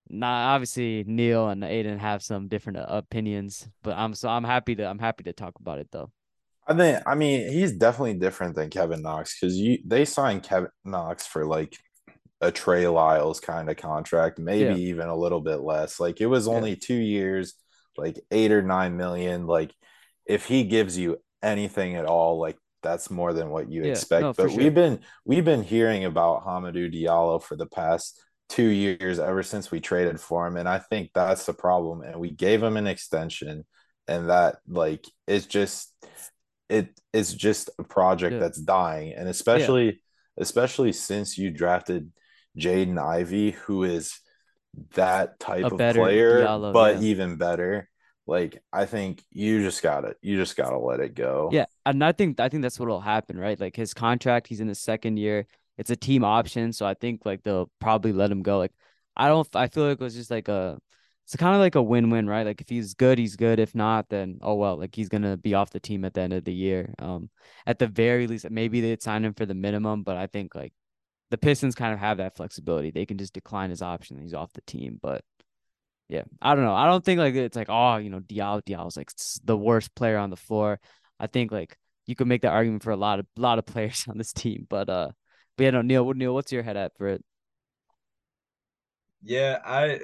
not 0.08 0.54
obviously 0.54 1.04
Neil 1.06 1.48
and 1.48 1.62
Aiden 1.62 1.98
have 1.98 2.22
some 2.22 2.48
different 2.48 2.78
uh, 2.78 2.86
opinions, 2.88 3.68
but 3.82 3.96
I'm 3.96 4.14
so 4.14 4.28
I'm 4.28 4.44
happy 4.44 4.74
to 4.76 4.84
I'm 4.84 4.98
happy 4.98 5.24
to 5.24 5.32
talk 5.32 5.54
about 5.60 5.78
it 5.78 5.88
though. 5.90 6.10
I 6.66 6.74
think 6.74 7.02
I 7.06 7.14
mean 7.14 7.50
he's 7.50 7.72
definitely 7.72 8.14
different 8.14 8.54
than 8.54 8.70
Kevin 8.70 9.02
Knox 9.02 9.38
because 9.38 9.56
you 9.56 9.78
they 9.84 10.04
signed 10.04 10.42
Kevin 10.42 10.70
Knox 10.84 11.26
for 11.26 11.46
like 11.46 11.76
a 12.40 12.50
Trey 12.50 12.86
Lyles 12.88 13.40
kind 13.40 13.70
of 13.70 13.76
contract, 13.76 14.38
maybe 14.38 14.80
yeah. 14.80 14.88
even 14.88 15.08
a 15.08 15.16
little 15.16 15.40
bit 15.40 15.60
less. 15.60 16.00
Like 16.00 16.20
it 16.20 16.26
was 16.26 16.48
only 16.48 16.70
yeah. 16.70 16.76
two 16.82 16.94
years, 16.94 17.54
like 17.96 18.18
eight 18.30 18.52
or 18.52 18.62
nine 18.62 18.96
million. 18.96 19.46
Like 19.46 19.72
if 20.26 20.46
he 20.46 20.64
gives 20.64 20.98
you 20.98 21.18
anything 21.42 21.94
at 21.96 22.04
all, 22.04 22.38
like 22.38 22.58
that's 22.82 23.10
more 23.10 23.32
than 23.32 23.50
what 23.50 23.70
you 23.70 23.84
yeah, 23.84 23.92
expect. 23.92 24.22
No, 24.22 24.32
but 24.32 24.50
sure. 24.50 24.58
we've 24.58 24.74
been 24.74 25.00
we've 25.24 25.44
been 25.44 25.62
hearing 25.62 26.04
about 26.04 26.44
Hamidou 26.44 26.92
Diallo 26.92 27.42
for 27.42 27.56
the 27.56 27.66
past 27.66 28.20
two 28.52 28.68
years 28.68 29.18
ever 29.18 29.42
since 29.42 29.70
we 29.70 29.80
traded 29.80 30.20
for 30.20 30.46
him. 30.46 30.58
And 30.58 30.68
I 30.68 30.78
think 30.78 31.10
that's 31.14 31.46
the 31.46 31.54
problem. 31.54 32.02
And 32.02 32.20
we 32.20 32.30
gave 32.30 32.62
him 32.62 32.76
an 32.76 32.86
extension, 32.86 33.64
and 34.06 34.28
that 34.28 34.56
like 34.68 35.06
it's 35.26 35.46
just 35.46 35.92
it 36.68 37.00
is 37.14 37.32
just 37.32 37.70
a 37.78 37.82
project 37.82 38.34
yeah. 38.34 38.40
that's 38.40 38.60
dying. 38.60 39.14
And 39.14 39.26
especially 39.26 39.86
yeah. 39.86 39.92
especially 40.36 40.92
since 40.92 41.38
you 41.38 41.50
drafted 41.50 42.12
Jaden 42.58 43.02
Ivey, 43.02 43.52
who 43.52 43.84
is 43.84 44.18
that 44.94 45.40
type 45.40 45.64
a 45.64 45.68
of 45.68 45.78
player, 45.78 46.44
Diallo, 46.44 46.72
but 46.74 46.96
yeah. 46.96 47.08
even 47.08 47.36
better. 47.36 47.88
Like 48.26 48.62
I 48.70 48.84
think 48.84 49.24
you 49.30 49.62
just 49.62 49.82
gotta 49.82 50.14
you 50.20 50.36
just 50.36 50.56
gotta 50.56 50.78
let 50.78 51.00
it 51.00 51.14
go. 51.14 51.48
Yeah, 51.52 51.64
and 51.86 52.04
I 52.04 52.12
think 52.12 52.38
I 52.38 52.50
think 52.50 52.62
that's 52.62 52.78
what'll 52.78 53.00
happen, 53.00 53.38
right? 53.38 53.58
Like 53.58 53.76
his 53.76 53.94
contract, 53.94 54.46
he's 54.46 54.60
in 54.60 54.68
his 54.68 54.78
second 54.78 55.16
year 55.16 55.46
it's 55.78 55.90
a 55.90 55.96
team 55.96 56.24
option, 56.24 56.72
so 56.72 56.86
I 56.86 56.94
think 56.94 57.24
like 57.24 57.42
they'll 57.42 57.70
probably 57.80 58.12
let 58.12 58.30
him 58.30 58.42
go. 58.42 58.58
Like 58.58 58.72
I 59.16 59.28
don't 59.28 59.48
I 59.54 59.68
feel 59.68 59.84
like 59.88 60.00
it 60.00 60.04
was 60.04 60.14
just 60.14 60.30
like 60.30 60.48
a 60.48 60.78
it's 61.24 61.36
kind 61.36 61.54
of 61.54 61.60
like 61.60 61.76
a 61.76 61.82
win-win, 61.82 62.28
right? 62.28 62.44
Like 62.44 62.60
if 62.60 62.68
he's 62.68 62.94
good, 62.94 63.18
he's 63.18 63.36
good. 63.36 63.58
If 63.60 63.74
not, 63.74 64.08
then 64.08 64.38
oh 64.42 64.54
well, 64.54 64.76
like 64.78 64.94
he's 64.94 65.08
gonna 65.08 65.36
be 65.36 65.54
off 65.54 65.70
the 65.70 65.80
team 65.80 66.04
at 66.04 66.14
the 66.14 66.20
end 66.22 66.32
of 66.32 66.44
the 66.44 66.52
year. 66.52 66.94
Um, 66.98 67.30
at 67.66 67.78
the 67.78 67.86
very 67.86 68.26
least, 68.26 68.50
maybe 68.50 68.80
they'd 68.80 69.02
sign 69.02 69.24
him 69.24 69.34
for 69.34 69.46
the 69.46 69.54
minimum, 69.54 70.02
but 70.02 70.16
I 70.16 70.26
think 70.26 70.54
like 70.54 70.72
the 71.30 71.38
Pistons 71.38 71.74
kind 71.74 71.94
of 71.94 72.00
have 72.00 72.18
that 72.18 72.36
flexibility. 72.36 72.90
They 72.90 73.06
can 73.06 73.18
just 73.18 73.32
decline 73.34 73.70
his 73.70 73.82
option. 73.82 74.18
He's 74.18 74.34
off 74.34 74.52
the 74.52 74.60
team, 74.62 74.98
but 75.00 75.24
yeah, 76.08 76.24
I 76.42 76.54
don't 76.54 76.64
know. 76.64 76.74
I 76.74 76.86
don't 76.86 77.04
think 77.04 77.18
like 77.18 77.34
it's 77.34 77.56
like 77.56 77.70
oh, 77.70 77.96
you 77.96 78.10
know, 78.10 78.20
Diallo 78.20 78.62
Diallo's 78.62 78.96
like 78.96 79.10
the 79.44 79.56
worst 79.56 79.94
player 79.94 80.18
on 80.18 80.30
the 80.30 80.36
floor. 80.36 80.80
I 81.18 81.28
think 81.28 81.52
like 81.52 81.76
you 82.06 82.14
could 82.16 82.26
make 82.26 82.42
that 82.42 82.52
argument 82.52 82.82
for 82.82 82.90
a 82.90 82.96
lot 82.96 83.20
of 83.20 83.26
a 83.38 83.40
lot 83.40 83.58
of 83.58 83.66
players 83.74 84.04
on 84.08 84.18
this 84.18 84.32
team, 84.32 84.66
but 84.68 84.90
uh, 84.90 85.10
but 85.56 85.64
yeah, 85.64 85.70
no, 85.70 85.82
Neil, 85.82 86.12
Neil, 86.12 86.34
what's 86.34 86.52
your 86.52 86.62
head 86.62 86.76
at 86.76 86.96
for 86.96 87.08
it? 87.08 87.24
Yeah, 89.22 89.58
I, 89.64 90.00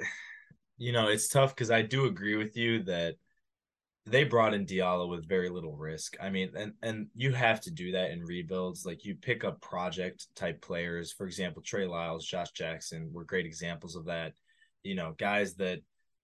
you 0.77 0.91
know, 0.91 1.07
it's 1.07 1.27
tough 1.27 1.55
because 1.55 1.71
I 1.71 1.81
do 1.81 2.05
agree 2.05 2.35
with 2.35 2.55
you 2.55 2.83
that 2.83 3.15
they 4.05 4.23
brought 4.23 4.53
in 4.53 4.65
Diallo 4.65 5.09
with 5.09 5.27
very 5.27 5.49
little 5.49 5.75
risk. 5.75 6.15
I 6.21 6.29
mean, 6.29 6.51
and 6.55 6.73
and 6.81 7.07
you 7.15 7.33
have 7.33 7.61
to 7.61 7.71
do 7.71 7.91
that 7.91 8.11
in 8.11 8.23
rebuilds. 8.23 8.85
Like 8.85 9.05
you 9.05 9.15
pick 9.15 9.43
up 9.43 9.61
project 9.61 10.27
type 10.35 10.61
players, 10.61 11.11
for 11.11 11.25
example, 11.25 11.61
Trey 11.61 11.85
Lyles, 11.85 12.25
Josh 12.25 12.51
Jackson 12.51 13.11
were 13.13 13.25
great 13.25 13.45
examples 13.45 13.95
of 13.95 14.05
that. 14.05 14.33
You 14.83 14.95
know, 14.95 15.13
guys 15.17 15.55
that 15.55 15.79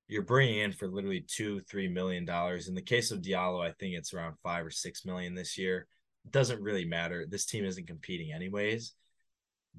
you're 0.07 0.23
bringing 0.23 0.59
in 0.59 0.71
for 0.71 0.87
literally 0.87 1.25
two, 1.27 1.59
three 1.61 1.87
million 1.87 2.25
dollars. 2.25 2.67
In 2.67 2.75
the 2.75 2.81
case 2.81 3.11
of 3.11 3.21
Diallo, 3.21 3.65
I 3.65 3.73
think 3.73 3.95
it's 3.95 4.13
around 4.13 4.35
five 4.43 4.65
or 4.65 4.71
six 4.71 5.05
million 5.05 5.35
this 5.35 5.57
year. 5.57 5.87
It 6.25 6.31
doesn't 6.31 6.61
really 6.61 6.85
matter. 6.85 7.25
This 7.29 7.45
team 7.45 7.65
isn't 7.65 7.87
competing 7.87 8.31
anyways. 8.31 8.93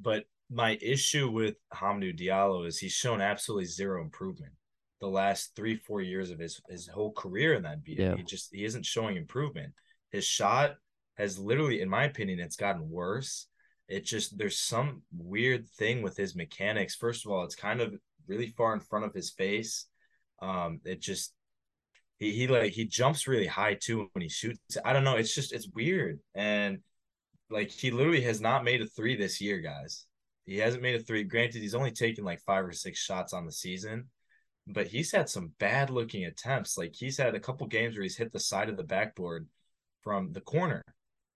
But 0.01 0.25
my 0.51 0.79
issue 0.81 1.31
with 1.31 1.57
Hamidou 1.75 2.19
Diallo 2.19 2.67
is 2.67 2.79
he's 2.79 2.93
shown 2.93 3.21
absolutely 3.21 3.65
zero 3.65 4.03
improvement 4.03 4.53
the 5.01 5.09
last 5.09 5.55
three, 5.55 5.77
four 5.77 6.01
years 6.01 6.31
of 6.31 6.39
his 6.39 6.61
his 6.69 6.87
whole 6.87 7.13
career 7.13 7.55
in 7.55 7.63
that 7.65 7.85
beat. 7.85 7.99
Yeah. 7.99 8.17
He 8.17 8.23
just 8.23 8.55
he 8.55 8.65
isn't 8.65 8.87
showing 8.87 9.17
improvement. 9.17 9.73
His 10.11 10.25
shot 10.25 10.77
has 11.17 11.39
literally, 11.39 11.81
in 11.81 11.89
my 11.89 12.05
opinion, 12.05 12.41
it's 12.41 12.57
gotten 12.57 12.89
worse. 12.89 13.47
It 13.89 14.05
just 14.05 14.39
there's 14.39 14.59
some 14.59 15.03
weird 15.17 15.69
thing 15.69 16.03
with 16.03 16.17
his 16.17 16.35
mechanics. 16.35 16.95
First 16.95 17.25
of 17.25 17.33
all, 17.33 17.45
it's 17.45 17.55
kind 17.55 17.81
of 17.81 17.95
really 18.27 18.49
far 18.49 18.73
in 18.75 18.81
front 18.81 19.05
of 19.05 19.15
his 19.15 19.31
face. 19.31 19.87
Um, 20.41 20.81
it 20.85 21.01
just 21.01 21.33
he 22.19 22.33
he 22.33 22.47
like 22.47 22.73
he 22.73 22.85
jumps 22.85 23.27
really 23.27 23.47
high 23.47 23.75
too 23.75 24.09
when 24.13 24.23
he 24.23 24.29
shoots. 24.29 24.77
I 24.85 24.93
don't 24.93 25.05
know. 25.05 25.17
It's 25.17 25.35
just 25.35 25.53
it's 25.53 25.69
weird 25.69 26.21
and 26.35 26.79
like 27.51 27.71
he 27.71 27.91
literally 27.91 28.23
has 28.23 28.41
not 28.41 28.65
made 28.65 28.83
a 28.83 28.87
three 28.87 29.17
this 29.17 29.41
year, 29.41 29.61
guys. 29.61 30.07
He 30.45 30.59
hasn't 30.59 30.83
made 30.83 30.95
a 30.95 31.03
three. 31.03 31.25
Granted, 31.25 31.63
he's 31.63 31.75
only 31.75 31.91
taken 31.91 32.25
like 32.25 32.41
five 32.43 32.65
or 32.65 32.73
six 32.73 32.99
shots 32.99 33.33
on 33.33 33.47
the 33.47 33.53
season, 33.53 34.11
but 34.67 34.87
he's 34.87 35.13
had 35.13 35.29
some 35.29 35.53
bad 35.59 35.91
looking 35.91 36.25
attempts. 36.25 36.77
Like 36.79 36.95
he's 36.95 37.19
had 37.19 37.35
a 37.35 37.41
couple 37.41 37.67
games 37.67 37.95
where 37.97 38.03
he's 38.03 38.17
hit 38.17 38.33
the 38.33 38.41
side 38.41 38.69
of 38.69 38.77
the 38.77 38.85
backboard 38.85 39.49
from 40.03 40.33
the 40.33 40.41
corner. 40.41 40.83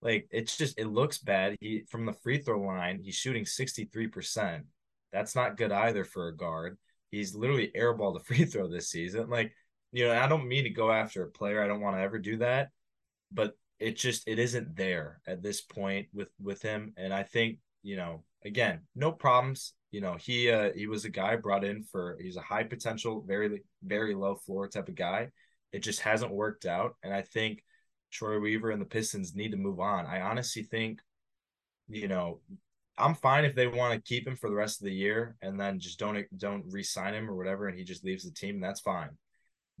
Like 0.01 0.27
it's 0.31 0.57
just 0.57 0.79
it 0.79 0.87
looks 0.87 1.19
bad. 1.19 1.55
He 1.59 1.83
from 1.89 2.05
the 2.05 2.13
free 2.13 2.39
throw 2.39 2.61
line, 2.61 2.99
he's 3.03 3.15
shooting 3.15 3.45
63%. 3.45 4.63
That's 5.11 5.35
not 5.35 5.57
good 5.57 5.71
either 5.71 6.05
for 6.05 6.27
a 6.27 6.35
guard. 6.35 6.77
He's 7.11 7.35
literally 7.35 7.71
airballed 7.75 8.19
a 8.19 8.23
free 8.23 8.45
throw 8.45 8.67
this 8.67 8.89
season. 8.89 9.29
Like, 9.29 9.53
you 9.91 10.07
know, 10.07 10.13
I 10.13 10.27
don't 10.27 10.47
mean 10.47 10.63
to 10.63 10.69
go 10.69 10.91
after 10.91 11.23
a 11.23 11.31
player. 11.31 11.61
I 11.61 11.67
don't 11.67 11.81
want 11.81 11.97
to 11.97 12.01
ever 12.01 12.17
do 12.17 12.37
that. 12.37 12.69
But 13.31 13.55
it 13.81 13.97
just 13.97 14.27
it 14.27 14.39
isn't 14.39 14.75
there 14.75 15.19
at 15.27 15.41
this 15.41 15.61
point 15.61 16.07
with 16.13 16.29
with 16.41 16.61
him. 16.61 16.93
And 16.97 17.13
I 17.13 17.23
think, 17.23 17.57
you 17.83 17.97
know, 17.97 18.23
again, 18.45 18.81
no 18.95 19.11
problems 19.11 19.73
you 19.91 19.99
know, 19.99 20.15
he 20.15 20.49
uh, 20.49 20.71
he 20.73 20.87
was 20.87 21.03
a 21.03 21.09
guy 21.09 21.35
brought 21.35 21.65
in 21.65 21.83
for 21.83 22.17
he's 22.19 22.37
a 22.37 22.41
high 22.41 22.63
potential, 22.63 23.23
very 23.27 23.61
very 23.83 24.15
low 24.15 24.35
floor 24.35 24.67
type 24.69 24.87
of 24.87 24.95
guy. 24.95 25.29
It 25.73 25.79
just 25.79 25.99
hasn't 25.99 26.31
worked 26.31 26.65
out, 26.65 26.95
and 27.03 27.13
I 27.13 27.21
think 27.21 27.63
Troy 28.09 28.39
Weaver 28.39 28.71
and 28.71 28.81
the 28.81 28.85
Pistons 28.85 29.35
need 29.35 29.51
to 29.51 29.57
move 29.57 29.79
on. 29.81 30.05
I 30.05 30.21
honestly 30.21 30.63
think, 30.63 31.01
you 31.89 32.07
know, 32.07 32.39
I'm 32.97 33.15
fine 33.15 33.43
if 33.45 33.53
they 33.55 33.67
want 33.67 33.93
to 33.93 34.09
keep 34.09 34.25
him 34.25 34.37
for 34.37 34.49
the 34.49 34.55
rest 34.55 34.81
of 34.81 34.85
the 34.85 34.93
year 34.93 35.35
and 35.41 35.59
then 35.59 35.79
just 35.79 35.99
don't 35.99 36.25
don't 36.37 36.65
re-sign 36.69 37.13
him 37.13 37.29
or 37.29 37.35
whatever, 37.35 37.67
and 37.67 37.77
he 37.77 37.83
just 37.83 38.05
leaves 38.05 38.23
the 38.23 38.31
team. 38.31 38.55
and 38.55 38.63
That's 38.63 38.81
fine. 38.81 39.09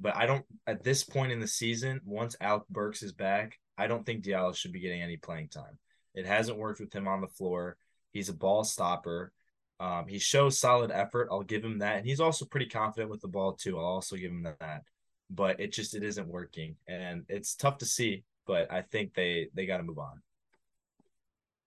But 0.01 0.15
I 0.15 0.25
don't 0.25 0.43
at 0.65 0.83
this 0.83 1.03
point 1.03 1.31
in 1.31 1.39
the 1.39 1.47
season, 1.47 2.01
once 2.03 2.35
Alec 2.41 2.63
Burks 2.69 3.03
is 3.03 3.13
back, 3.13 3.59
I 3.77 3.85
don't 3.87 4.05
think 4.05 4.23
Diallo 4.23 4.55
should 4.55 4.73
be 4.73 4.79
getting 4.79 5.01
any 5.01 5.17
playing 5.17 5.49
time. 5.49 5.77
It 6.15 6.25
hasn't 6.25 6.57
worked 6.57 6.79
with 6.79 6.93
him 6.93 7.07
on 7.07 7.21
the 7.21 7.27
floor. 7.27 7.77
He's 8.11 8.27
a 8.29 8.33
ball 8.33 8.63
stopper. 8.63 9.31
Um, 9.79 10.07
he 10.07 10.19
shows 10.19 10.59
solid 10.59 10.91
effort. 10.91 11.29
I'll 11.31 11.43
give 11.43 11.63
him 11.63 11.79
that, 11.79 11.97
and 11.97 12.05
he's 12.05 12.19
also 12.19 12.45
pretty 12.45 12.67
confident 12.67 13.09
with 13.09 13.21
the 13.21 13.27
ball 13.27 13.53
too. 13.53 13.77
I'll 13.77 13.85
also 13.85 14.15
give 14.15 14.31
him 14.31 14.43
that. 14.59 14.83
But 15.29 15.59
it 15.59 15.71
just 15.71 15.95
it 15.95 16.03
isn't 16.03 16.27
working, 16.27 16.75
and 16.87 17.23
it's 17.29 17.55
tough 17.55 17.77
to 17.79 17.85
see. 17.85 18.23
But 18.45 18.71
I 18.71 18.81
think 18.81 19.13
they 19.13 19.49
they 19.53 19.65
got 19.65 19.77
to 19.77 19.83
move 19.83 19.99
on. 19.99 20.21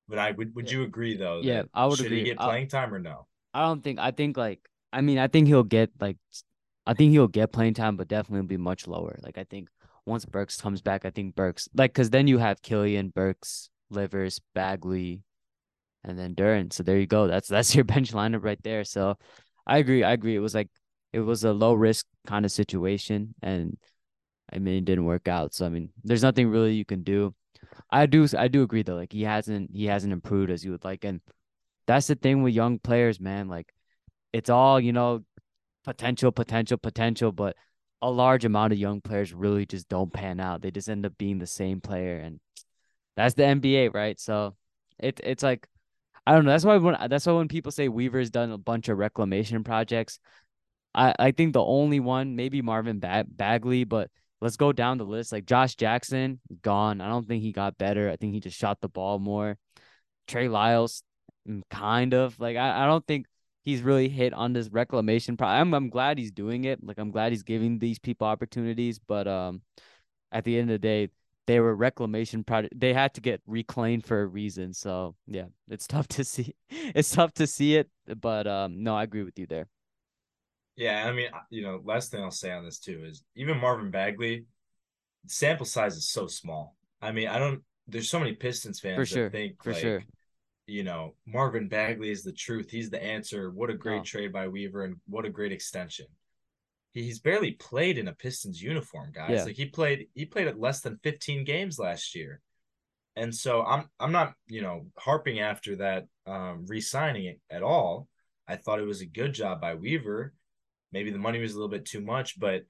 But 0.09 0.18
I 0.18 0.33
would 0.33 0.55
would 0.55 0.70
you 0.70 0.83
agree 0.83 1.16
though? 1.16 1.40
Yeah, 1.42 1.62
I 1.73 1.87
would 1.87 1.97
should 1.97 2.07
agree. 2.07 2.18
he 2.18 2.25
get 2.25 2.38
playing 2.38 2.66
I, 2.66 2.68
time 2.68 2.92
or 2.92 2.99
no? 2.99 3.27
I 3.55 3.62
don't 3.62 3.83
think. 3.83 3.99
I 3.99 4.11
think 4.11 4.37
like 4.37 4.61
I 4.92 5.01
mean 5.01 5.18
I 5.18 5.29
think 5.29 5.47
he'll 5.47 5.62
get 5.62 5.90
like 5.99 6.18
I 6.87 6.94
think 6.94 7.12
he'll 7.12 7.29
get 7.29 7.53
playing 7.53 7.75
time, 7.75 7.97
but 7.97 8.09
definitely 8.09 8.47
be 8.47 8.57
much 8.57 8.87
lower. 8.87 9.18
Like 9.23 9.38
I 9.38 9.44
think 9.44 9.68
once 10.07 10.25
Burks 10.25 10.61
comes 10.61 10.83
back, 10.83 11.05
I 11.05 11.11
think 11.11 11.35
Burks 11.35 11.68
like 11.75 11.92
because 11.92 12.11
then 12.11 12.27
you 12.27 12.38
have 12.38 12.62
Killian 12.62 13.09
Burks, 13.09 13.70
Livers, 13.90 14.40
Bagley, 14.55 15.23
and 16.05 16.18
then 16.18 16.35
Duren. 16.35 16.73
So 16.73 16.83
there 16.83 16.99
you 16.99 17.07
go. 17.07 17.27
That's 17.27 17.49
that's 17.55 17.75
your 17.75 17.85
bench 17.85 18.12
lineup 18.12 18.44
right 18.44 18.62
there. 18.62 18.85
So 18.85 19.16
I 19.66 19.79
agree. 19.79 20.05
I 20.05 20.12
agree. 20.12 20.37
It 20.37 20.40
was 20.40 20.55
like 20.55 20.68
it 21.12 21.20
was 21.20 21.44
a 21.44 21.53
low 21.53 21.75
risk 21.75 22.07
kind 22.27 22.44
of 22.44 22.53
situation, 22.53 23.35
and 23.42 23.79
I 24.53 24.59
mean 24.59 24.77
it 24.79 24.85
didn't 24.85 25.07
work 25.07 25.29
out. 25.29 25.55
So 25.55 25.66
I 25.66 25.68
mean, 25.70 25.90
there's 26.05 26.23
nothing 26.23 26.49
really 26.49 26.75
you 26.75 26.85
can 26.85 27.03
do. 27.03 27.35
I 27.90 28.07
do 28.07 28.27
I 28.37 28.49
do 28.49 28.62
agree 28.62 28.83
though. 28.83 28.97
Like 28.97 29.12
he 29.12 29.23
hasn't 29.23 29.70
he 29.75 29.87
hasn't 29.87 30.12
improved 30.12 30.51
as 30.51 30.64
you 30.64 30.73
would 30.73 30.85
like, 30.85 31.05
and 31.05 31.20
that's 31.87 32.07
the 32.09 32.14
thing 32.14 32.42
with 32.42 32.55
young 32.55 32.79
players, 32.79 33.20
man. 33.20 33.49
Like 33.49 33.73
it's 34.33 34.51
all 34.51 34.81
you 34.81 34.92
know, 34.92 35.25
potential, 35.85 36.33
potential, 36.33 36.79
potential, 36.79 37.33
but 37.33 37.57
a 38.03 38.11
large 38.11 38.44
amount 38.44 38.73
of 38.73 38.79
young 38.79 39.01
players 39.01 39.33
really 39.33 39.66
just 39.66 39.88
don't 39.88 40.12
pan 40.12 40.40
out. 40.40 40.62
They 40.62 40.70
just 40.70 40.88
end 40.88 41.07
up 41.07 41.16
being 41.18 41.38
the 41.38 41.47
same 41.47 41.81
player, 41.81 42.18
and 42.18 42.40
that's 43.16 43.35
the 43.35 43.44
NBA, 43.44 43.88
right? 43.90 44.18
So 44.20 44.57
it 44.99 45.20
it's 45.25 45.42
like 45.42 45.66
I 46.27 46.33
don't 46.35 46.44
know. 46.44 46.53
That's 46.53 46.64
why 46.64 46.77
when 46.77 46.97
that's 47.09 47.27
why 47.27 47.33
when 47.35 47.49
people 47.49 47.73
say 47.73 47.88
Weaver's 47.88 48.31
done 48.31 48.51
a 48.51 48.59
bunch 48.59 48.88
of 48.88 48.99
reclamation 48.99 49.64
projects, 49.64 50.18
I 50.94 51.14
I 51.18 51.31
think 51.33 51.53
the 51.53 51.64
only 51.64 52.01
one 52.01 52.37
maybe 52.37 52.62
Marvin 52.62 52.99
Bag- 53.01 53.27
Bagley, 53.37 53.85
but 53.85 54.11
let's 54.40 54.57
go 54.57 54.73
down 54.73 54.99
the 54.99 55.05
list. 55.05 55.33
Like 55.33 55.47
Josh 55.47 55.75
Jackson, 55.77 56.40
gone. 56.62 57.01
I 57.01 57.09
don't 57.09 57.27
think 57.27 57.42
he 57.42 57.53
got 57.53 57.79
better. 57.79 58.11
I 58.11 58.16
think 58.16 58.35
he 58.35 58.40
just 58.40 58.59
shot 58.59 58.81
the 58.81 58.88
ball 58.88 59.18
more. 59.18 59.59
Trey 60.29 60.49
Lyles, 60.49 61.03
mm, 61.49 61.62
kind 61.70 62.14
of 62.14 62.38
like 62.40 62.57
I, 62.57 62.85
I 62.85 62.87
don't 62.87 63.07
think 63.07 63.27
he's 63.64 63.83
really 63.83 64.09
hit 64.09 64.33
on 64.33 64.53
this 64.53 64.68
reclamation. 64.68 65.37
Pro- 65.37 65.48
I'm 65.48 65.74
I'm 65.74 65.88
glad 65.88 66.18
he's 66.18 66.31
doing 66.31 66.64
it. 66.64 66.85
Like 66.85 66.98
I'm 66.98 67.11
glad 67.11 67.33
he's 67.33 67.42
giving 67.42 67.79
these 67.79 67.98
people 67.98 68.27
opportunities, 68.27 68.98
but 68.98 69.27
um, 69.27 69.62
at 70.31 70.44
the 70.44 70.59
end 70.59 70.70
of 70.70 70.74
the 70.74 70.79
day, 70.79 71.09
they 71.46 71.61
were 71.61 71.74
reclamation 71.74 72.44
project. 72.44 72.79
They 72.79 72.92
had 72.92 73.14
to 73.14 73.20
get 73.20 73.40
reclaimed 73.46 74.07
for 74.07 74.22
a 74.22 74.27
reason. 74.27 74.72
So 74.72 75.16
yeah, 75.27 75.46
it's 75.68 75.87
tough 75.87 76.09
to 76.09 76.24
see. 76.24 76.55
It's 76.94 77.11
tough 77.11 77.33
to 77.35 77.46
see 77.46 77.77
it, 77.77 77.88
but 78.20 78.46
um, 78.46 78.83
no, 78.83 78.94
I 78.94 79.05
agree 79.05 79.22
with 79.22 79.38
you 79.38 79.46
there. 79.46 79.68
Yeah, 80.77 81.07
I 81.09 81.12
mean, 81.12 81.29
you 81.50 81.62
know, 81.62 81.81
last 81.85 82.11
thing 82.11 82.22
I'll 82.22 82.31
say 82.31 82.50
on 82.50 82.64
this 82.64 82.79
too 82.79 83.05
is 83.07 83.24
even 83.37 83.59
Marvin 83.59 83.90
Bagley, 83.90 84.44
sample 85.27 85.66
size 85.66 85.96
is 85.96 86.11
so 86.11 86.27
small. 86.27 86.77
I 87.00 87.12
mean, 87.12 87.29
I 87.29 87.38
don't. 87.38 87.62
There's 87.87 88.09
so 88.09 88.18
many 88.18 88.33
Pistons 88.33 88.81
fans 88.81 88.96
for 88.96 89.07
sure, 89.07 89.24
that 89.24 89.33
think 89.33 89.62
for 89.62 89.72
like, 89.72 89.81
sure. 89.81 90.03
You 90.66 90.83
know, 90.83 91.14
Marvin 91.27 91.68
Bagley 91.68 92.11
is 92.11 92.22
the 92.22 92.33
truth. 92.33 92.70
He's 92.70 92.90
the 92.90 93.03
answer. 93.03 93.50
What 93.50 93.70
a 93.70 93.74
great 93.74 94.00
oh. 94.00 94.05
trade 94.05 94.33
by 94.33 94.48
Weaver, 94.48 94.85
and 94.85 94.96
what 95.07 95.27
a 95.27 95.31
great 95.31 95.53
extension 95.53 96.07
he's 96.94 97.18
barely 97.18 97.53
played 97.53 97.98
in 97.98 98.09
a 98.09 98.14
Pistons 98.14 98.62
uniform, 98.62 99.11
guys. 99.12 99.31
Yeah. 99.31 99.44
Like 99.44 99.57
he 99.57 99.66
played 99.66 100.07
he 100.14 100.24
played 100.24 100.46
at 100.46 100.61
less 100.61 100.81
than 100.81 100.98
15 101.03 101.44
games 101.44 101.79
last 101.79 102.14
year. 102.14 102.40
And 103.16 103.35
so 103.35 103.62
I'm 103.62 103.90
I'm 104.00 104.12
not, 104.12 104.35
you 104.46 104.62
know, 104.62 104.87
harping 104.96 105.40
after 105.40 105.77
that 105.77 106.07
um 106.27 106.64
re-signing 106.66 107.27
it 107.27 107.40
at 107.50 107.62
all. 107.62 108.09
I 108.48 108.57
thought 108.57 108.79
it 108.79 108.87
was 108.87 109.00
a 109.00 109.07
good 109.07 109.35
job 109.35 109.61
by 109.61 109.74
Weaver. 109.74 110.33
Maybe 110.92 111.11
the 111.11 111.18
money 111.18 111.40
was 111.40 111.53
a 111.53 111.57
little 111.57 111.68
bit 111.68 111.85
too 111.85 112.00
much, 112.00 112.38
but 112.38 112.62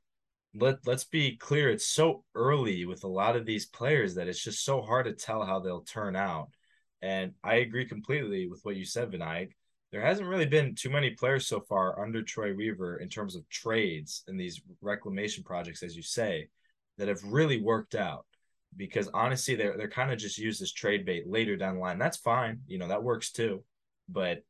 let 0.55 0.79
let's 0.87 1.05
be 1.05 1.37
clear, 1.37 1.71
it's 1.71 1.87
so 1.87 2.25
early 2.35 2.87
with 2.87 3.05
a 3.05 3.09
lot 3.09 3.37
of 3.37 3.45
these 3.45 3.67
players 3.67 4.15
that 4.15 4.29
it's 4.29 4.43
just 4.43 4.65
so 4.65 4.81
hard 4.81 5.07
to 5.07 5.13
tell 5.13 5.45
how 5.45 5.61
they'll 5.61 5.83
turn 5.83 6.17
out. 6.17 6.49
And 7.05 7.33
I 7.45 7.57
agree 7.57 7.85
completely 7.85 8.49
with 8.49 8.65
what 8.65 8.77
you 8.77 8.87
said, 8.87 9.13
Vinayak 9.13 9.51
there 9.95 10.05
hasn't 10.05 10.27
really 10.27 10.47
been 10.47 10.75
too 10.75 10.91
many 10.91 11.11
players 11.11 11.47
so 11.47 11.61
far 11.61 12.03
under 12.03 12.21
Troy 12.21 12.53
Weaver 12.53 12.97
in 12.97 13.09
terms 13.09 13.37
of 13.37 13.49
trades 13.49 14.25
in 14.27 14.37
these 14.37 14.61
reclamation 14.81 15.45
projects, 15.45 15.85
as 15.85 15.95
you 15.95 16.03
say, 16.03 16.49
that 16.99 17.07
have 17.07 17.23
really 17.23 17.63
worked 17.63 17.95
out. 17.95 18.27
Because 18.77 19.09
honestly, 19.15 19.55
they're 19.55 19.77
they're 19.77 19.89
kind 19.89 20.11
of 20.11 20.19
just 20.19 20.37
used 20.37 20.61
as 20.63 20.73
trade 20.73 21.07
bait 21.07 21.29
later 21.29 21.55
down 21.55 21.77
the 21.77 21.81
line. 21.81 22.01
That's 22.01 22.17
fine, 22.17 22.59
you 22.67 22.77
know, 22.77 22.89
that 22.89 23.05
works 23.05 23.31
too. 23.31 23.63
But 24.09 24.43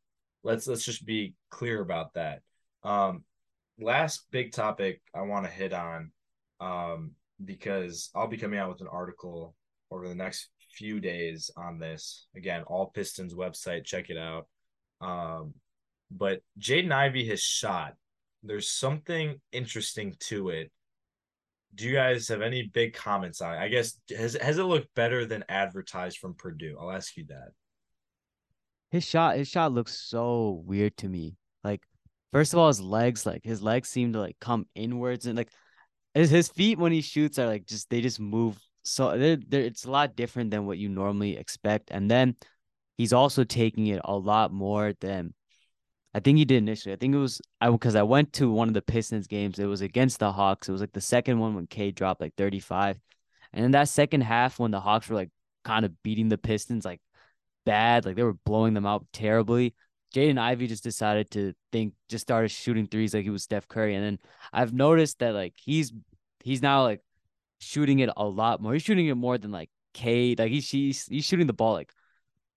let's 0.45 0.67
let's 0.67 0.83
just 0.87 1.05
be 1.05 1.35
clear 1.51 1.83
about 1.83 2.15
that. 2.15 2.41
Um, 2.83 3.25
last 3.79 4.27
big 4.31 4.53
topic 4.53 5.03
I 5.15 5.23
want 5.23 5.45
to 5.45 5.51
hit 5.51 5.75
on, 5.75 6.11
um, 6.59 7.11
because 7.45 8.09
I'll 8.15 8.29
be 8.29 8.39
coming 8.39 8.59
out 8.59 8.71
with 8.71 8.81
an 8.81 8.89
article 8.91 9.55
over 9.91 10.09
the 10.09 10.15
next 10.15 10.49
few 10.77 11.01
days 11.01 11.51
on 11.57 11.79
this. 11.79 12.27
Again, 12.37 12.63
all 12.67 12.87
Pistons 12.87 13.35
website, 13.35 13.85
check 13.85 14.11
it 14.11 14.19
out. 14.19 14.47
Um, 15.01 15.55
but 16.11 16.41
Jaden 16.59 16.93
Ivey 16.93 17.29
has 17.29 17.41
shot. 17.41 17.95
There's 18.43 18.71
something 18.71 19.41
interesting 19.53 20.15
to 20.29 20.51
it. 20.51 20.71
Do 21.75 21.87
you 21.87 21.95
guys 21.95 22.29
have 22.29 22.43
any 22.43 22.71
big 22.73 22.95
comments 22.95 23.41
on 23.41 23.55
it? 23.55 23.59
I 23.59 23.69
guess 23.69 23.99
has 24.17 24.35
has 24.41 24.59
it 24.59 24.65
looked 24.65 24.95
better 24.95 25.27
than 25.27 25.45
advertised 25.49 26.19
from 26.19 26.35
Purdue? 26.35 26.77
I'll 26.81 26.93
ask 26.93 27.17
you 27.17 27.25
that. 27.29 27.49
His 28.91 29.05
shot, 29.05 29.37
his 29.37 29.49
shot 29.49 29.73
looks 29.73 29.99
so 29.99 30.63
weird 30.65 30.97
to 30.99 31.09
me. 31.09 31.37
Like, 31.65 31.81
first 32.33 32.53
of 32.53 32.61
all, 32.61 32.69
his 32.69 32.81
legs, 32.81 33.27
like 33.27 33.45
his 33.45 33.61
legs 33.61 33.89
seem 33.89 34.13
to 34.13 34.21
like 34.21 34.37
come 34.41 34.67
inwards 34.77 35.27
and 35.27 35.37
like 35.37 35.51
his 36.15 36.31
his 36.31 36.49
feet 36.49 36.79
when 36.79 36.93
he 36.93 37.01
shoots 37.01 37.39
are 37.39 37.47
like 37.47 37.67
just 37.67 37.91
they 37.91 38.01
just 38.01 38.21
move 38.21 38.57
so 38.85 39.17
they're, 39.19 39.37
they're, 39.37 39.63
it's 39.63 39.85
a 39.85 39.91
lot 39.91 40.15
different 40.15 40.51
than 40.51 40.67
what 40.67 40.79
you 40.79 40.89
normally 40.89 41.37
expect. 41.37 41.91
And 41.91 42.11
then 42.11 42.37
he's 42.97 43.13
also 43.13 43.45
taking 43.45 43.87
it 43.89 44.01
a 44.05 44.17
lot 44.17 44.53
more 44.53 44.93
than 45.01 45.35
I 46.15 46.21
think 46.21 46.39
he 46.39 46.45
did 46.45 46.59
initially. 46.59 46.93
I 46.93 46.97
think 46.97 47.15
it 47.15 47.19
was 47.19 47.41
I 47.61 47.71
because 47.71 47.97
I 47.97 48.03
went 48.03 48.33
to 48.35 48.51
one 48.51 48.69
of 48.69 48.75
the 48.75 48.83
Pistons 48.83 49.27
games. 49.27 49.59
It 49.59 49.67
was 49.67 49.81
against 49.81 50.21
the 50.21 50.31
Hawks. 50.31 50.69
It 50.69 50.73
was 50.73 50.81
like 50.81 50.93
the 50.93 51.01
second 51.01 51.41
one 51.41 51.55
when 51.55 51.67
K 51.67 51.91
dropped 51.91 52.21
like 52.21 52.35
35. 52.37 53.01
And 53.53 53.65
in 53.65 53.71
that 53.73 53.89
second 53.89 54.21
half, 54.21 54.59
when 54.61 54.71
the 54.71 54.81
Hawks 54.81 55.09
were 55.09 55.17
like 55.17 55.31
kind 55.65 55.85
of 55.85 56.03
beating 56.03 56.29
the 56.29 56.39
Pistons 56.39 56.85
like 56.85 57.01
bad, 57.67 58.05
like 58.05 58.17
they 58.17 58.23
were 58.23 58.37
blowing 58.45 58.75
them 58.75 58.87
out 58.87 59.07
terribly. 59.13 59.75
Jaden 60.15 60.39
Ivey 60.39 60.69
just 60.69 60.85
decided 60.85 61.31
to 61.33 61.55
think, 61.73 61.95
just 62.09 62.23
started 62.23 62.51
shooting 62.51 62.87
threes 62.87 63.13
like 63.13 63.25
he 63.25 63.31
was 63.31 63.43
Steph 63.43 63.67
Curry. 63.67 63.97
And 63.97 64.05
then 64.05 64.19
I've 64.53 64.73
noticed 64.73 65.19
that 65.19 65.35
like 65.35 65.55
he's 65.57 65.93
he's 66.45 66.63
now 66.63 66.85
like 66.85 67.01
shooting 67.65 68.01
it 68.01 68.11
a 68.17 68.25
lot 68.25 68.61
more. 68.61 68.73
He's 68.73 68.83
shooting 68.83 69.07
it 69.07 69.15
more 69.15 69.39
than 69.39 69.51
like 69.51 69.71
K. 69.95 70.35
Like 70.39 70.51
he's 70.51 70.69
he's, 70.71 71.07
he's 71.07 71.25
shooting 71.25 71.47
the 71.47 71.53
ball 71.53 71.73
like 71.75 71.93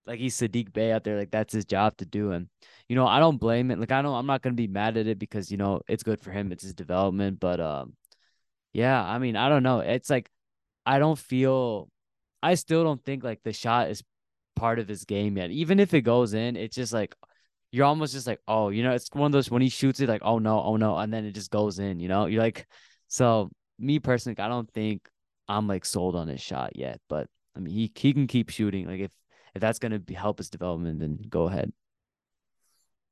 like 0.05 0.19
he's 0.19 0.35
Saddiq 0.37 0.73
Bey 0.73 0.91
out 0.91 1.03
there. 1.03 1.17
Like 1.17 1.31
that's 1.31 1.53
his 1.53 1.65
job 1.65 1.97
to 1.97 2.05
do. 2.05 2.31
And 2.31 2.47
you 2.87 2.95
know, 2.95 3.07
I 3.07 3.19
don't 3.19 3.37
blame 3.37 3.71
it. 3.71 3.79
Like 3.79 3.91
I 3.91 4.01
don't 4.01 4.15
I'm 4.15 4.25
not 4.25 4.41
gonna 4.41 4.55
be 4.55 4.67
mad 4.67 4.97
at 4.97 5.07
it 5.07 5.19
because, 5.19 5.51
you 5.51 5.57
know, 5.57 5.81
it's 5.87 6.03
good 6.03 6.19
for 6.21 6.31
him. 6.31 6.51
It's 6.51 6.63
his 6.63 6.73
development. 6.73 7.39
But 7.39 7.59
um 7.59 7.95
yeah, 8.73 9.03
I 9.03 9.19
mean, 9.19 9.35
I 9.35 9.49
don't 9.49 9.63
know. 9.63 9.79
It's 9.79 10.09
like 10.09 10.29
I 10.85 10.99
don't 10.99 11.19
feel 11.19 11.89
I 12.41 12.55
still 12.55 12.83
don't 12.83 13.03
think 13.03 13.23
like 13.23 13.41
the 13.43 13.53
shot 13.53 13.89
is 13.89 14.03
part 14.55 14.79
of 14.79 14.87
his 14.87 15.05
game 15.05 15.37
yet. 15.37 15.51
Even 15.51 15.79
if 15.79 15.93
it 15.93 16.01
goes 16.01 16.33
in, 16.33 16.55
it's 16.55 16.75
just 16.75 16.93
like 16.93 17.15
you're 17.71 17.85
almost 17.85 18.13
just 18.13 18.27
like, 18.27 18.39
oh, 18.47 18.69
you 18.69 18.83
know, 18.83 18.91
it's 18.91 19.09
one 19.13 19.27
of 19.27 19.31
those 19.31 19.51
when 19.51 19.61
he 19.61 19.69
shoots 19.69 19.99
it, 19.99 20.09
like, 20.09 20.21
oh 20.23 20.39
no, 20.39 20.61
oh 20.61 20.77
no, 20.77 20.97
and 20.97 21.13
then 21.13 21.25
it 21.25 21.33
just 21.33 21.51
goes 21.51 21.79
in, 21.79 21.99
you 21.99 22.07
know. 22.07 22.25
You're 22.25 22.41
like, 22.41 22.67
so 23.07 23.51
me 23.79 23.99
personally, 23.99 24.37
I 24.39 24.47
don't 24.47 24.71
think 24.71 25.07
I'm 25.47 25.67
like 25.67 25.85
sold 25.85 26.15
on 26.15 26.27
his 26.27 26.41
shot 26.41 26.75
yet. 26.75 26.99
But 27.09 27.27
I 27.55 27.59
mean, 27.59 27.73
he 27.73 27.91
he 27.95 28.13
can 28.13 28.27
keep 28.27 28.49
shooting. 28.49 28.87
Like 28.87 29.01
if 29.01 29.11
if 29.55 29.61
that's 29.61 29.79
gonna 29.79 29.99
be, 29.99 30.13
help 30.13 30.37
his 30.39 30.49
development, 30.49 30.99
then 30.99 31.19
go 31.29 31.47
ahead. 31.47 31.71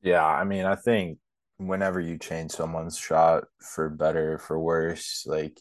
Yeah, 0.01 0.25
I 0.25 0.43
mean, 0.43 0.65
I 0.65 0.75
think 0.75 1.19
whenever 1.57 1.99
you 1.99 2.17
change 2.17 2.51
someone's 2.51 2.97
shot 2.97 3.45
for 3.59 3.89
better 3.89 4.37
for 4.37 4.59
worse, 4.59 5.23
like 5.25 5.59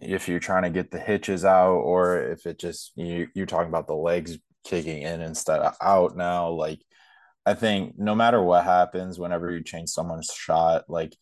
if 0.00 0.28
you're 0.28 0.40
trying 0.40 0.62
to 0.64 0.70
get 0.70 0.90
the 0.90 0.98
hitches 0.98 1.44
out, 1.44 1.76
or 1.76 2.22
if 2.22 2.46
it 2.46 2.58
just 2.58 2.92
you 2.96 3.28
you're 3.34 3.46
talking 3.46 3.68
about 3.68 3.86
the 3.86 3.94
legs 3.94 4.38
kicking 4.64 5.02
in 5.02 5.20
instead 5.20 5.60
of 5.60 5.74
out 5.80 6.16
now, 6.16 6.50
like 6.50 6.80
I 7.44 7.54
think 7.54 7.98
no 7.98 8.14
matter 8.14 8.42
what 8.42 8.64
happens, 8.64 9.18
whenever 9.18 9.50
you 9.50 9.62
change 9.62 9.90
someone's 9.90 10.30
shot, 10.34 10.84
like 10.88 11.16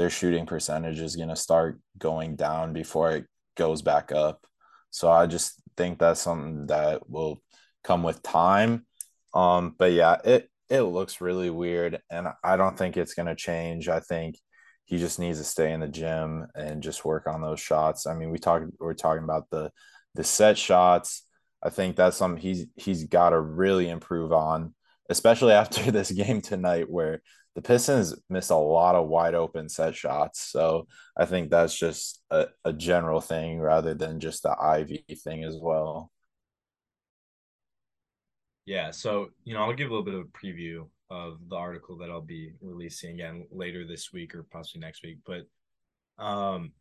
their 0.00 0.10
shooting 0.10 0.46
percentage 0.46 0.98
is 0.98 1.14
going 1.14 1.28
to 1.28 1.36
start 1.36 1.78
going 1.98 2.34
down 2.34 2.72
before 2.72 3.12
it 3.12 3.26
goes 3.54 3.82
back 3.82 4.12
up. 4.12 4.46
So 4.88 5.10
I 5.10 5.26
just 5.26 5.60
think 5.76 5.98
that's 5.98 6.20
something 6.20 6.68
that 6.68 7.08
will 7.10 7.42
come 7.84 8.02
with 8.02 8.22
time. 8.22 8.86
Um, 9.34 9.74
but 9.78 9.92
yeah, 9.92 10.16
it 10.24 10.48
it 10.70 10.80
looks 10.82 11.20
really 11.20 11.50
weird, 11.50 12.00
and 12.10 12.28
I 12.42 12.56
don't 12.56 12.78
think 12.78 12.96
it's 12.96 13.12
going 13.12 13.26
to 13.26 13.34
change. 13.34 13.88
I 13.88 14.00
think 14.00 14.38
he 14.86 14.96
just 14.96 15.18
needs 15.18 15.38
to 15.38 15.44
stay 15.44 15.70
in 15.72 15.80
the 15.80 15.88
gym 15.88 16.46
and 16.54 16.82
just 16.82 17.04
work 17.04 17.26
on 17.26 17.42
those 17.42 17.60
shots. 17.60 18.06
I 18.06 18.14
mean, 18.14 18.30
we 18.30 18.38
talked 18.38 18.66
we're 18.80 18.94
talking 18.94 19.24
about 19.24 19.50
the 19.50 19.70
the 20.14 20.24
set 20.24 20.56
shots. 20.56 21.24
I 21.62 21.68
think 21.68 21.94
that's 21.94 22.16
something 22.16 22.40
he's 22.40 22.66
he's 22.76 23.04
got 23.04 23.30
to 23.30 23.40
really 23.40 23.90
improve 23.90 24.32
on 24.32 24.72
especially 25.10 25.52
after 25.62 25.90
this 25.90 26.10
game 26.10 26.40
tonight 26.40 26.88
where 26.88 27.20
the 27.54 27.62
Pistons 27.62 28.14
missed 28.28 28.50
a 28.50 28.56
lot 28.56 28.94
of 28.94 29.08
wide 29.08 29.34
open 29.34 29.68
set 29.68 29.94
shots. 29.94 30.40
So 30.40 30.86
I 31.16 31.26
think 31.26 31.50
that's 31.50 31.76
just 31.76 32.22
a, 32.30 32.46
a 32.64 32.72
general 32.72 33.20
thing 33.20 33.58
rather 33.60 33.94
than 33.94 34.20
just 34.20 34.42
the 34.42 34.56
Ivey 34.60 35.04
thing 35.24 35.44
as 35.44 35.56
well. 35.60 36.10
Yeah, 38.66 38.92
so 38.92 39.30
you 39.44 39.54
know, 39.54 39.62
I'll 39.62 39.72
give 39.72 39.90
a 39.90 39.94
little 39.94 40.04
bit 40.04 40.14
of 40.14 40.20
a 40.20 40.46
preview 40.46 40.86
of 41.10 41.38
the 41.48 41.56
article 41.56 41.98
that 41.98 42.10
I'll 42.10 42.20
be 42.20 42.52
releasing 42.60 43.14
again 43.14 43.46
later 43.50 43.84
this 43.84 44.12
week 44.12 44.34
or 44.34 44.44
possibly 44.44 44.80
next 44.80 45.02
week. 45.02 45.18
But 45.26 45.42
um 46.22 46.72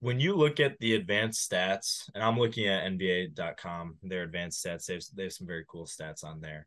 when 0.00 0.18
you 0.18 0.34
look 0.34 0.60
at 0.60 0.78
the 0.80 0.94
advanced 0.94 1.50
stats, 1.50 2.08
and 2.14 2.24
I'm 2.24 2.38
looking 2.38 2.66
at 2.66 2.90
NBA.com, 2.90 3.98
their 4.02 4.22
advanced 4.22 4.64
stats, 4.64 4.86
they 4.86 4.94
have, 4.94 5.02
they 5.14 5.24
have 5.24 5.32
some 5.32 5.46
very 5.46 5.66
cool 5.68 5.84
stats 5.84 6.24
on 6.24 6.40
there 6.40 6.66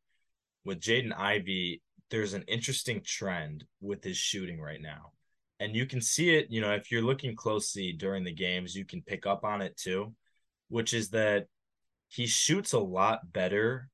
with 0.66 0.80
Jaden 0.80 1.18
Ivey, 1.18 1.82
there's 2.10 2.34
an 2.34 2.44
interesting 2.48 3.02
trend 3.04 3.66
with 3.82 4.04
his 4.04 4.18
shooting 4.18 4.60
right 4.60 4.82
now. 4.82 5.12
And 5.60 5.76
you 5.76 5.86
can 5.86 6.02
see 6.02 6.36
it, 6.36 6.48
you 6.50 6.62
know, 6.62 6.72
if 6.72 6.92
you're 6.92 7.02
looking 7.02 7.36
closely 7.36 7.94
during 7.94 8.24
the 8.24 8.34
games, 8.34 8.76
you 8.76 8.86
can 8.86 9.02
pick 9.02 9.26
up 9.26 9.44
on 9.44 9.62
it 9.62 9.78
too, 9.78 10.14
which 10.70 10.94
is 10.94 11.10
that 11.10 11.48
he 12.10 12.28
shoots 12.28 12.74
a 12.74 12.80
lot 12.80 13.32
better 13.32 13.90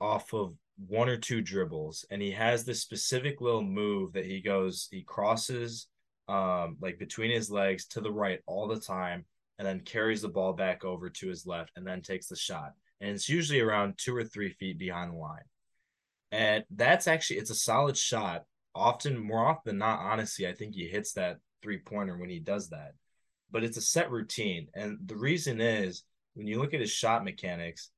off 0.00 0.32
of 0.32 0.54
one 0.88 1.08
or 1.08 1.16
two 1.16 1.40
dribbles. 1.40 2.04
And 2.10 2.20
he 2.22 2.32
has 2.32 2.64
this 2.64 2.80
specific 2.80 3.40
little 3.40 3.62
move 3.62 4.12
that 4.14 4.24
he 4.24 4.40
goes, 4.40 4.88
he 4.90 5.02
crosses 5.02 5.88
um 6.26 6.78
like 6.80 6.98
between 6.98 7.30
his 7.30 7.50
legs 7.50 7.84
to 7.84 8.00
the 8.00 8.10
right 8.10 8.40
all 8.46 8.66
the 8.66 8.80
time 8.80 9.26
and 9.58 9.68
then 9.68 9.80
carries 9.80 10.22
the 10.22 10.28
ball 10.28 10.54
back 10.54 10.82
over 10.82 11.10
to 11.10 11.28
his 11.28 11.46
left 11.46 11.70
and 11.76 11.86
then 11.86 12.00
takes 12.00 12.28
the 12.28 12.36
shot. 12.36 12.72
And 13.00 13.10
it's 13.10 13.28
usually 13.28 13.60
around 13.60 13.98
two 13.98 14.16
or 14.16 14.24
three 14.24 14.50
feet 14.50 14.78
behind 14.78 15.12
the 15.12 15.16
line. 15.16 15.42
And 16.34 16.64
that's 16.74 17.06
actually 17.06 17.38
it's 17.38 17.50
a 17.50 17.54
solid 17.54 17.96
shot. 17.96 18.42
Often, 18.74 19.20
more 19.20 19.46
often 19.46 19.62
than 19.64 19.78
not, 19.78 20.00
honestly, 20.00 20.48
I 20.48 20.52
think 20.52 20.74
he 20.74 20.88
hits 20.88 21.12
that 21.12 21.38
three 21.62 21.78
pointer 21.78 22.18
when 22.18 22.28
he 22.28 22.40
does 22.40 22.70
that. 22.70 22.94
But 23.52 23.62
it's 23.62 23.76
a 23.76 23.80
set 23.80 24.10
routine. 24.10 24.66
And 24.74 24.98
the 25.06 25.16
reason 25.16 25.60
is 25.60 26.02
when 26.34 26.48
you 26.48 26.58
look 26.58 26.74
at 26.74 26.80
his 26.80 26.90
shot 26.90 27.22
mechanics, 27.22 27.90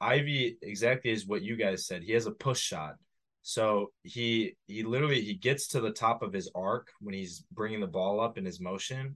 Ivey 0.00 0.58
exactly 0.62 1.12
is 1.12 1.28
what 1.28 1.42
you 1.42 1.54
guys 1.54 1.86
said. 1.86 2.02
He 2.02 2.10
has 2.14 2.26
a 2.26 2.32
push 2.32 2.58
shot. 2.58 2.96
So 3.42 3.92
he 4.02 4.56
he 4.66 4.82
literally 4.82 5.20
he 5.20 5.34
gets 5.34 5.68
to 5.68 5.80
the 5.80 5.92
top 5.92 6.22
of 6.22 6.32
his 6.32 6.50
arc 6.56 6.88
when 7.00 7.14
he's 7.14 7.44
bringing 7.52 7.80
the 7.80 7.86
ball 7.86 8.20
up 8.20 8.36
in 8.36 8.44
his 8.44 8.58
motion 8.58 9.14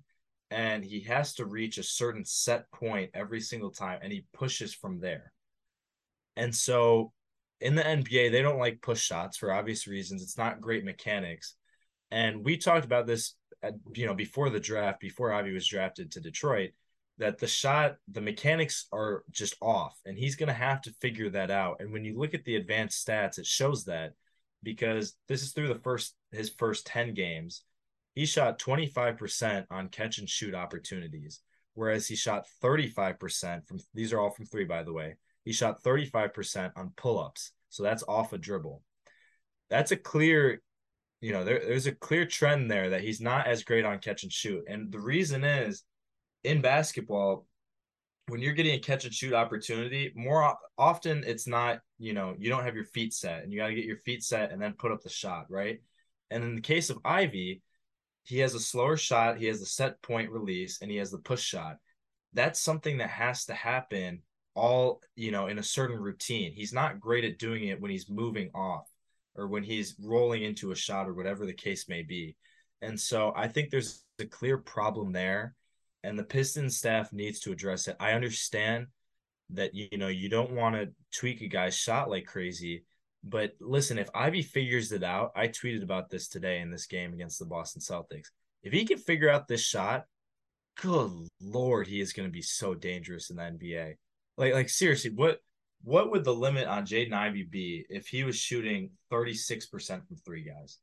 and 0.52 0.84
he 0.84 1.00
has 1.00 1.34
to 1.34 1.44
reach 1.44 1.78
a 1.78 1.82
certain 1.82 2.24
set 2.24 2.70
point 2.70 3.10
every 3.14 3.40
single 3.40 3.72
time 3.72 3.98
and 4.00 4.12
he 4.12 4.26
pushes 4.32 4.72
from 4.72 5.00
there. 5.00 5.32
And 6.36 6.54
so 6.54 7.12
in 7.60 7.74
the 7.74 7.82
NBA, 7.82 8.30
they 8.30 8.42
don't 8.42 8.58
like 8.58 8.80
push 8.80 9.00
shots 9.00 9.36
for 9.36 9.52
obvious 9.52 9.86
reasons. 9.86 10.22
It's 10.22 10.38
not 10.38 10.60
great 10.60 10.84
mechanics. 10.84 11.54
And 12.10 12.44
we 12.44 12.56
talked 12.56 12.84
about 12.84 13.06
this, 13.06 13.34
at, 13.62 13.74
you 13.94 14.06
know, 14.06 14.14
before 14.14 14.50
the 14.50 14.60
draft, 14.60 15.00
before 15.00 15.32
Ivey 15.32 15.52
was 15.52 15.66
drafted 15.66 16.12
to 16.12 16.20
Detroit, 16.20 16.70
that 17.18 17.38
the 17.38 17.46
shot, 17.46 17.96
the 18.10 18.22
mechanics 18.22 18.86
are 18.92 19.24
just 19.30 19.54
off, 19.60 19.98
and 20.06 20.16
he's 20.16 20.36
going 20.36 20.46
to 20.48 20.54
have 20.54 20.80
to 20.82 20.94
figure 21.00 21.28
that 21.30 21.50
out. 21.50 21.76
And 21.80 21.92
when 21.92 22.04
you 22.04 22.18
look 22.18 22.32
at 22.32 22.44
the 22.44 22.56
advanced 22.56 23.06
stats, 23.06 23.38
it 23.38 23.46
shows 23.46 23.84
that 23.84 24.14
because 24.62 25.14
this 25.28 25.42
is 25.42 25.52
through 25.52 25.68
the 25.68 25.80
first 25.80 26.14
his 26.32 26.50
first 26.50 26.86
10 26.86 27.14
games. 27.14 27.64
He 28.14 28.26
shot 28.26 28.58
25% 28.58 29.66
on 29.70 29.88
catch 29.88 30.18
and 30.18 30.28
shoot 30.28 30.54
opportunities, 30.54 31.40
whereas 31.74 32.06
he 32.06 32.16
shot 32.16 32.46
35% 32.62 33.66
from 33.66 33.78
these 33.94 34.12
are 34.12 34.20
all 34.20 34.30
from 34.30 34.46
three, 34.46 34.64
by 34.64 34.82
the 34.82 34.92
way 34.92 35.16
he 35.44 35.52
shot 35.52 35.82
35% 35.82 36.72
on 36.76 36.92
pull-ups. 36.96 37.52
So 37.68 37.82
that's 37.82 38.04
off 38.06 38.32
a 38.32 38.38
dribble. 38.38 38.82
That's 39.68 39.92
a 39.92 39.96
clear, 39.96 40.60
you 41.20 41.32
know, 41.32 41.44
there, 41.44 41.60
there's 41.60 41.86
a 41.86 41.92
clear 41.92 42.26
trend 42.26 42.70
there 42.70 42.90
that 42.90 43.02
he's 43.02 43.20
not 43.20 43.46
as 43.46 43.64
great 43.64 43.84
on 43.84 43.98
catch 44.00 44.22
and 44.22 44.32
shoot. 44.32 44.64
And 44.68 44.92
the 44.92 45.00
reason 45.00 45.44
is 45.44 45.84
in 46.44 46.60
basketball, 46.60 47.46
when 48.26 48.40
you're 48.40 48.52
getting 48.52 48.74
a 48.74 48.78
catch 48.78 49.04
and 49.04 49.14
shoot 49.14 49.32
opportunity, 49.32 50.12
more 50.14 50.56
often 50.78 51.24
it's 51.26 51.46
not, 51.46 51.80
you 51.98 52.12
know, 52.12 52.34
you 52.38 52.48
don't 52.48 52.64
have 52.64 52.76
your 52.76 52.84
feet 52.84 53.12
set 53.12 53.42
and 53.42 53.52
you 53.52 53.58
got 53.58 53.68
to 53.68 53.74
get 53.74 53.84
your 53.84 53.98
feet 53.98 54.22
set 54.22 54.52
and 54.52 54.60
then 54.60 54.74
put 54.74 54.92
up 54.92 55.02
the 55.02 55.08
shot, 55.08 55.46
right? 55.48 55.80
And 56.30 56.44
in 56.44 56.54
the 56.54 56.60
case 56.60 56.90
of 56.90 56.98
Ivey, 57.04 57.62
he 58.22 58.38
has 58.38 58.54
a 58.54 58.60
slower 58.60 58.96
shot, 58.96 59.38
he 59.38 59.46
has 59.46 59.60
the 59.60 59.66
set 59.66 60.00
point 60.02 60.30
release, 60.30 60.80
and 60.80 60.90
he 60.90 60.98
has 60.98 61.10
the 61.10 61.18
push 61.18 61.42
shot. 61.42 61.76
That's 62.32 62.60
something 62.60 62.98
that 62.98 63.10
has 63.10 63.46
to 63.46 63.54
happen 63.54 64.22
all 64.54 65.02
you 65.16 65.30
know 65.30 65.46
in 65.46 65.58
a 65.58 65.62
certain 65.62 65.98
routine. 65.98 66.52
He's 66.52 66.72
not 66.72 67.00
great 67.00 67.24
at 67.24 67.38
doing 67.38 67.68
it 67.68 67.80
when 67.80 67.90
he's 67.90 68.08
moving 68.08 68.50
off 68.54 68.88
or 69.36 69.46
when 69.46 69.62
he's 69.62 69.94
rolling 70.02 70.42
into 70.42 70.72
a 70.72 70.76
shot 70.76 71.08
or 71.08 71.14
whatever 71.14 71.46
the 71.46 71.52
case 71.52 71.88
may 71.88 72.02
be. 72.02 72.36
And 72.82 72.98
so 72.98 73.32
i 73.36 73.46
think 73.46 73.70
there's 73.70 74.04
a 74.18 74.24
clear 74.24 74.58
problem 74.58 75.12
there 75.12 75.54
and 76.02 76.18
the 76.18 76.24
Pistons 76.24 76.76
staff 76.76 77.12
needs 77.12 77.40
to 77.40 77.52
address 77.52 77.88
it. 77.88 77.96
I 78.00 78.12
understand 78.12 78.86
that 79.52 79.74
you 79.74 79.98
know 79.98 80.08
you 80.08 80.28
don't 80.28 80.52
want 80.52 80.76
to 80.76 80.88
tweak 81.12 81.40
a 81.40 81.48
guy's 81.48 81.76
shot 81.76 82.10
like 82.10 82.26
crazy 82.26 82.84
but 83.24 83.52
listen 83.60 83.98
if 83.98 84.08
Ivey 84.14 84.42
figures 84.42 84.92
it 84.92 85.02
out 85.02 85.32
i 85.34 85.48
tweeted 85.48 85.82
about 85.82 86.08
this 86.08 86.28
today 86.28 86.60
in 86.60 86.70
this 86.70 86.86
game 86.86 87.12
against 87.12 87.38
the 87.38 87.44
boston 87.44 87.80
celtics 87.80 88.28
if 88.62 88.72
he 88.72 88.84
can 88.84 88.98
figure 88.98 89.28
out 89.28 89.48
this 89.48 89.62
shot 89.62 90.04
good 90.76 91.10
lord 91.40 91.86
he 91.86 92.00
is 92.00 92.12
going 92.12 92.28
to 92.28 92.32
be 92.32 92.42
so 92.42 92.74
dangerous 92.74 93.30
in 93.30 93.36
the 93.36 93.42
nba 93.42 93.94
like 94.40 94.54
like 94.54 94.68
seriously, 94.70 95.10
what 95.14 95.40
what 95.84 96.10
would 96.10 96.24
the 96.24 96.34
limit 96.34 96.66
on 96.66 96.84
Jaden 96.84 97.12
Ivey 97.12 97.44
be 97.44 97.84
if 97.88 98.06
he 98.06 98.24
was 98.24 98.36
shooting 98.36 98.90
36% 99.12 100.06
from 100.06 100.16
three 100.24 100.42
guys? 100.42 100.78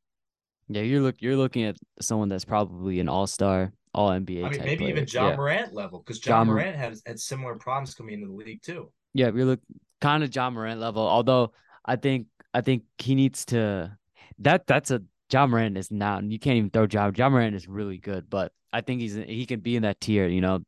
Yeah, 0.70 0.84
you're 0.84 1.02
look 1.02 1.16
you're 1.20 1.36
looking 1.36 1.64
at 1.64 1.76
someone 2.00 2.30
that's 2.30 2.46
probably 2.46 3.00
an 3.00 3.10
all-star, 3.10 3.74
all 3.94 4.12
NBA. 4.12 4.46
I 4.46 4.50
mean, 4.50 4.60
maybe 4.60 4.78
player. 4.78 4.90
even 4.90 5.06
John 5.06 5.32
yeah. 5.32 5.36
Morant 5.36 5.74
level 5.74 6.00
because 6.00 6.20
John, 6.20 6.46
Ja 6.46 6.54
Morant 6.54 6.76
had 6.78 6.96
had 7.06 7.20
similar 7.20 7.56
problems 7.56 7.96
coming 7.96 8.14
into 8.14 8.28
the 8.28 8.34
league 8.34 8.62
too. 8.62 8.92
Yeah, 9.14 9.32
we 9.32 9.44
look 9.44 9.60
kind 10.00 10.24
of 10.24 10.34
Ja 10.34 10.50
Morant 10.50 10.80
level. 10.80 11.08
Although 11.08 11.54
I 11.84 11.96
think 11.96 12.28
I 12.54 12.62
think 12.62 12.84
he 13.00 13.16
needs 13.16 13.46
to 13.46 13.98
that 14.40 14.68
that's 14.68 14.92
a 14.92 15.02
Ja 15.32 15.48
Morant 15.48 15.78
is 15.78 15.90
now 15.90 16.20
you 16.20 16.38
can't 16.38 16.58
even 16.58 16.70
throw 16.70 16.86
John 16.86 17.14
Ja 17.16 17.30
Morant 17.30 17.56
is 17.56 17.68
really 17.68 17.98
good, 17.98 18.30
but 18.30 18.52
I 18.72 18.82
think 18.82 19.02
he's 19.02 19.16
he 19.16 19.48
can 19.48 19.62
be 19.62 19.76
in 19.76 19.84
that 19.84 20.00
tier. 20.00 20.28
You 20.28 20.42
know, 20.42 20.60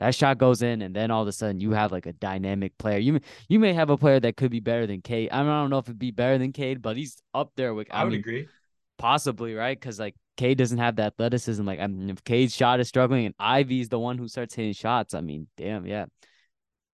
that 0.00 0.14
shot 0.14 0.38
goes 0.38 0.62
in, 0.62 0.82
and 0.82 0.94
then 0.94 1.10
all 1.10 1.22
of 1.22 1.28
a 1.28 1.32
sudden 1.32 1.60
you 1.60 1.72
have 1.72 1.90
like 1.90 2.06
a 2.06 2.12
dynamic 2.12 2.76
player. 2.78 2.98
You 2.98 3.20
you 3.48 3.58
may 3.58 3.72
have 3.72 3.90
a 3.90 3.96
player 3.96 4.20
that 4.20 4.36
could 4.36 4.50
be 4.50 4.60
better 4.60 4.86
than 4.86 5.02
Cade. 5.02 5.30
I, 5.32 5.42
mean, 5.42 5.50
I 5.50 5.60
don't 5.60 5.70
know 5.70 5.78
if 5.78 5.86
it'd 5.86 5.98
be 5.98 6.10
better 6.10 6.38
than 6.38 6.52
Cade, 6.52 6.82
but 6.82 6.96
he's 6.96 7.20
up 7.34 7.52
there 7.56 7.74
with. 7.74 7.88
I, 7.90 8.00
I 8.00 8.04
would 8.04 8.10
mean, 8.10 8.20
agree. 8.20 8.48
Possibly 8.96 9.54
right 9.54 9.78
because 9.78 9.98
like 9.98 10.14
Cade 10.36 10.58
doesn't 10.58 10.78
have 10.78 10.96
the 10.96 11.02
athleticism. 11.02 11.64
Like 11.64 11.80
I 11.80 11.86
mean, 11.86 12.10
if 12.10 12.22
Cade's 12.24 12.54
shot 12.54 12.80
is 12.80 12.88
struggling 12.88 13.26
and 13.26 13.34
Ivey's 13.38 13.88
the 13.88 13.98
one 13.98 14.18
who 14.18 14.28
starts 14.28 14.54
hitting 14.54 14.72
shots, 14.72 15.14
I 15.14 15.20
mean, 15.20 15.48
damn, 15.56 15.86
yeah, 15.86 16.06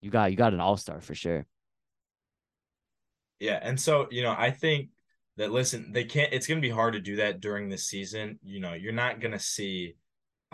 you 0.01 0.11
got 0.11 0.31
you 0.31 0.37
got 0.37 0.55
an 0.55 0.61
all 0.61 0.77
star 0.77 1.01
for 1.01 1.15
sure. 1.15 1.47
Yeah, 3.41 3.59
and 3.61 3.79
so 3.79 4.09
you 4.11 4.23
know, 4.23 4.35
I 4.37 4.51
think 4.51 4.89
that 5.37 5.51
listen, 5.51 5.93
they 5.93 6.05
can't. 6.05 6.33
It's 6.33 6.47
going 6.47 6.61
to 6.61 6.67
be 6.67 6.73
hard 6.73 6.95
to 6.95 7.01
do 7.01 7.17
that 7.17 7.41
during 7.41 7.69
the 7.69 7.79
season. 7.79 8.39
You 8.43 8.61
know, 8.61 8.73
you're 8.73 8.93
not 8.93 9.21
going 9.21 9.33
to 9.33 9.39
see 9.39 9.97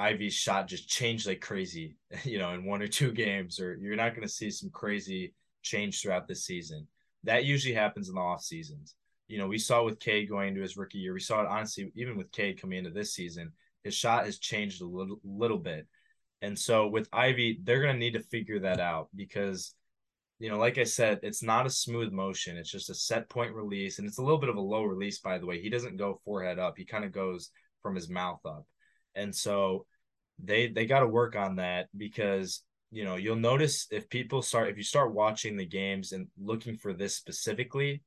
Ivey's 0.01 0.35
shot 0.35 0.67
just 0.67 0.89
change 0.89 1.27
like 1.27 1.41
crazy. 1.41 1.97
You 2.25 2.39
know, 2.39 2.53
in 2.53 2.65
one 2.65 2.83
or 2.83 2.89
two 2.89 3.13
games, 3.13 3.61
or 3.61 3.77
you're 3.77 3.97
not 3.97 4.15
going 4.15 4.27
to 4.27 4.33
see 4.33 4.51
some 4.51 4.71
crazy 4.71 5.35
change 5.63 6.01
throughout 6.01 6.27
the 6.27 6.35
season. 6.35 6.87
That 7.25 7.45
usually 7.45 7.75
happens 7.75 8.09
in 8.09 8.15
the 8.15 8.21
off 8.21 8.43
seasons. 8.43 8.95
You 9.29 9.39
know, 9.39 9.47
we 9.47 9.59
saw 9.59 9.85
with 9.85 10.01
Cade 10.01 10.29
going 10.29 10.49
into 10.49 10.63
his 10.63 10.77
rookie 10.77 10.99
year. 10.99 11.13
We 11.13 11.21
saw 11.21 11.43
it 11.43 11.49
honestly, 11.49 11.93
even 11.95 12.17
with 12.17 12.33
Cade 12.33 12.61
coming 12.61 12.79
into 12.79 12.91
this 12.91 13.15
season, 13.15 13.53
his 13.85 13.95
shot 13.95 14.25
has 14.25 14.39
changed 14.39 14.83
a 14.83 14.87
little, 14.87 15.21
little 15.23 15.59
bit. 15.59 15.87
And 16.43 16.59
so 16.59 16.89
with 16.89 17.09
Ivey, 17.13 17.61
they're 17.63 17.83
going 17.83 17.95
to 17.95 17.99
need 17.99 18.15
to 18.15 18.21
figure 18.21 18.61
that 18.61 18.81
out 18.81 19.09
because 19.15 19.75
you 20.41 20.49
know, 20.49 20.57
like 20.57 20.79
I 20.79 20.85
said, 20.85 21.21
it's 21.23 21.43
not 21.43 21.67
a 21.67 21.71
smooth 21.71 22.13
motion. 22.13 22.57
It's 22.57 22.71
just 22.71 22.89
a 22.89 22.95
set 22.95 23.29
point 23.29 23.55
release, 23.55 23.99
and 23.99 24.09
it's 24.09 24.17
a 24.17 24.23
little 24.23 24.39
bit 24.39 24.49
of 24.49 24.57
a 24.57 24.61
low 24.61 24.85
release, 24.85 25.19
by 25.19 25.37
the 25.37 25.45
way. 25.45 25.61
He 25.61 25.69
doesn't 25.69 25.99
go 25.99 26.19
forehead 26.25 26.59
up; 26.59 26.79
he 26.79 26.87
kind 26.87 27.05
of 27.05 27.13
goes 27.13 27.51
from 27.83 27.95
his 27.95 28.09
mouth 28.09 28.41
up, 28.47 28.65
and 29.15 29.37
so 29.37 29.85
they 30.43 30.69
they 30.69 30.87
got 30.87 31.01
to 31.01 31.07
work 31.07 31.37
on 31.37 31.57
that 31.57 31.89
because 31.97 32.63
you 32.91 33.05
know 33.05 33.17
you'll 33.17 33.37
notice 33.37 33.87
if 33.91 34.09
people 34.09 34.43
start 34.43 34.69
if 34.69 34.77
you 34.77 34.83
start 34.83 35.15
watching 35.15 35.57
the 35.57 35.67
games 35.67 36.13
and 36.13 36.29
looking 36.39 36.77
for 36.77 36.93
this 36.93 37.17
specifically, 37.17 38.03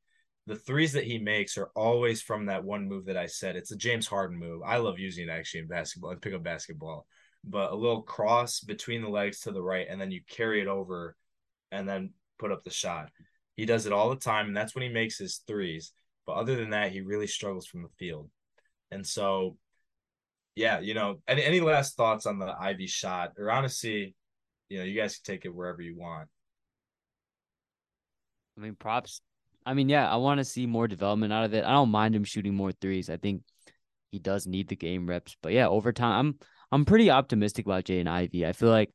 the 0.48 0.56
threes 0.56 0.94
that 0.94 1.06
he 1.06 1.18
makes 1.18 1.58
are 1.58 1.72
always 1.76 2.22
from 2.22 2.48
that 2.48 2.64
one 2.64 2.88
move 2.88 3.06
that 3.06 3.18
I 3.18 3.28
said. 3.28 3.56
It's 3.56 3.72
a 3.72 3.78
James 3.78 4.08
Harden 4.08 4.38
move. 4.38 4.62
I 4.66 4.78
love 4.78 5.00
using 5.00 5.28
it 5.28 5.32
actually 5.32 5.62
in 5.62 5.68
basketball 5.68 6.12
and 6.12 6.22
pick 6.22 6.34
up 6.34 6.44
basketball, 6.44 7.06
but 7.44 7.72
a 7.72 7.76
little 7.76 8.02
cross 8.02 8.60
between 8.60 9.02
the 9.02 9.10
legs 9.10 9.42
to 9.42 9.52
the 9.52 9.62
right, 9.62 9.88
and 9.90 10.00
then 10.00 10.12
you 10.12 10.22
carry 10.28 10.62
it 10.62 10.68
over, 10.68 11.16
and 11.72 11.88
then 11.88 12.12
put 12.40 12.52
up 12.52 12.64
the 12.64 12.70
shot. 12.70 13.10
He 13.56 13.66
does 13.66 13.86
it 13.86 13.94
all 13.94 14.10
the 14.10 14.16
time, 14.16 14.48
and 14.48 14.58
that's 14.58 14.76
when 14.76 14.84
he 14.84 14.90
makes 14.90 15.18
his 15.18 15.42
threes. 15.48 15.92
But 16.26 16.34
other 16.34 16.56
than 16.56 16.72
that, 16.72 16.92
he 16.92 17.02
really 17.02 17.28
struggles 17.28 17.66
from 17.66 17.84
the 17.84 17.90
field. 18.00 18.30
And 18.92 19.06
so, 19.06 19.58
yeah, 20.56 20.80
you 20.80 20.94
know, 20.94 21.22
any 21.28 21.44
any 21.44 21.60
last 21.60 21.96
thoughts 21.96 22.26
on 22.26 22.40
the 22.40 22.54
Ivey 22.60 22.88
shot? 22.88 23.32
Or 23.38 23.52
honestly, 23.52 24.16
you 24.70 24.80
know, 24.80 24.84
you 24.84 25.00
guys 25.00 25.18
can 25.18 25.34
take 25.34 25.46
it 25.46 25.54
wherever 25.54 25.82
you 25.82 25.98
want. 25.98 26.30
I 28.58 28.62
mean, 28.62 28.76
props. 28.76 29.22
I 29.66 29.74
mean, 29.74 29.90
yeah, 29.90 30.12
I 30.12 30.18
want 30.18 30.40
to 30.40 30.46
see 30.46 30.66
more 30.66 30.88
development 30.88 31.34
out 31.34 31.46
of 31.46 31.54
it. 31.54 31.64
I 31.64 31.72
don't 31.72 31.90
mind 31.90 32.16
him 32.16 32.24
shooting 32.24 32.54
more 32.54 32.72
threes. 32.72 33.10
I 33.10 33.18
think 33.18 33.44
he 34.12 34.20
does 34.20 34.46
need 34.46 34.68
the 34.68 34.76
game 34.76 35.08
reps. 35.08 35.36
But 35.42 35.54
yeah, 35.54 35.68
over 35.68 35.92
time, 35.92 36.20
I'm 36.20 36.40
I'm 36.72 36.86
pretty 36.86 37.10
optimistic 37.10 37.66
about 37.66 37.86
Jaden 37.86 38.08
Ivey. 38.08 38.46
I 38.46 38.54
feel 38.54 38.70
like 38.70 38.92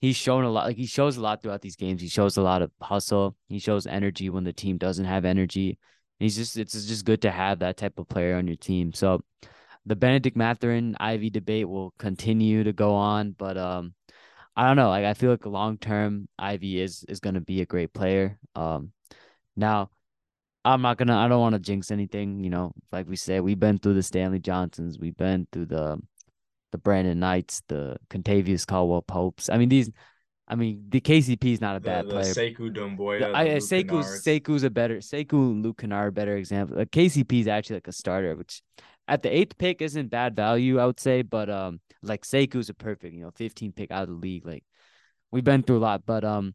he's 0.00 0.16
shown 0.16 0.44
a 0.44 0.50
lot. 0.50 0.66
Like 0.66 0.76
he 0.76 0.86
shows 0.86 1.16
a 1.16 1.20
lot 1.20 1.42
throughout 1.42 1.60
these 1.60 1.76
games. 1.76 2.00
He 2.00 2.08
shows 2.08 2.36
a 2.36 2.42
lot 2.42 2.62
of 2.62 2.70
hustle. 2.80 3.36
He 3.48 3.58
shows 3.58 3.86
energy 3.86 4.30
when 4.30 4.44
the 4.44 4.52
team 4.52 4.78
doesn't 4.78 5.04
have 5.04 5.24
energy. 5.24 5.78
He's 6.18 6.36
just 6.36 6.56
it's 6.56 6.72
just 6.72 7.04
good 7.04 7.22
to 7.22 7.30
have 7.30 7.58
that 7.58 7.76
type 7.76 7.98
of 7.98 8.08
player 8.08 8.36
on 8.36 8.46
your 8.46 8.56
team. 8.56 8.92
So 8.92 9.22
the 9.88 9.96
Benedict 9.96 10.36
Mathurin 10.36 10.96
Ivey 11.00 11.30
debate 11.30 11.68
will 11.68 11.94
continue 11.98 12.62
to 12.64 12.72
go 12.72 12.94
on, 12.94 13.32
but 13.32 13.56
um, 13.56 13.94
I 14.54 14.66
don't 14.66 14.76
know. 14.76 14.90
Like 14.90 15.04
I 15.04 15.14
feel 15.14 15.30
like 15.30 15.46
long 15.46 15.78
term 15.78 16.28
Ivey 16.38 16.80
is 16.80 17.04
is 17.08 17.20
gonna 17.20 17.40
be 17.40 17.62
a 17.62 17.66
great 17.66 17.92
player. 17.94 18.38
Um, 18.54 18.92
now 19.56 19.90
I'm 20.64 20.82
not 20.82 20.98
gonna. 20.98 21.16
I 21.16 21.28
don't 21.28 21.40
want 21.40 21.54
to 21.54 21.58
jinx 21.58 21.90
anything. 21.90 22.44
You 22.44 22.50
know, 22.50 22.72
like 22.92 23.08
we 23.08 23.16
said, 23.16 23.40
we've 23.40 23.58
been 23.58 23.78
through 23.78 23.94
the 23.94 24.02
Stanley 24.02 24.40
Johnsons. 24.40 24.98
We've 24.98 25.16
been 25.16 25.48
through 25.52 25.66
the 25.66 25.98
the 26.72 26.78
Brandon 26.78 27.18
Knights, 27.18 27.62
the 27.68 27.96
Kentavious 28.10 28.66
Caldwell 28.66 29.00
Popes. 29.00 29.48
I 29.48 29.56
mean, 29.56 29.70
these, 29.70 29.90
I 30.46 30.54
mean, 30.54 30.84
the 30.90 31.00
KCP 31.00 31.54
is 31.54 31.60
not 31.62 31.76
a 31.76 31.80
bad 31.80 32.04
the, 32.04 32.08
the 32.08 32.14
player. 32.14 32.34
Sekou 32.34 32.76
Doumbouya. 32.76 33.34
I, 33.34 33.46
Sekou's 33.56 34.22
Sekou's 34.22 34.64
a 34.64 34.70
better 34.70 34.98
Sekou 34.98 35.52
and 35.52 35.64
Luke 35.64 35.78
Kennard 35.78 36.14
better 36.14 36.36
example. 36.36 36.76
Like 36.76 36.90
KCP 36.90 37.40
is 37.40 37.48
actually 37.48 37.76
like 37.76 37.88
a 37.88 37.92
starter, 37.92 38.36
which 38.36 38.60
at 39.08 39.22
the 39.22 39.34
eighth 39.34 39.58
pick 39.58 39.82
isn't 39.82 40.10
bad 40.10 40.36
value, 40.36 40.78
I 40.78 40.86
would 40.86 41.00
say. 41.00 41.22
But 41.22 41.50
um, 41.50 41.80
like 42.02 42.24
Sekou's 42.24 42.68
a 42.68 42.74
perfect, 42.74 43.14
you 43.14 43.22
know, 43.22 43.30
15 43.32 43.72
pick 43.72 43.90
out 43.90 44.04
of 44.04 44.08
the 44.08 44.14
league. 44.14 44.46
Like 44.46 44.64
we've 45.32 45.44
been 45.44 45.62
through 45.62 45.78
a 45.78 45.80
lot, 45.80 46.06
but 46.06 46.24
um, 46.24 46.54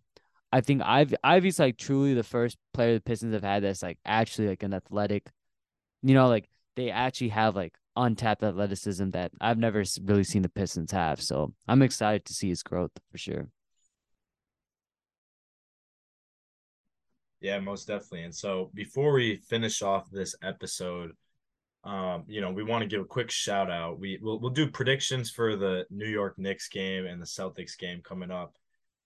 I 0.51 0.61
think 0.61 0.81
Ivey 0.83 1.15
Ivey's 1.23 1.59
like 1.59 1.77
truly 1.77 2.13
the 2.13 2.23
first 2.23 2.57
player 2.73 2.93
the 2.93 3.01
Pistons 3.01 3.33
have 3.33 3.43
had 3.43 3.63
that's 3.63 3.83
like 3.83 3.97
actually 4.05 4.47
like 4.49 4.63
an 4.63 4.73
athletic, 4.73 5.29
you 6.03 6.13
know, 6.13 6.27
like 6.27 6.47
they 6.75 6.91
actually 6.91 7.29
have 7.29 7.55
like 7.55 7.73
untapped 7.95 8.43
athleticism 8.43 9.09
that 9.11 9.31
I've 9.41 9.57
never 9.57 9.83
really 10.03 10.23
seen 10.23 10.43
the 10.43 10.49
Pistons 10.49 10.91
have. 10.91 11.21
So 11.21 11.53
I'm 11.67 11.81
excited 11.81 12.25
to 12.25 12.33
see 12.33 12.49
his 12.49 12.63
growth 12.63 12.91
for 13.11 13.17
sure. 13.17 13.47
Yeah, 17.41 17.59
most 17.59 17.87
definitely. 17.87 18.23
And 18.23 18.33
so 18.33 18.71
before 18.73 19.11
we 19.11 19.35
finish 19.49 19.81
off 19.81 20.09
this 20.09 20.33
episode, 20.41 21.11
um, 21.83 22.23
you 22.27 22.41
know, 22.41 22.51
we 22.51 22.63
want 22.63 22.81
to 22.81 22.87
give 22.87 23.01
a 23.01 23.05
quick 23.05 23.29
shout 23.29 23.69
out. 23.69 23.99
We 23.99 24.19
we'll, 24.21 24.39
we'll 24.39 24.51
do 24.51 24.69
predictions 24.69 25.29
for 25.29 25.55
the 25.55 25.85
New 25.89 26.07
York 26.07 26.37
Knicks 26.37 26.69
game 26.69 27.05
and 27.05 27.21
the 27.21 27.25
Celtics 27.25 27.77
game 27.77 28.01
coming 28.03 28.31
up 28.31 28.55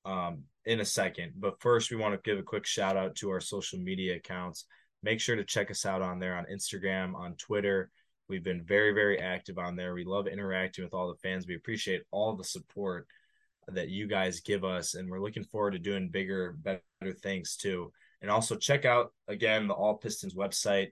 um, 0.05 0.43
in 0.65 0.79
a 0.79 0.85
second. 0.85 1.33
But 1.37 1.59
first, 1.59 1.89
we 1.89 1.97
want 1.97 2.13
to 2.13 2.29
give 2.29 2.39
a 2.39 2.43
quick 2.43 2.65
shout 2.65 2.97
out 2.97 3.15
to 3.15 3.31
our 3.31 3.41
social 3.41 3.79
media 3.79 4.15
accounts. 4.15 4.65
Make 5.03 5.19
sure 5.19 5.35
to 5.35 5.43
check 5.43 5.71
us 5.71 5.85
out 5.85 6.01
on 6.01 6.19
there 6.19 6.35
on 6.35 6.45
Instagram, 6.45 7.15
on 7.15 7.35
Twitter, 7.35 7.89
We've 8.29 8.43
been 8.43 8.63
very, 8.63 8.93
very 8.93 9.19
active 9.19 9.57
on 9.57 9.75
there. 9.75 9.93
We 9.93 10.03
love 10.03 10.27
interacting 10.27 10.83
with 10.83 10.93
all 10.93 11.07
the 11.07 11.19
fans. 11.19 11.47
We 11.47 11.55
appreciate 11.55 12.03
all 12.11 12.35
the 12.35 12.43
support 12.43 13.07
that 13.69 13.89
you 13.89 14.07
guys 14.07 14.41
give 14.41 14.63
us, 14.63 14.95
and 14.95 15.09
we're 15.09 15.21
looking 15.21 15.45
forward 15.45 15.71
to 15.71 15.79
doing 15.79 16.09
bigger, 16.09 16.57
better 16.61 16.81
things 17.21 17.55
too. 17.55 17.91
And 18.21 18.29
also 18.29 18.55
check 18.55 18.83
out 18.85 19.13
again 19.27 19.67
the 19.67 19.73
All 19.73 19.95
Pistons 19.95 20.33
website. 20.33 20.89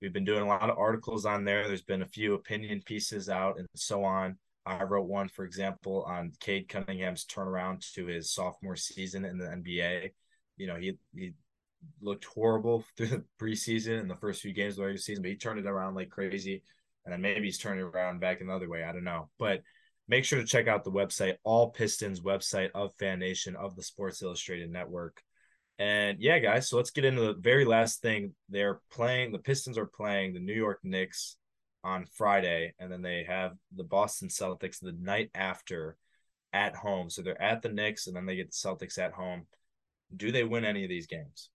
We've 0.00 0.12
been 0.12 0.24
doing 0.24 0.42
a 0.42 0.48
lot 0.48 0.70
of 0.70 0.78
articles 0.78 1.26
on 1.26 1.44
there. 1.44 1.66
There's 1.66 1.82
been 1.82 2.02
a 2.02 2.06
few 2.06 2.34
opinion 2.34 2.82
pieces 2.84 3.28
out 3.28 3.58
and 3.58 3.66
so 3.74 4.04
on. 4.04 4.36
I 4.64 4.82
wrote 4.84 5.08
one, 5.08 5.28
for 5.28 5.44
example, 5.44 6.04
on 6.04 6.32
Cade 6.40 6.68
Cunningham's 6.68 7.24
turnaround 7.24 7.90
to 7.94 8.06
his 8.06 8.32
sophomore 8.32 8.76
season 8.76 9.24
in 9.24 9.38
the 9.38 9.46
NBA. 9.46 10.10
You 10.56 10.66
know, 10.66 10.76
he 10.76 10.98
he 11.14 11.32
looked 12.00 12.24
horrible 12.24 12.84
through 12.96 13.06
the 13.06 13.24
preseason 13.40 14.00
and 14.00 14.10
the 14.10 14.16
first 14.16 14.42
few 14.42 14.52
games 14.52 14.74
of 14.74 14.76
the 14.78 14.82
regular 14.82 14.98
season, 14.98 15.22
but 15.22 15.30
he 15.30 15.36
turned 15.36 15.60
it 15.60 15.66
around 15.66 15.94
like 15.94 16.10
crazy 16.10 16.62
and 17.08 17.12
then 17.12 17.22
maybe 17.22 17.46
he's 17.46 17.56
turning 17.56 17.84
around 17.84 18.20
back 18.20 18.42
another 18.42 18.68
way. 18.68 18.84
I 18.84 18.92
don't 18.92 19.02
know, 19.02 19.30
but 19.38 19.62
make 20.08 20.26
sure 20.26 20.38
to 20.38 20.46
check 20.46 20.68
out 20.68 20.84
the 20.84 20.90
website, 20.92 21.36
All 21.42 21.70
Pistons 21.70 22.20
website 22.20 22.68
of 22.74 22.94
Fan 22.96 23.18
Nation 23.18 23.56
of 23.56 23.76
the 23.76 23.82
Sports 23.82 24.20
Illustrated 24.20 24.70
Network. 24.70 25.22
And 25.78 26.18
yeah, 26.20 26.38
guys, 26.38 26.68
so 26.68 26.76
let's 26.76 26.90
get 26.90 27.04
into 27.04 27.20
the 27.20 27.34
very 27.34 27.64
last 27.64 28.02
thing. 28.02 28.34
They're 28.48 28.80
playing, 28.90 29.32
the 29.32 29.38
Pistons 29.38 29.78
are 29.78 29.86
playing 29.86 30.34
the 30.34 30.40
New 30.40 30.54
York 30.54 30.80
Knicks 30.82 31.36
on 31.84 32.06
Friday, 32.16 32.74
and 32.78 32.90
then 32.90 33.02
they 33.02 33.24
have 33.28 33.52
the 33.76 33.84
Boston 33.84 34.28
Celtics 34.28 34.80
the 34.80 34.92
night 34.92 35.30
after 35.34 35.96
at 36.52 36.74
home. 36.74 37.10
So 37.10 37.22
they're 37.22 37.40
at 37.40 37.62
the 37.62 37.68
Knicks, 37.68 38.06
and 38.08 38.16
then 38.16 38.26
they 38.26 38.36
get 38.36 38.50
the 38.50 38.68
Celtics 38.68 38.98
at 38.98 39.12
home. 39.12 39.46
Do 40.14 40.32
they 40.32 40.42
win 40.44 40.64
any 40.64 40.82
of 40.82 40.88
these 40.88 41.06
games? 41.06 41.50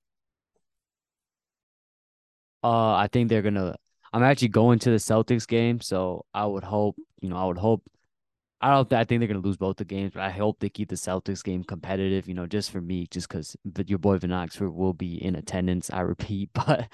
Uh, 2.63 2.93
I 2.93 3.09
think 3.11 3.28
they're 3.28 3.41
gonna 3.41 3.76
I'm 4.13 4.24
actually 4.24 4.49
going 4.49 4.78
to 4.80 4.91
the 4.91 4.97
Celtics 4.97 5.47
game, 5.47 5.82
so 5.82 6.26
I 6.34 6.45
would 6.45 6.63
hope, 6.63 6.95
you 7.19 7.30
know, 7.30 7.36
I 7.36 7.45
would 7.45 7.57
hope. 7.57 7.84
I 8.64 8.70
don't. 8.72 8.93
I 8.93 9.03
think 9.03 9.20
they're 9.20 9.28
gonna 9.28 9.41
lose 9.41 9.57
both 9.57 9.76
the 9.76 9.84
games, 9.84 10.11
but 10.14 10.24
I 10.24 10.30
hope 10.30 10.59
they 10.61 10.70
keep 10.70 10.88
the 10.88 10.95
Celtics 10.95 11.43
game 11.43 11.66
competitive. 11.66 12.30
You 12.30 12.34
know, 12.34 12.47
just 12.47 12.72
for 12.72 12.80
me, 12.80 13.07
just 13.11 13.28
because 13.28 13.57
your 13.86 13.99
boy 13.99 14.18
Van 14.20 14.32
Oxford 14.32 14.72
will 14.72 14.93
be 14.93 15.22
in 15.22 15.36
attendance. 15.36 15.89
I 15.91 15.99
repeat, 15.99 16.49
but 16.53 16.88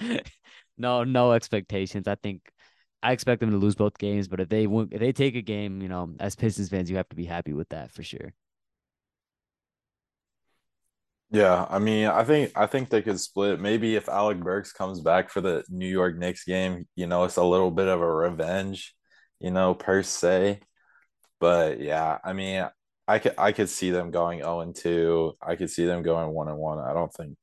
no, 0.80 1.04
no 1.04 1.32
expectations. 1.34 2.08
I 2.08 2.16
think 2.16 2.42
I 3.04 3.12
expect 3.12 3.42
them 3.42 3.52
to 3.52 3.58
lose 3.58 3.76
both 3.76 4.00
games, 4.00 4.28
but 4.28 4.40
if 4.40 4.50
they 4.50 4.66
if 4.66 5.00
they 5.00 5.12
take 5.12 5.36
a 5.36 5.44
game, 5.44 5.80
you 5.84 5.90
know, 5.90 6.12
as 6.20 6.36
Pistons 6.36 6.70
fans, 6.70 6.90
you 6.90 6.98
have 6.98 7.10
to 7.10 7.16
be 7.16 7.26
happy 7.26 7.54
with 7.54 7.70
that 7.70 7.92
for 7.92 8.02
sure. 8.02 8.34
Yeah, 11.30 11.68
I 11.70 11.78
mean, 11.78 12.08
I 12.08 12.24
think 12.24 12.52
I 12.58 12.66
think 12.66 12.90
they 12.90 13.04
could 13.04 13.20
split. 13.20 13.60
Maybe 13.60 13.96
if 13.96 14.10
Alec 14.10 14.40
Burks 14.40 14.72
comes 14.72 15.02
back 15.02 15.30
for 15.30 15.42
the 15.42 15.64
New 15.70 15.88
York 15.88 16.18
Knicks 16.18 16.46
game, 16.46 16.88
you 16.96 17.06
know, 17.06 17.26
it's 17.26 17.38
a 17.38 17.44
little 17.44 17.70
bit 17.70 17.88
of 17.88 18.02
a 18.02 18.12
revenge, 18.12 18.96
you 19.40 19.52
know, 19.52 19.76
per 19.76 20.02
se. 20.02 20.62
But 21.40 21.80
yeah, 21.80 22.20
I 22.24 22.34
mean, 22.34 22.68
I 23.08 23.20
could 23.20 23.34
I 23.38 23.52
could 23.52 23.70
see 23.70 23.92
them 23.92 24.12
going 24.12 24.40
0 24.40 24.62
and 24.62 24.76
2. 24.76 25.38
I 25.42 25.56
could 25.56 25.70
see 25.70 25.86
them 25.86 26.04
going 26.04 26.30
1 26.30 26.48
and 26.48 26.58
1. 26.58 26.80
I 26.80 26.94
don't 26.94 27.14
think 27.14 27.38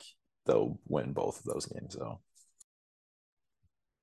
they'll 0.44 0.78
win 0.86 1.12
both 1.12 1.38
of 1.38 1.44
those 1.44 1.66
games 1.66 1.97
though. 1.99 2.20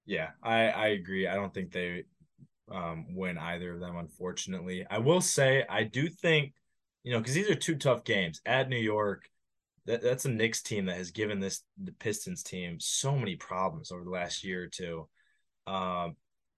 Yeah, 0.05 0.31
I 0.43 0.67
I 0.69 0.87
agree. 0.87 1.27
I 1.27 1.35
don't 1.35 1.53
think 1.53 1.71
they 1.71 2.03
um, 2.71 3.15
win 3.15 3.37
either 3.37 3.73
of 3.73 3.79
them, 3.79 3.97
unfortunately. 3.97 4.85
I 4.89 4.97
will 4.97 5.21
say 5.21 5.63
I 5.69 5.83
do 5.83 6.09
think, 6.09 6.53
you 7.03 7.13
know, 7.13 7.19
because 7.19 7.35
these 7.35 7.49
are 7.49 7.55
two 7.55 7.75
tough 7.75 8.03
games 8.03 8.41
at 8.45 8.69
New 8.69 8.77
York. 8.77 9.29
That, 9.85 10.01
that's 10.01 10.25
a 10.25 10.29
Knicks 10.29 10.61
team 10.61 10.85
that 10.85 10.97
has 10.97 11.11
given 11.11 11.39
this 11.39 11.61
the 11.81 11.91
Pistons 11.93 12.43
team 12.43 12.77
so 12.79 13.15
many 13.17 13.35
problems 13.35 13.91
over 13.91 14.03
the 14.03 14.09
last 14.09 14.43
year 14.43 14.63
or 14.63 14.67
two. 14.67 15.07
Um, 15.67 16.15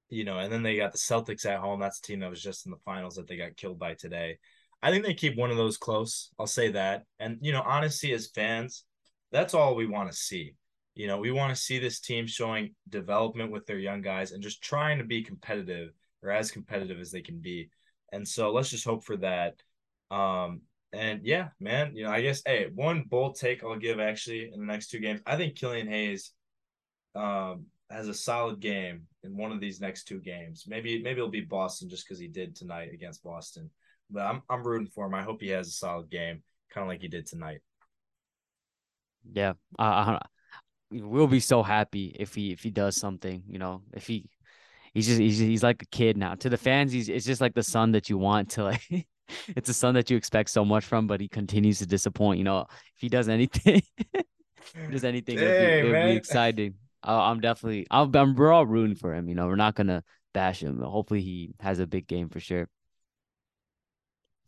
you 0.10 0.24
know, 0.24 0.40
and 0.40 0.52
then 0.52 0.64
they 0.64 0.78
got 0.78 0.92
the 0.92 0.98
Celtics 0.98 1.46
at 1.46 1.60
home. 1.60 1.80
That's 1.80 2.00
a 2.00 2.02
team 2.02 2.20
that 2.20 2.30
was 2.30 2.42
just 2.42 2.66
in 2.66 2.72
the 2.72 2.78
finals 2.86 3.16
that 3.16 3.28
they 3.28 3.38
got 3.38 3.58
killed 3.58 3.80
by 3.80 3.96
today. 3.96 4.38
I 4.82 4.92
think 4.92 5.04
they 5.04 5.14
keep 5.14 5.36
one 5.36 5.52
of 5.52 5.58
those 5.58 5.78
close. 5.78 6.30
I'll 6.38 6.48
say 6.48 6.72
that. 6.72 7.04
And 7.20 7.38
you 7.42 7.52
know, 7.52 7.64
honestly, 7.66 8.14
as 8.14 8.28
fans, 8.28 8.84
that's 9.32 9.54
all 9.54 9.76
we 9.76 9.88
want 9.88 10.12
to 10.12 10.18
see. 10.18 10.54
You 10.94 11.08
know, 11.08 11.18
we 11.18 11.32
want 11.32 11.54
to 11.56 11.62
see 11.62 11.80
this 11.80 12.00
team 12.00 12.28
showing 12.28 12.76
development 12.88 13.52
with 13.52 13.66
their 13.66 13.80
young 13.80 14.02
guys 14.02 14.32
and 14.32 14.44
just 14.44 14.62
trying 14.62 15.00
to 15.00 15.04
be 15.04 15.24
competitive 15.24 15.90
or 16.24 16.32
as 16.32 16.52
competitive 16.52 17.00
as 17.00 17.12
they 17.12 17.22
can 17.22 17.40
be. 17.40 17.70
And 18.14 18.28
so 18.28 18.52
let's 18.52 18.70
just 18.70 18.86
hope 18.86 19.04
for 19.04 19.18
that. 19.18 19.56
Um, 20.12 20.62
and 20.94 21.22
yeah, 21.24 21.50
man, 21.60 21.96
you 21.96 22.04
know, 22.04 22.12
I 22.12 22.22
guess 22.22 22.42
hey, 22.46 22.68
one 22.74 23.04
bold 23.10 23.38
take 23.38 23.64
I'll 23.64 23.78
give 23.78 24.00
actually 24.00 24.52
in 24.54 24.60
the 24.60 24.66
next 24.66 24.90
two 24.90 25.00
games. 25.00 25.22
I 25.26 25.36
think 25.36 25.56
Killian 25.56 25.88
Hayes 25.88 26.32
um 27.16 27.66
has 27.90 28.08
a 28.08 28.14
solid 28.14 28.60
game 28.60 29.08
in 29.26 29.36
one 29.36 29.52
of 29.52 29.60
these 29.60 29.82
next 29.82 30.06
two 30.06 30.20
games. 30.20 30.66
Maybe 30.68 31.02
maybe 31.02 31.18
it'll 31.18 31.30
be 31.30 31.42
Boston 31.42 31.90
just 31.90 32.06
because 32.06 32.20
he 32.20 32.28
did 32.28 32.56
tonight 32.56 32.90
against 32.94 33.24
Boston. 33.24 33.70
But 34.10 34.24
I'm 34.24 34.42
I'm 34.50 34.64
rooting 34.64 34.88
for 34.88 35.06
him. 35.06 35.16
I 35.16 35.24
hope 35.24 35.42
he 35.42 35.50
has 35.50 35.68
a 35.68 35.72
solid 35.72 36.10
game, 36.10 36.44
kind 36.72 36.84
of 36.84 36.90
like 36.90 37.02
he 37.02 37.08
did 37.08 37.26
tonight. 37.26 37.60
Yeah, 39.34 39.54
uh, 39.80 40.20
we'll 40.92 41.28
be 41.28 41.40
so 41.40 41.64
happy 41.64 42.16
if 42.18 42.36
he 42.36 42.52
if 42.52 42.62
he 42.62 42.70
does 42.70 42.96
something. 42.96 43.44
You 43.48 43.60
know, 43.60 43.82
if 43.94 44.08
he 44.08 44.30
he's 44.94 45.08
just 45.08 45.20
he's 45.20 45.40
he's 45.40 45.64
like 45.64 45.82
a 45.82 45.88
kid 45.88 46.18
now. 46.18 46.36
To 46.36 46.50
the 46.50 46.58
fans, 46.58 46.92
he's 46.92 47.10
it's 47.10 47.26
just 47.26 47.42
like 47.42 47.56
the 47.56 47.64
son 47.64 47.92
that 47.94 48.10
you 48.10 48.18
want 48.18 48.52
to 48.52 48.64
like. 48.64 49.08
it's 49.48 49.70
a 49.70 49.74
son 49.74 49.96
that 49.96 50.10
you 50.12 50.18
expect 50.18 50.52
so 50.52 50.64
much 50.64 50.86
from, 50.86 51.08
but 51.08 51.20
he 51.20 51.28
continues 51.28 51.80
to 51.80 51.88
disappoint. 51.88 52.38
You 52.38 52.44
know, 52.44 52.62
if 52.62 53.02
he 53.02 53.10
does 53.10 53.28
anything, 53.28 53.82
does 54.92 55.04
anything, 55.04 55.38
it'll, 55.38 55.50
be, 55.50 55.90
it'll 55.90 56.10
be, 56.10 56.16
exciting. 56.16 56.76
I 57.06 57.30
I'm 57.32 57.40
definitely, 57.40 57.88
I'll, 57.90 58.10
I'm, 58.16 58.36
we're 58.36 58.52
all 58.52 58.66
rooting 58.66 58.96
for 58.96 59.14
him. 59.14 59.30
You 59.30 59.36
know, 59.36 59.48
we're 59.48 59.56
not 59.56 59.76
gonna 59.76 60.04
bash 60.34 60.62
him. 60.62 60.80
Hopefully, 60.80 61.22
he 61.22 61.54
has 61.60 61.80
a 61.80 61.88
big 61.88 62.08
game 62.08 62.30
for 62.30 62.40
sure. 62.40 62.68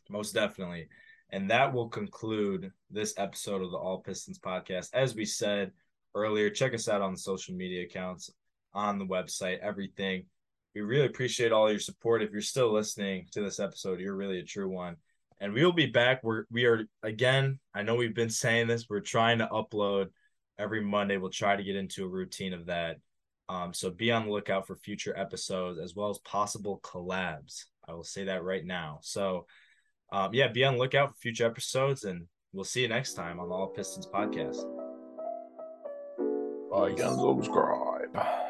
Most 0.10 0.34
definitely. 0.34 0.88
And 1.30 1.50
that 1.52 1.74
will 1.74 1.90
conclude 1.90 2.72
this 2.90 3.14
episode 3.18 3.62
of 3.62 3.72
the 3.72 3.78
All 3.78 4.00
Pistons 4.00 4.40
podcast. 4.40 4.90
As 4.94 5.14
we 5.14 5.26
said, 5.26 5.72
earlier. 6.18 6.50
Check 6.50 6.74
us 6.74 6.90
out 6.90 7.02
on 7.02 7.14
the 7.14 7.20
social 7.20 7.56
media 7.56 7.84
accounts, 7.84 8.32
on 8.74 9.00
the 9.00 9.06
website, 9.06 9.60
everything. 9.60 10.26
We 10.76 10.82
really 10.82 11.06
appreciate 11.06 11.52
all 11.52 11.70
your 11.70 11.80
support. 11.80 12.22
If 12.22 12.32
you're 12.32 12.42
still 12.42 12.74
listening 12.74 13.28
to 13.32 13.42
this 13.42 13.60
episode, 13.60 14.00
you're 14.00 14.16
really 14.16 14.40
a 14.40 14.44
true 14.44 14.70
one. 14.70 14.98
And 15.40 15.54
we 15.54 15.64
will 15.64 15.74
be 15.74 15.86
back. 15.88 16.24
We're 16.24 16.46
we 16.52 16.66
are 16.66 16.84
again. 17.04 17.60
I 17.74 17.84
know 17.84 17.96
we've 17.96 18.16
been 18.16 18.30
saying 18.30 18.68
this. 18.68 18.88
We're 18.90 19.00
trying 19.00 19.38
to 19.40 19.48
upload 19.48 20.08
every 20.60 20.82
Monday. 20.82 21.18
We'll 21.18 21.30
try 21.30 21.56
to 21.56 21.64
get 21.64 21.76
into 21.76 22.06
a 22.06 22.10
routine 22.10 22.54
of 22.54 22.68
that. 22.68 22.98
Um, 23.50 23.74
so 23.74 23.90
be 23.90 24.12
on 24.12 24.26
the 24.26 24.32
lookout 24.32 24.68
for 24.68 24.76
future 24.76 25.18
episodes 25.18 25.80
as 25.80 25.96
well 25.96 26.10
as 26.10 26.18
possible 26.20 26.82
collabs. 26.84 27.66
I 27.88 27.94
will 27.94 28.04
say 28.04 28.26
that 28.26 28.44
right 28.44 28.66
now. 28.66 29.00
So 29.02 29.46
um, 30.12 30.34
yeah, 30.34 30.48
be 30.48 30.64
on 30.64 30.74
the 30.74 30.80
lookout 30.80 31.12
for 31.12 31.18
future 31.18 31.46
episodes, 31.46 32.04
and 32.04 32.28
we'll 32.54 32.64
see 32.64 32.82
you 32.82 32.88
next 32.88 33.14
time 33.14 33.40
on 33.40 33.50
the 33.50 33.56
All 33.56 33.68
Pistons 33.68 34.08
podcast. 34.08 34.64
Like 36.72 37.00
and 37.00 37.20
subscribe. 37.20 38.46